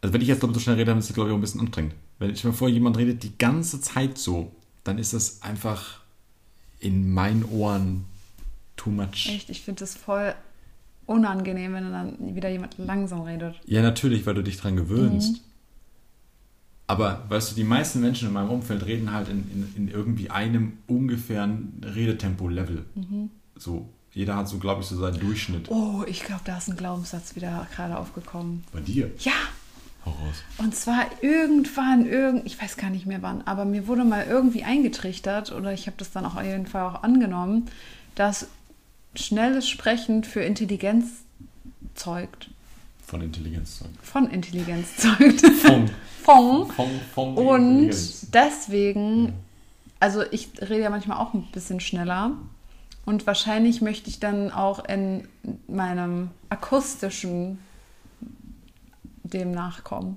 also 0.00 0.14
wenn 0.14 0.22
ich 0.22 0.28
jetzt 0.28 0.40
so 0.40 0.58
schnell 0.58 0.76
rede, 0.76 0.86
dann 0.86 0.98
ist 0.98 1.08
das 1.08 1.14
glaube 1.14 1.28
ich 1.28 1.32
auch 1.32 1.38
ein 1.38 1.42
bisschen 1.42 1.60
anstrengend. 1.60 1.94
Wenn 2.18 2.30
ich 2.30 2.42
mir 2.44 2.52
vor 2.52 2.68
jemand 2.68 2.96
redet 2.96 3.22
die 3.22 3.36
ganze 3.36 3.80
Zeit 3.80 4.16
so, 4.16 4.52
dann 4.84 4.98
ist 4.98 5.12
das 5.12 5.42
einfach 5.42 6.00
in 6.78 7.12
meinen 7.12 7.44
Ohren 7.44 8.06
too 8.76 8.90
much. 8.90 9.28
Echt, 9.28 9.50
ich 9.50 9.60
finde 9.60 9.80
das 9.80 9.94
voll 9.96 10.34
unangenehm, 11.04 11.74
wenn 11.74 11.92
dann 11.92 12.34
wieder 12.34 12.48
jemand 12.48 12.78
langsam 12.78 13.22
redet. 13.22 13.60
Ja, 13.66 13.82
natürlich, 13.82 14.24
weil 14.24 14.34
du 14.34 14.42
dich 14.42 14.56
dran 14.56 14.76
gewöhnst. 14.76 15.32
Mhm. 15.34 15.40
Aber 16.86 17.24
weißt 17.28 17.52
du, 17.52 17.56
die 17.56 17.64
meisten 17.64 18.00
Menschen 18.00 18.28
in 18.28 18.34
meinem 18.34 18.50
Umfeld 18.50 18.86
reden 18.86 19.12
halt 19.12 19.28
in, 19.28 19.44
in, 19.52 19.72
in 19.76 19.88
irgendwie 19.88 20.30
einem 20.30 20.78
ungefähren 20.86 21.82
Redetempo-Level. 21.84 22.84
Mhm. 22.94 23.30
So, 23.56 23.88
jeder 24.12 24.36
hat 24.36 24.48
so, 24.48 24.58
glaube 24.58 24.82
ich, 24.82 24.88
so 24.88 24.96
seinen 24.96 25.20
Durchschnitt. 25.20 25.70
Oh, 25.70 26.04
ich 26.06 26.22
glaube, 26.22 26.42
da 26.44 26.58
ist 26.58 26.68
ein 26.68 26.76
Glaubenssatz 26.76 27.36
wieder 27.36 27.66
gerade 27.74 27.96
aufgekommen. 27.96 28.64
Bei 28.72 28.80
dir? 28.80 29.10
Ja. 29.20 29.32
Hau 30.04 30.10
raus. 30.10 30.36
Und 30.58 30.74
zwar 30.74 31.06
irgendwann, 31.22 32.06
irgend, 32.06 32.46
ich 32.46 32.60
weiß 32.60 32.76
gar 32.76 32.90
nicht 32.90 33.06
mehr 33.06 33.22
wann, 33.22 33.42
aber 33.42 33.64
mir 33.64 33.86
wurde 33.86 34.04
mal 34.04 34.26
irgendwie 34.26 34.64
eingetrichtert 34.64 35.52
oder 35.52 35.72
ich 35.72 35.86
habe 35.86 35.96
das 35.98 36.10
dann 36.10 36.24
auch 36.24 36.36
auf 36.36 36.44
jeden 36.44 36.66
Fall 36.66 36.82
auch 36.82 37.02
angenommen, 37.02 37.66
dass 38.14 38.48
schnelles 39.14 39.68
Sprechen 39.68 40.24
für 40.24 40.40
Intelligenz 40.40 41.06
zeugt. 41.94 42.50
Von 43.06 43.20
Intelligenz 43.20 43.78
zeugt. 43.78 43.94
Von 44.02 44.30
Intelligenz 44.30 44.96
zeugt. 44.96 45.40
Von. 45.40 45.90
von. 46.22 46.66
von, 46.70 46.88
von 47.14 47.36
Und 47.36 47.94
deswegen, 48.32 49.34
also 50.00 50.22
ich 50.30 50.48
rede 50.60 50.80
ja 50.80 50.90
manchmal 50.90 51.18
auch 51.18 51.34
ein 51.34 51.46
bisschen 51.52 51.80
schneller 51.80 52.32
und 53.10 53.26
wahrscheinlich 53.26 53.82
möchte 53.82 54.08
ich 54.08 54.20
dann 54.20 54.52
auch 54.52 54.84
in 54.84 55.26
meinem 55.66 56.30
akustischen 56.48 57.58
dem 59.24 59.50
nachkommen. 59.50 60.16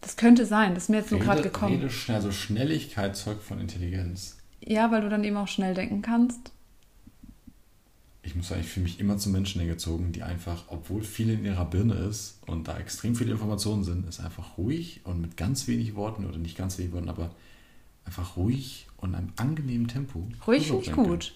Das 0.00 0.16
könnte 0.16 0.46
sein, 0.46 0.74
das 0.74 0.84
ist 0.84 0.88
mir 0.88 0.98
jetzt 0.98 1.10
nur 1.10 1.18
gerade 1.18 1.42
gekommen. 1.42 1.74
Rede 1.74 1.90
schnell, 1.90 2.18
also 2.18 2.30
Schnelligkeit 2.30 3.16
zeugt 3.16 3.42
von 3.42 3.58
Intelligenz. 3.58 4.38
Ja, 4.60 4.92
weil 4.92 5.00
du 5.00 5.08
dann 5.08 5.24
eben 5.24 5.36
auch 5.36 5.48
schnell 5.48 5.74
denken 5.74 6.00
kannst. 6.00 6.52
ich 8.22 8.36
muss 8.36 8.48
sagen, 8.48 8.60
ich 8.60 8.68
fühle 8.68 8.84
mich 8.84 9.00
immer 9.00 9.18
zu 9.18 9.28
Menschen 9.28 9.60
hingezogen, 9.60 10.12
die 10.12 10.22
einfach, 10.22 10.66
obwohl 10.68 11.02
viel 11.02 11.28
in 11.28 11.44
ihrer 11.44 11.64
Birne 11.64 11.94
ist 11.94 12.38
und 12.46 12.68
da 12.68 12.78
extrem 12.78 13.16
viele 13.16 13.32
Informationen 13.32 13.82
sind, 13.82 14.08
ist 14.08 14.20
einfach 14.20 14.58
ruhig 14.58 15.00
und 15.02 15.20
mit 15.20 15.36
ganz 15.36 15.66
wenig 15.66 15.96
Worten 15.96 16.24
oder 16.24 16.38
nicht 16.38 16.56
ganz 16.56 16.78
wenig 16.78 16.92
Worten, 16.92 17.08
aber 17.08 17.34
einfach 18.04 18.36
ruhig 18.36 18.86
und 18.96 19.16
einem 19.16 19.32
angenehmen 19.34 19.88
Tempo. 19.88 20.28
Ruhig 20.46 20.68
finde 20.68 20.82
ich 20.84 20.92
gut. 20.92 21.34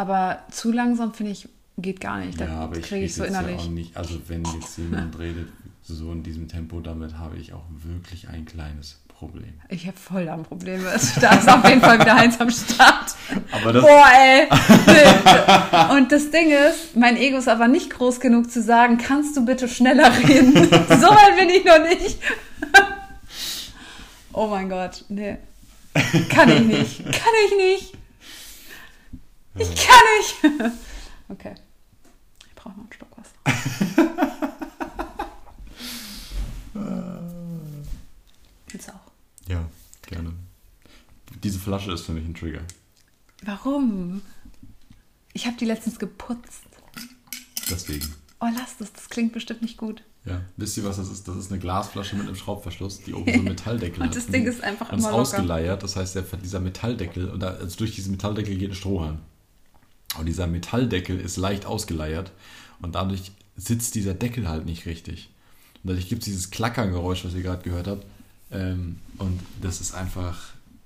Aber 0.00 0.38
zu 0.50 0.72
langsam 0.72 1.12
finde 1.12 1.32
ich, 1.32 1.46
geht 1.76 2.00
gar 2.00 2.20
nicht. 2.20 2.40
Da 2.40 2.46
Ja, 2.46 2.60
aber 2.60 2.78
ich 2.78 2.86
kriege 2.86 3.04
ich 3.04 3.14
so 3.14 3.22
rede 3.22 3.34
jetzt 3.34 3.42
innerlich. 3.42 3.60
Ja 3.60 3.68
auch 3.68 3.74
nicht, 3.74 3.96
also 3.98 4.18
wenn 4.28 4.42
jetzt 4.58 4.78
jemand 4.78 5.18
redet, 5.18 5.48
so 5.82 6.10
in 6.10 6.22
diesem 6.22 6.48
Tempo, 6.48 6.80
damit 6.80 7.18
habe 7.18 7.36
ich 7.36 7.52
auch 7.52 7.64
wirklich 7.84 8.30
ein 8.30 8.46
kleines 8.46 8.98
Problem. 9.08 9.52
Ich 9.68 9.86
habe 9.86 9.98
voll 9.98 10.26
ein 10.26 10.42
Problem 10.42 10.82
mit. 10.82 10.92
Da 11.20 11.34
ist 11.34 11.46
auf 11.50 11.68
jeden 11.68 11.82
Fall 11.82 12.00
wieder 12.00 12.14
Heinz 12.14 12.40
am 12.40 12.48
Start. 12.48 13.14
Aber 13.52 13.74
das, 13.74 13.82
Boah, 13.82 14.06
ey. 14.18 15.98
Und 15.98 16.10
das 16.12 16.30
Ding 16.30 16.50
ist, 16.50 16.96
mein 16.96 17.18
Ego 17.18 17.36
ist 17.36 17.48
aber 17.48 17.68
nicht 17.68 17.90
groß 17.90 18.20
genug 18.20 18.50
zu 18.50 18.62
sagen, 18.62 18.96
kannst 18.96 19.36
du 19.36 19.44
bitte 19.44 19.68
schneller 19.68 20.10
reden? 20.26 20.54
so 20.54 21.08
weit 21.08 21.36
bin 21.38 21.50
ich 21.50 21.64
noch 21.66 21.84
nicht. 21.84 22.18
oh 24.32 24.46
mein 24.46 24.70
Gott, 24.70 25.04
nee. 25.10 25.36
Kann 26.30 26.48
ich 26.48 26.60
nicht. 26.62 27.04
Kann 27.04 27.34
ich 27.48 27.56
nicht. 27.58 27.99
Ich 29.60 29.86
kann 29.86 30.04
nicht. 30.18 30.72
Okay. 31.28 31.54
Ich 32.48 32.54
brauche 32.56 32.70
noch 32.70 32.78
einen 32.78 32.92
Stock 32.92 33.08
Wasser. 33.16 33.30
Willst 38.68 38.88
du 38.88 38.92
auch? 38.92 39.12
ja, 39.48 39.68
gerne. 40.02 40.32
Diese 41.42 41.58
Flasche 41.58 41.92
ist 41.92 42.02
für 42.02 42.12
mich 42.12 42.24
ein 42.24 42.34
Trigger. 42.34 42.62
Warum? 43.44 44.22
Ich 45.32 45.46
habe 45.46 45.56
die 45.56 45.64
letztens 45.64 45.98
geputzt. 45.98 46.64
Deswegen. 47.70 48.12
Oh, 48.40 48.48
lass 48.54 48.76
das. 48.78 48.92
Das 48.92 49.08
klingt 49.08 49.32
bestimmt 49.32 49.62
nicht 49.62 49.76
gut. 49.78 50.02
Ja, 50.24 50.42
wisst 50.56 50.76
ihr, 50.76 50.84
was 50.84 50.96
das 50.98 51.08
ist? 51.10 51.28
Das 51.28 51.36
ist 51.36 51.50
eine 51.50 51.60
Glasflasche 51.60 52.16
mit 52.16 52.26
einem 52.26 52.36
Schraubverschluss, 52.36 53.00
die 53.02 53.14
oben 53.14 53.26
so 53.26 53.32
einen 53.38 53.44
Metalldeckel 53.48 54.02
Und 54.02 54.08
hat. 54.08 54.16
das 54.16 54.26
Ding 54.26 54.46
ist 54.46 54.62
einfach 54.62 54.90
und 54.90 54.98
ist 54.98 55.04
immer 55.04 55.12
locker. 55.12 55.22
ausgeleiert. 55.22 55.82
Das 55.82 55.96
heißt, 55.96 56.14
der, 56.16 56.22
dieser 56.22 56.60
Metalldeckel, 56.60 57.30
und 57.30 57.40
da, 57.40 57.50
also 57.50 57.78
durch 57.78 57.94
diesen 57.94 58.10
Metalldeckel 58.10 58.56
geht 58.56 58.70
ein 58.70 58.74
Strohhalm. 58.74 59.20
Und 60.20 60.26
dieser 60.26 60.46
Metalldeckel 60.46 61.18
ist 61.18 61.36
leicht 61.36 61.66
ausgeleiert 61.66 62.30
und 62.82 62.94
dadurch 62.94 63.32
sitzt 63.56 63.94
dieser 63.94 64.14
Deckel 64.14 64.48
halt 64.48 64.66
nicht 64.66 64.86
richtig. 64.86 65.30
Und 65.82 65.88
dadurch 65.90 66.08
gibt 66.08 66.22
es 66.22 66.26
dieses 66.26 66.50
Klackergeräusch, 66.50 67.24
was 67.24 67.34
ihr 67.34 67.42
gerade 67.42 67.62
gehört 67.62 67.88
habt. 67.88 68.04
Ähm, 68.50 68.98
und 69.18 69.40
das 69.62 69.80
ist 69.80 69.94
einfach, 69.94 70.38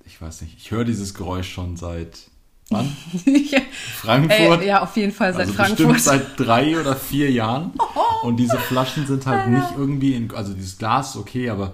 ich 0.05 0.21
weiß 0.21 0.41
nicht, 0.41 0.57
ich 0.57 0.71
höre 0.71 0.85
dieses 0.85 1.13
Geräusch 1.13 1.51
schon 1.51 1.75
seit 1.77 2.29
wann? 2.69 2.95
ja, 3.25 3.59
Frankfurt? 3.97 4.61
ey, 4.61 4.67
ja, 4.67 4.81
auf 4.81 4.95
jeden 4.97 5.11
Fall 5.11 5.33
seit 5.33 5.41
also 5.41 5.53
Frankfurt. 5.53 5.77
bestimmt 5.77 6.01
seit 6.01 6.39
drei 6.39 6.79
oder 6.79 6.95
vier 6.95 7.31
Jahren. 7.31 7.73
Und 8.23 8.37
diese 8.37 8.57
Flaschen 8.57 9.05
sind 9.05 9.25
halt 9.25 9.49
nicht 9.49 9.67
irgendwie, 9.77 10.13
in, 10.15 10.31
also 10.33 10.53
dieses 10.53 10.77
Glas 10.77 11.15
okay, 11.17 11.49
aber 11.49 11.73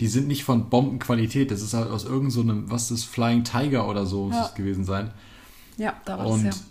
die 0.00 0.08
sind 0.08 0.28
nicht 0.28 0.44
von 0.44 0.68
Bombenqualität. 0.68 1.50
Das 1.50 1.62
ist 1.62 1.74
halt 1.74 1.90
aus 1.90 2.04
irgendeinem, 2.04 2.30
so 2.30 2.40
einem, 2.42 2.70
was 2.70 2.90
ist 2.90 2.90
das, 2.90 3.04
Flying 3.04 3.44
Tiger 3.44 3.88
oder 3.88 4.04
so 4.06 4.26
muss 4.26 4.36
Ja. 4.36 4.46
es 4.46 4.54
gewesen 4.54 4.84
sein. 4.84 5.10
ja, 5.76 5.94
da 6.04 6.18
war 6.18 6.26
Und 6.26 6.44
das 6.44 6.56
ja. 6.58 6.62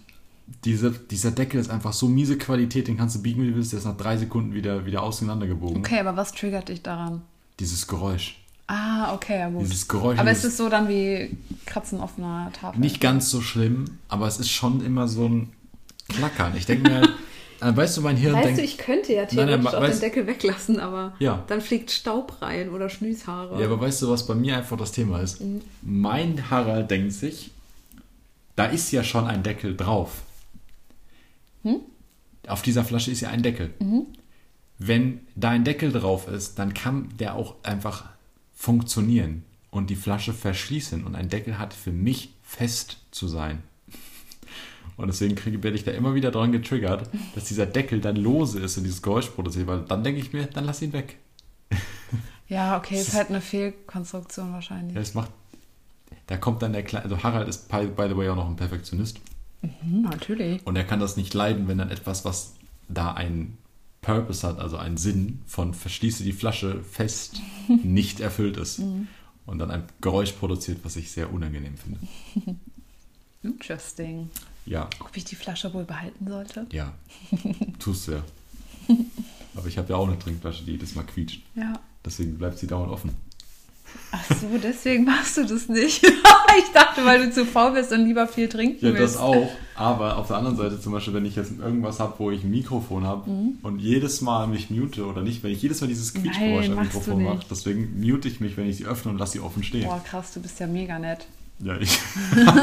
Diese, 0.66 0.91
dieser 0.91 1.32
Deckel 1.32 1.60
ist 1.60 1.70
einfach 1.70 1.93
so 1.93 2.08
miese 2.08 2.38
Qualität, 2.38 2.88
den 2.88 2.97
kannst 2.97 3.16
du 3.16 3.22
biegen, 3.22 3.43
wie 3.43 3.49
du 3.49 3.56
willst, 3.56 3.72
der 3.72 3.80
ist 3.80 3.86
nach 3.86 3.97
drei 3.97 4.18
Sekunden 4.18 4.54
wieder, 4.54 4.86
wieder 4.86 5.04
auseinandergebogen. 5.04 5.78
Okay, 5.78 5.99
aber 5.99 6.16
was 6.18 6.32
triggert 6.34 6.70
dich 6.70 6.82
daran? 6.82 7.22
Dieses 7.60 7.88
Geräusch. 7.88 8.38
Ah, 8.68 9.14
okay, 9.14 9.39
ja 9.39 9.49
gut. 9.49 9.64
Dieses 9.64 9.88
Geräusch. 9.88 10.18
aber 10.20 10.32
ist 10.32 10.45
es 10.45 10.56
so 10.58 10.70
dann 10.70 10.88
wie 10.88 11.36
Kratzen 11.66 11.99
auf 11.99 12.18
einer 12.18 12.52
Tafel? 12.54 12.80
Nicht 12.80 13.02
ganz 13.02 13.30
so 13.30 13.41
schlimm, 13.41 13.86
aber 14.08 14.28
es 14.28 14.39
ist 14.39 14.49
schon 14.49 14.84
immer 14.86 15.08
so 15.08 15.28
ein 15.28 15.49
Klackern. 16.08 16.56
Ich 16.56 16.66
denke 16.66 16.89
mir 16.89 17.02
äh, 17.62 17.76
weißt 17.76 17.97
du, 17.97 18.02
mein 18.02 18.16
Hirn 18.16 18.34
Weißt 18.36 18.45
denkt, 18.45 18.60
du, 18.60 18.64
ich 18.64 18.78
könnte 18.78 19.14
ja 19.14 19.24
Nein, 19.24 19.30
nein, 19.36 19.47
theoretisch 19.62 19.74
auch 19.74 19.82
weißt- 19.84 19.89
den 19.91 19.99
Deckel 19.99 20.28
weglassen, 20.28 20.80
aber 20.80 21.14
Ja. 21.20 21.43
dann 21.47 21.60
fliegt 21.62 21.91
Staub 21.91 22.41
rein 22.41 22.70
oder 22.70 22.89
Schnüshaare. 22.89 23.60
Ja, 23.60 23.68
aber 23.68 23.80
weißt 23.82 24.02
du, 24.04 24.10
was 24.10 24.26
bei 24.26 24.36
mir 24.36 24.58
einfach 24.58 24.78
das 24.78 24.91
Thema 24.93 25.20
ist? 25.20 25.41
Mein 25.82 26.49
Harald 26.49 26.89
denkt 26.89 27.14
sich, 27.14 27.52
da 28.56 28.66
ist 28.66 28.91
ja 28.91 29.04
schon 29.04 29.28
ein 29.28 29.43
Deckel 29.43 29.76
drauf. 29.76 30.22
Auf 32.47 32.62
dieser 32.62 32.84
Flasche 32.84 33.12
ist 33.12 33.22
ja 33.22 33.30
ein 33.30 33.43
Deckel. 33.43 33.74
Wenn 34.78 35.22
da 35.36 35.49
ein 35.49 35.64
Deckel 35.64 35.91
drauf 35.91 36.28
ist, 36.28 36.57
dann 36.57 36.74
kann 36.74 37.09
der 37.20 37.36
auch 37.36 37.55
einfach 37.64 38.09
funktionieren 38.53 39.43
und 39.70 39.89
die 39.89 39.95
Flasche 39.95 40.34
verschließen. 40.34 41.03
Und 41.03 41.16
ein 41.16 41.30
Deckel 41.30 41.57
hat 41.57 41.74
für 41.74 41.91
mich 41.91 42.34
fest 42.43 42.97
zu 43.12 43.28
sein. 43.28 43.64
Und 44.97 45.07
deswegen 45.07 45.36
kriege, 45.36 45.64
werde 45.64 45.78
ich 45.78 45.84
da 45.84 45.91
immer 45.91 46.14
wieder 46.14 46.32
dran 46.32 46.51
getriggert, 46.51 47.09
dass 47.34 47.45
dieser 47.45 47.66
Deckel 47.66 48.01
dann 48.01 48.16
lose 48.16 48.59
ist 48.59 48.78
und 48.78 48.84
dieses 48.84 49.01
Geräusch 49.01 49.30
produziert, 49.30 49.66
weil 49.66 49.82
dann 49.82 50.03
denke 50.03 50.20
ich 50.20 50.32
mir, 50.34 50.45
dann 50.45 50.66
lass 50.66 50.82
ihn 50.82 50.93
weg. 50.93 51.18
Ja, 52.47 52.78
okay, 52.78 52.99
ist 52.99 53.14
halt 53.14 53.30
eine 53.30 53.39
Fehlkonstruktion 53.39 54.51
wahrscheinlich. 54.51 54.93
Ja, 54.93 55.01
es 55.01 55.14
macht. 55.14 55.32
Da 56.28 56.36
kommt 56.36 56.62
dann 56.62 56.74
der 56.74 56.84
kleine. 56.84 57.05
Also 57.05 57.24
Harald 57.24 57.47
ist 57.47 57.70
by, 57.70 57.86
by 57.86 58.09
the 58.09 58.18
way 58.18 58.28
auch 58.28 58.36
noch 58.36 58.49
ein 58.49 58.57
Perfektionist. 58.57 59.22
Hm, 59.62 60.01
natürlich. 60.03 60.66
Und 60.66 60.76
er 60.76 60.84
kann 60.84 60.99
das 60.99 61.18
nicht 61.18 61.34
leiden, 61.34 61.68
wenn 61.68 61.78
dann 61.78 61.89
etwas, 61.91 62.26
was 62.26 62.53
da 62.89 63.14
einen 63.14 63.57
Purpose 64.01 64.45
hat, 64.47 64.59
also 64.59 64.78
einen 64.78 64.97
Sinn 64.97 65.41
von 65.45 65.74
verschließe 65.74 66.24
die 66.24 66.34
Flasche 66.34 66.82
fest, 66.84 67.39
nicht 67.84 68.20
erfüllt 68.20 68.57
ist. 68.57 68.82
Und 69.45 69.59
dann 69.59 69.72
ein 69.72 69.84
Geräusch 70.01 70.32
produziert, 70.34 70.80
was 70.84 70.95
ich 70.95 71.12
sehr 71.12 71.32
unangenehm 71.34 71.76
finde. 71.78 71.99
Interesting. 73.43 74.30
Ja, 74.66 74.88
Ob 74.99 75.16
ich 75.18 75.26
die 75.26 75.36
Flasche 75.36 75.74
wohl 75.74 75.84
behalten 75.86 76.28
sollte? 76.28 76.68
ja. 76.72 76.93
Tust 77.80 78.07
du 78.07 78.12
ja. 78.14 78.24
Aber 79.55 79.68
ich 79.68 79.78
habe 79.78 79.89
ja 79.89 79.95
auch 79.95 80.07
eine 80.07 80.20
Trinkflasche, 80.20 80.64
die 80.64 80.72
jedes 80.74 80.95
Mal 80.95 81.03
quietscht. 81.03 81.41
Ja. 81.55 81.80
Deswegen 82.05 82.38
bleibt 82.38 82.59
sie 82.59 82.68
dauernd 82.68 82.91
offen. 82.91 83.12
Ach 84.14 84.26
so, 84.42 84.58
deswegen 84.62 85.06
machst 85.06 85.38
du 85.38 85.46
das 85.46 85.70
nicht. 85.70 86.04
ich 86.06 86.72
dachte, 86.74 87.06
weil 87.06 87.26
du 87.26 87.32
zu 87.32 87.46
faul 87.46 87.72
bist 87.72 87.94
und 87.94 88.06
lieber 88.06 88.28
viel 88.28 88.50
trinken 88.50 88.86
Ja, 88.86 88.94
willst. 88.94 89.16
das 89.16 89.22
auch. 89.22 89.50
Aber 89.76 90.18
auf 90.18 90.28
der 90.28 90.36
anderen 90.38 90.58
Seite 90.58 90.80
zum 90.82 90.92
Beispiel, 90.92 91.14
wenn 91.14 91.26
ich 91.26 91.36
jetzt 91.38 91.54
irgendwas 91.60 92.00
habe, 92.02 92.14
wo 92.18 92.30
ich 92.30 92.44
ein 92.44 92.52
Mikrofon 92.52 93.06
habe 93.06 93.30
Mhm. 93.30 93.60
und 93.64 93.80
jedes 93.80 94.20
Mal 94.22 94.48
mich 94.48 94.70
mute 94.70 95.06
oder 95.06 95.22
nicht, 95.22 95.44
wenn 95.44 95.52
ich 95.52 95.62
jedes 95.62 95.80
Mal 95.82 95.88
dieses 95.88 96.14
Quietschgeräusch 96.14 96.70
am 96.70 96.80
Mikrofon 96.80 97.24
mache, 97.24 97.46
deswegen 97.50 98.00
mute 98.02 98.28
ich 98.28 98.42
mich, 98.42 98.58
wenn 98.58 98.68
ich 98.68 98.76
sie 98.78 98.86
öffne 98.86 99.12
und 99.12 99.18
lasse 99.18 99.34
sie 99.34 99.39
offen 99.39 99.64
stehen. 99.64 99.86
Boah, 99.86 100.04
krass, 100.04 100.34
du 100.34 100.42
bist 100.42 100.60
ja 100.60 100.68
mega 100.68 101.00
nett. 101.00 101.26
Ja, 101.60 101.78
ich, 101.80 101.98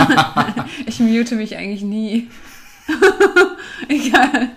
Ich 0.86 1.00
mute 1.00 1.34
mich 1.36 1.56
eigentlich 1.56 1.82
nie. 1.82 2.28
Egal. 3.88 4.50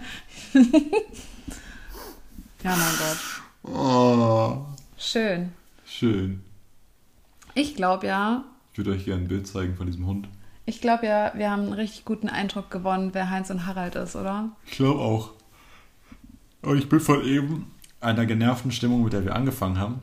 ja, 2.64 2.76
mein 2.76 2.98
Gott. 3.00 3.74
oh, 3.74 4.58
Schön. 4.98 5.50
schön. 5.86 6.42
Ich 7.54 7.76
glaube 7.76 8.08
ja, 8.08 8.44
Ich 8.72 8.78
würde 8.78 8.92
euch 8.92 9.06
gerne 9.06 9.24
ein 9.24 9.28
Bild 9.28 9.48
zeigen 9.48 9.76
von 9.76 9.86
diesem 9.88 10.06
Hund. 10.06 10.28
ich 10.66 10.80
glaube 10.82 11.06
ja, 11.08 11.32
wir 11.36 11.50
haben 11.52 11.64
einen 11.64 11.74
richtig 11.74 12.06
guten 12.06 12.30
Eindruck 12.30 12.70
gewonnen, 12.72 13.10
wer 13.14 13.30
Heinz 13.30 13.50
und 13.50 13.66
Harald 13.66 13.96
ist, 13.96 14.16
oder? 14.16 14.50
Ich 14.66 14.74
glaube 14.74 15.00
auch. 15.00 15.32
Aber 16.62 16.76
ich 16.76 16.88
bin 16.90 17.00
von 17.00 17.24
eben 17.26 17.72
einer 18.00 18.26
genervten 18.26 18.72
Stimmung, 18.72 19.04
mit 19.04 19.14
der 19.14 19.26
wir 19.26 19.36
angefangen 19.36 19.78
haben, 19.80 20.02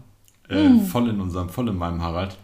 äh, 0.49 0.69
Mm. 0.69 0.85
voll 0.87 1.09
in 1.09 1.21
unserem, 1.21 1.49
voll 1.49 1.69
in 1.69 1.77
meinem 1.77 2.03
Harald 2.03 2.37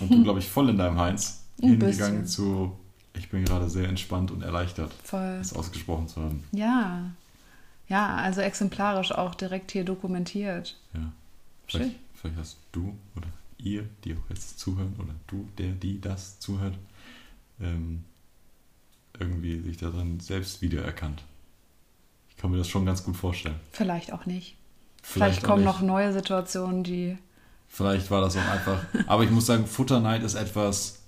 und 0.00 0.10
du, 0.12 0.22
glaube 0.22 0.38
ich, 0.40 0.48
voll 0.48 0.68
in 0.68 0.78
deinem 0.78 0.98
Heinz, 0.98 1.44
Ein 1.62 1.70
hingegangen 1.70 2.22
bisschen. 2.22 2.26
zu, 2.26 2.78
ich 3.14 3.28
bin 3.30 3.44
gerade 3.44 3.68
sehr 3.68 3.88
entspannt 3.88 4.30
und 4.30 4.42
erleichtert, 4.42 4.92
Voll. 5.04 5.38
das 5.38 5.54
ausgesprochen 5.54 6.08
zu 6.08 6.20
haben. 6.22 6.44
Ja. 6.52 7.10
Ja, 7.88 8.16
also 8.16 8.40
exemplarisch 8.42 9.12
auch 9.12 9.34
direkt 9.34 9.70
hier 9.72 9.84
dokumentiert. 9.84 10.76
Ja. 10.92 11.00
Schön. 11.00 11.10
Vielleicht, 11.80 11.96
vielleicht 12.14 12.36
hast 12.38 12.56
du 12.72 12.94
oder 13.16 13.26
ihr, 13.58 13.88
die 14.04 14.14
auch 14.14 14.30
jetzt 14.30 14.58
zuhören, 14.58 14.94
oder 14.98 15.14
du, 15.26 15.48
der, 15.58 15.72
die 15.72 16.00
das 16.00 16.38
zuhört, 16.40 16.74
ähm, 17.60 18.04
irgendwie 19.18 19.60
sich 19.60 19.76
darin 19.76 20.20
selbst 20.20 20.62
wiedererkannt. 20.62 21.22
Ich 22.30 22.36
kann 22.36 22.50
mir 22.50 22.58
das 22.58 22.68
schon 22.68 22.86
ganz 22.86 23.02
gut 23.02 23.16
vorstellen. 23.16 23.58
Vielleicht 23.72 24.12
auch 24.12 24.26
nicht. 24.26 24.56
Vielleicht, 25.02 25.42
auch 25.44 25.48
kommen 25.48 25.64
nicht. 25.64 25.72
noch 25.72 25.80
neue 25.80 26.12
Situationen, 26.12 26.84
die. 26.84 27.18
Vielleicht 27.68 28.10
war 28.10 28.20
das 28.20 28.36
auch 28.36 28.46
einfach. 28.48 28.84
Aber 29.06 29.24
ich 29.24 29.30
muss 29.30 29.46
sagen, 29.46 29.66
Futterneid 29.66 30.22
ist 30.22 30.34
etwas, 30.34 31.02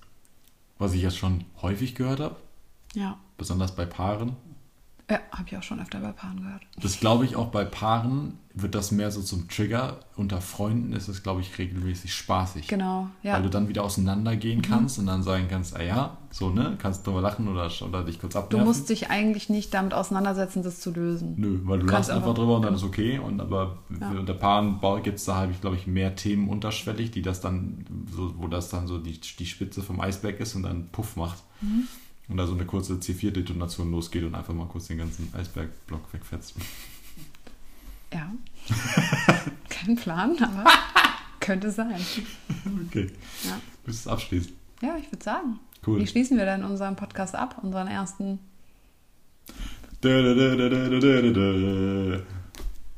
was 0.78 0.92
ich 0.94 1.02
jetzt 1.02 1.16
schon 1.18 1.44
häufig 1.62 1.94
gehört 1.94 2.20
habe, 2.20 2.36
Ja. 2.94 3.18
besonders 3.38 3.74
bei 3.76 3.86
Paaren. 3.86 4.36
Ja, 5.10 5.18
habe 5.32 5.44
ich 5.48 5.56
auch 5.56 5.62
schon 5.62 5.80
öfter 5.80 5.98
bei 6.00 6.12
Paaren 6.12 6.40
gehört. 6.42 6.62
Das 6.80 7.00
glaube 7.00 7.24
ich 7.24 7.34
auch 7.36 7.48
bei 7.48 7.64
Paaren 7.64 8.38
wird 8.54 8.74
das 8.74 8.90
mehr 8.92 9.10
so 9.10 9.22
zum 9.22 9.48
Trigger. 9.48 10.00
Unter 10.16 10.40
Freunden 10.40 10.92
ist 10.92 11.08
es, 11.08 11.22
glaube 11.22 11.40
ich, 11.40 11.56
regelmäßig 11.58 12.12
spaßig. 12.14 12.66
Genau, 12.68 13.08
ja. 13.22 13.32
Mhm. 13.32 13.36
Weil 13.36 13.42
du 13.44 13.50
dann 13.50 13.68
wieder 13.68 13.84
auseinandergehen 13.84 14.60
kannst 14.62 14.98
und 14.98 15.06
dann 15.06 15.22
sagen 15.22 15.46
kannst, 15.48 15.76
ah 15.76 15.82
ja, 15.82 16.16
so, 16.30 16.50
ne, 16.50 16.76
kannst 16.78 17.06
drüber 17.06 17.20
lachen 17.20 17.46
oder, 17.48 17.70
oder 17.82 18.04
dich 18.04 18.20
kurz 18.20 18.32
Du 18.34 18.38
abnerven. 18.40 18.66
musst 18.66 18.88
dich 18.88 19.08
eigentlich 19.10 19.50
nicht 19.50 19.72
damit 19.74 19.94
auseinandersetzen, 19.94 20.62
das 20.62 20.80
zu 20.80 20.90
lösen. 20.92 21.34
Nö, 21.36 21.60
weil 21.64 21.78
du 21.80 21.86
lachst 21.86 22.10
einfach 22.10 22.28
einfach- 22.28 22.34
drüber 22.42 22.56
und 22.56 22.62
dann 22.62 22.74
ist 22.74 22.82
okay. 22.84 23.18
Und 23.18 23.40
aber 23.40 23.78
Ja. 24.00 24.10
unter 24.10 24.34
Paaren 24.34 24.80
gibt 25.02 25.18
es 25.18 25.24
da, 25.24 25.36
habe 25.36 25.52
ich 25.52 25.60
glaube 25.60 25.76
ich, 25.76 25.86
mehr 25.86 26.14
Themen 26.16 26.48
unterschwellig, 26.48 27.10
die 27.12 27.22
das 27.22 27.40
dann, 27.40 27.84
so, 28.14 28.34
wo 28.38 28.48
das 28.48 28.68
dann 28.68 28.86
so 28.88 28.98
die, 28.98 29.18
die 29.20 29.46
Spitze 29.46 29.82
vom 29.82 30.00
Eisberg 30.00 30.38
ist 30.40 30.54
und 30.56 30.64
dann 30.64 30.88
Puff 30.90 31.16
macht. 31.16 31.38
Mhm. 31.60 31.84
Und 32.30 32.36
da 32.36 32.46
so 32.46 32.54
eine 32.54 32.64
kurze 32.64 32.94
C4-Detonation 32.94 33.90
losgeht 33.90 34.22
und 34.22 34.36
einfach 34.36 34.54
mal 34.54 34.66
kurz 34.66 34.86
den 34.86 34.98
ganzen 34.98 35.32
Eisbergblock 35.34 36.12
wegfetzt. 36.12 36.54
Ja. 38.12 38.32
Kein 39.68 39.96
Plan, 39.96 40.36
aber 40.40 40.64
könnte 41.40 41.72
sein. 41.72 42.00
Okay. 42.86 43.10
Ja. 43.42 43.60
Du 43.84 43.90
es 43.90 44.06
abschließen? 44.06 44.52
Ja, 44.80 44.96
ich 44.96 45.10
würde 45.10 45.24
sagen. 45.24 45.58
Cool. 45.84 45.98
Wie 45.98 46.06
schließen 46.06 46.38
wir 46.38 46.44
denn 46.44 46.62
unseren 46.62 46.94
Podcast 46.94 47.34
ab, 47.34 47.56
unseren 47.62 47.88
ersten? 47.88 48.38
Ich 50.02 50.08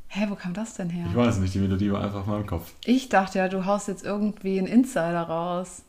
Hä, 0.09 0.27
wo 0.29 0.35
kam 0.35 0.53
das 0.53 0.75
denn 0.75 0.91
her? 0.91 1.07
weiß 1.15 1.39
nicht, 1.39 1.55
die 1.55 1.59
Melodie 1.59 1.91
war 1.91 2.03
einfach 2.03 2.27
mal 2.27 2.41
im 2.41 2.47
Kopf. 2.47 2.71
Ich 2.85 3.09
dachte 3.09 3.39
ja, 3.39 3.49
du 3.49 3.65
haust 3.65 3.89
jetzt 3.89 4.05
irgendwie 4.05 4.59
einen 4.59 4.69
Insider 4.69 5.23
raus. 5.23 5.85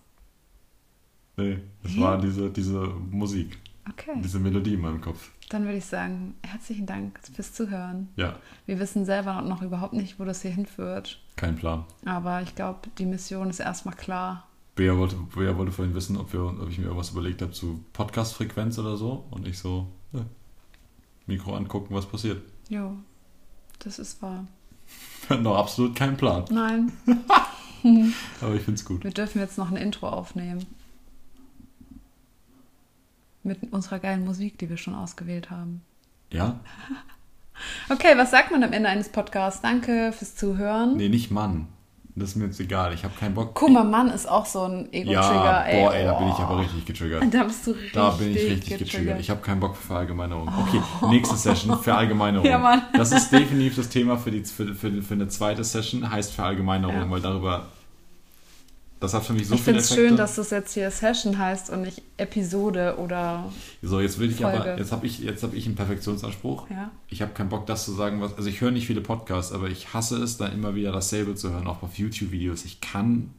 Nee, 1.38 1.60
es 1.84 2.00
war 2.00 2.20
diese, 2.20 2.50
diese 2.52 2.80
Musik, 3.10 3.58
Okay, 3.90 4.12
diese 4.24 4.40
Melodie 4.40 4.76
in 4.76 4.82
meinem 4.82 5.02
Kopf. 5.02 5.32
dann 5.50 5.64
würde 5.66 5.78
ich 5.78 5.86
sagen, 5.86 6.36
herzlichen 6.44 6.86
Dank 6.86 7.20
fürs 7.34 7.54
Zuhören. 7.54 8.10
Ja, 8.16 8.38
Wir 8.66 8.80
wissen 8.80 9.04
selber 9.06 9.42
noch 9.42 9.62
überhaupt 9.62 9.94
nicht, 9.94 10.20
wo 10.20 10.26
das 10.26 10.42
hier 10.44 10.52
hinführt. 10.52 11.20
kein 11.36 11.56
Plan. 11.56 11.86
Aber 12.06 12.42
ich 12.44 12.54
glaube, 12.56 12.80
die 12.98 13.06
Mission 13.06 13.50
ist 13.50 13.60
erstmal 13.60 13.96
klar. 13.96 14.48
Bea 14.76 14.96
wollte, 14.98 15.16
Bea 15.36 15.56
wollte 15.58 15.72
vorhin 15.72 15.94
wissen, 15.96 16.18
ob, 16.18 16.34
wir, 16.34 16.44
ob 16.46 16.70
ich 16.70 16.78
mir 16.78 16.86
irgendwas 16.86 17.10
überlegt 17.12 17.42
habe 17.42 17.52
zu 17.52 17.84
Podcast-Frequenz 17.94 18.78
oder 18.80 18.96
so. 18.98 19.26
Und 19.32 19.48
ich 19.48 19.60
so, 19.60 19.88
ja, 20.14 20.26
Mikro 21.28 21.56
angucken, 21.56 21.94
was 21.94 22.06
passiert. 22.08 22.42
Jo, 22.70 22.96
das 23.80 24.00
ist 24.00 24.22
wahr. 24.22 24.48
Wir 25.28 25.30
hatten 25.32 25.44
noch 25.44 25.58
absolut 25.58 25.96
keinen 25.96 26.18
Plan. 26.18 26.46
Nein, 26.52 26.92
Aber 28.42 28.56
ich 28.56 28.62
finde 28.62 28.76
es 28.80 28.86
gut. 28.86 29.04
wir 29.04 29.12
dürfen 29.12 29.40
jetzt 29.40 29.58
noch 29.58 29.70
ein 29.70 29.76
Intro 29.78 30.08
aufnehmen. 30.10 30.66
Mit 33.44 33.72
unserer 33.74 34.00
geilen 34.00 34.24
Musik, 34.26 34.58
die 34.58 34.70
wir 34.70 34.78
schon 34.78 34.96
ausgewählt 34.96 35.50
haben. 35.52 35.82
Ja? 36.32 36.60
Okay, 37.88 38.14
was 38.18 38.32
sagt 38.32 38.50
man 38.52 38.64
am 38.64 38.74
Ende 38.74 38.90
eines 38.90 39.10
Podcasts? 39.10 39.62
Danke 39.62 40.12
fürs 40.12 40.36
Zuhören. 40.36 40.98
Nee, 40.98 41.08
nicht 41.08 41.30
Mann. 41.30 41.68
Das 42.16 42.30
ist 42.30 42.36
mir 42.36 42.46
jetzt 42.46 42.60
egal. 42.60 42.94
Ich 42.96 43.04
habe 43.04 43.14
keinen 43.20 43.36
Bock. 43.36 43.52
Guck 43.54 43.70
mal, 43.70 43.84
Mann 43.84 44.10
ist 44.10 44.28
auch 44.28 44.46
so 44.48 44.64
ein 44.64 44.92
Ego-Trigger. 44.92 45.14
ja, 45.22 45.62
ey. 45.64 45.82
boah, 45.84 45.94
ey, 45.94 46.04
da 46.06 46.14
bin 46.18 46.28
ich 46.30 46.34
Oh. 46.40 46.42
aber 46.44 46.60
richtig 46.62 46.86
getriggert. 46.86 47.24
Da 47.32 47.44
bist 47.44 47.66
du 47.68 47.72
richtig 47.72 47.92
Da 47.94 48.10
bin 48.10 48.32
ich 48.36 48.44
richtig 48.52 48.78
getriggert. 48.80 49.20
Ich 49.20 49.30
habe 49.30 49.42
keinen 49.42 49.60
Bock 49.60 49.76
für 49.76 49.86
Verallgemeinerung. 49.88 50.48
Okay, 50.48 50.82
nächste 51.10 51.36
Session, 51.36 51.78
Verallgemeinerung. 51.84 52.46
Ja, 52.48 52.58
Mann. 52.58 52.82
Das 52.94 53.12
ist 53.12 53.32
definitiv 53.32 53.76
das 53.76 53.90
Thema 53.90 54.18
für, 54.18 54.32
die, 54.32 54.44
für, 54.44 54.74
für, 54.74 55.02
für 55.04 55.14
eine 55.14 55.28
zweite 55.28 55.64
Session, 55.64 56.10
heißt 56.12 56.34
Verallgemeinerung, 56.34 56.96
Ja. 56.96 57.10
weil 57.10 57.22
darüber, 57.22 57.68
das 59.04 59.14
hat 59.14 59.26
für 59.26 59.34
mich 59.34 59.50
so 59.50 59.56
ich 59.56 59.62
viele 59.62 59.82
finde 59.82 59.82
es 59.82 59.94
schön, 59.94 60.16
dass 60.16 60.36
das 60.36 60.50
jetzt 60.50 60.74
hier 60.74 60.90
Session 60.90 61.38
heißt 61.38 61.70
und 61.70 61.82
nicht 61.82 62.02
Episode 62.16 62.96
oder 62.98 63.52
so, 63.82 64.00
jetzt 64.00 64.18
will 64.18 64.32
ich 64.32 64.46
aber, 64.46 64.64
Folge. 64.64 64.80
jetzt 64.80 64.94
habe 64.94 65.06
ich, 65.06 65.20
jetzt 65.20 65.44
hab 65.44 65.54
ich 65.54 65.66
einen 65.66 65.76
Perfektionsanspruch. 65.76 66.70
ja. 66.70 66.90
Ich 67.10 67.22
habe 67.22 67.34
keinen 67.34 67.50
Bock, 67.50 67.66
das 67.66 67.84
zu 67.84 67.92
sagen, 67.92 68.22
was, 68.22 68.38
also 68.38 68.48
ich 68.48 68.62
höre 68.62 68.72
nicht 68.72 68.88
viele 68.88 69.02
Podcasts, 69.02 69.52
aber 69.52 69.68
ich 69.68 69.94
hasse 69.94 70.24
es, 70.24 70.38
dann 70.38 70.54
immer 70.54 70.74
wieder 70.74 70.94
dasselbe 70.94 71.36
zu 71.36 71.52
hören, 71.52 71.68
auch 71.68 71.84
auf 71.84 71.98
YouTube-Videos. 71.98 72.64
Ich 72.64 72.80
kann 72.80 73.32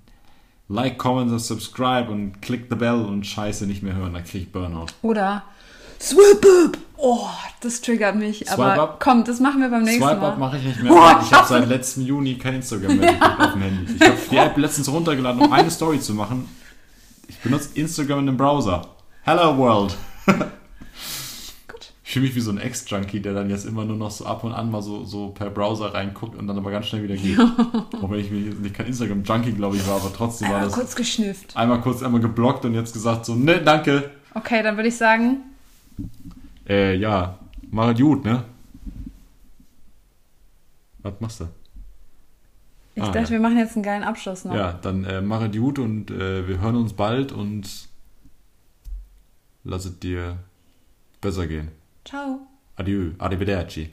like, 0.68 0.98
comment 0.98 1.30
und 1.32 1.38
subscribe 1.38 2.10
und 2.10 2.42
click 2.42 2.66
the 2.68 2.76
bell 2.76 3.00
und 3.00 3.26
Scheiße 3.26 3.66
nicht 3.66 3.82
mehr 3.82 3.94
hören, 3.94 4.12
da 4.12 4.20
kriege 4.20 4.44
ich 4.44 4.52
Burnout. 4.52 4.88
Oder 5.00 5.44
Swipe 6.04 6.46
Up. 6.66 6.78
Oh, 6.96 7.26
das 7.60 7.80
triggert 7.80 8.14
mich. 8.16 8.38
Swipe 8.46 8.52
aber 8.52 8.82
Up? 8.82 9.00
komm, 9.00 9.24
das 9.24 9.40
machen 9.40 9.60
wir 9.62 9.68
beim 9.70 9.82
nächsten 9.84 10.02
Swipe 10.02 10.20
Mal. 10.20 10.32
Up 10.32 10.38
mache 10.38 10.58
ich 10.58 10.64
nicht 10.64 10.82
mehr. 10.82 10.92
Weil 10.92 11.22
ich 11.22 11.32
habe 11.32 11.48
seit 11.48 11.68
letztem 11.68 12.04
Juni 12.04 12.36
kein 12.36 12.56
Instagram 12.56 12.96
mehr 12.98 13.12
geguckt 13.14 13.40
auf 13.40 13.52
dem 13.52 13.62
Handy. 13.62 13.94
Ich 13.94 14.02
habe 14.06 14.16
die 14.30 14.36
App 14.36 14.56
letztens 14.58 14.90
runtergeladen, 14.92 15.40
um 15.40 15.52
eine 15.52 15.70
Story 15.70 15.98
zu 16.00 16.12
machen. 16.14 16.46
Ich 17.26 17.38
benutze 17.38 17.70
Instagram 17.74 18.18
in 18.20 18.26
dem 18.26 18.36
Browser. 18.36 18.86
Hello 19.22 19.56
World. 19.56 19.96
Gut. 21.68 21.92
Ich 22.04 22.12
fühle 22.12 22.26
mich 22.26 22.34
wie 22.34 22.40
so 22.40 22.50
ein 22.50 22.58
Ex-Junkie, 22.58 23.20
der 23.20 23.32
dann 23.32 23.48
jetzt 23.48 23.64
immer 23.64 23.86
nur 23.86 23.96
noch 23.96 24.10
so 24.10 24.26
ab 24.26 24.44
und 24.44 24.52
an 24.52 24.70
mal 24.70 24.82
so, 24.82 25.04
so 25.04 25.28
per 25.28 25.48
Browser 25.48 25.94
reinguckt 25.94 26.36
und 26.36 26.46
dann 26.46 26.58
aber 26.58 26.70
ganz 26.70 26.86
schnell 26.86 27.02
wieder 27.02 27.16
geht. 27.16 27.38
Auch 28.02 28.10
wenn 28.10 28.20
ich 28.20 28.30
mir- 28.30 28.54
nicht 28.54 28.74
kein 28.74 28.86
Instagram-Junkie, 28.86 29.52
glaube 29.52 29.76
ich, 29.76 29.86
war, 29.88 29.96
aber 29.96 30.12
trotzdem 30.14 30.48
war 30.48 30.56
Einmal 30.56 30.68
das 30.68 30.78
kurz 30.78 30.94
geschnifft. 30.96 31.56
einmal 31.56 31.80
kurz 31.80 32.02
einmal 32.02 32.20
geblockt 32.20 32.66
und 32.66 32.74
jetzt 32.74 32.92
gesagt 32.92 33.24
so, 33.24 33.34
ne, 33.34 33.62
danke. 33.62 34.10
Okay, 34.34 34.62
dann 34.62 34.76
würde 34.76 34.88
ich 34.90 34.96
sagen, 34.98 35.38
Äh, 36.68 36.96
ja, 36.96 37.38
mach 37.70 37.92
es 37.92 38.00
gut, 38.00 38.24
ne? 38.24 38.44
Was 40.98 41.20
machst 41.20 41.40
du? 41.40 41.48
ich 42.94 43.02
Ah, 43.02 43.06
dachte, 43.10 43.24
ja. 43.24 43.30
wir 43.30 43.40
machen 43.40 43.58
jetzt 43.58 43.74
einen 43.76 43.82
geilen 43.82 44.02
Abschluss 44.04 44.44
noch. 44.44 44.54
Ja, 44.54 44.72
dann 44.72 45.04
äh, 45.04 45.20
mach 45.20 45.42
es 45.42 45.56
gut 45.56 45.78
und 45.78 46.10
äh, 46.10 46.48
wir 46.48 46.60
hören 46.60 46.76
uns 46.76 46.92
bald 46.94 47.32
und 47.32 47.88
lass 49.64 49.84
es 49.84 49.98
dir 49.98 50.38
besser 51.20 51.46
gehen. 51.46 51.68
Ciao. 52.04 52.40
Adieu, 52.76 53.12
arrivederci. 53.18 53.90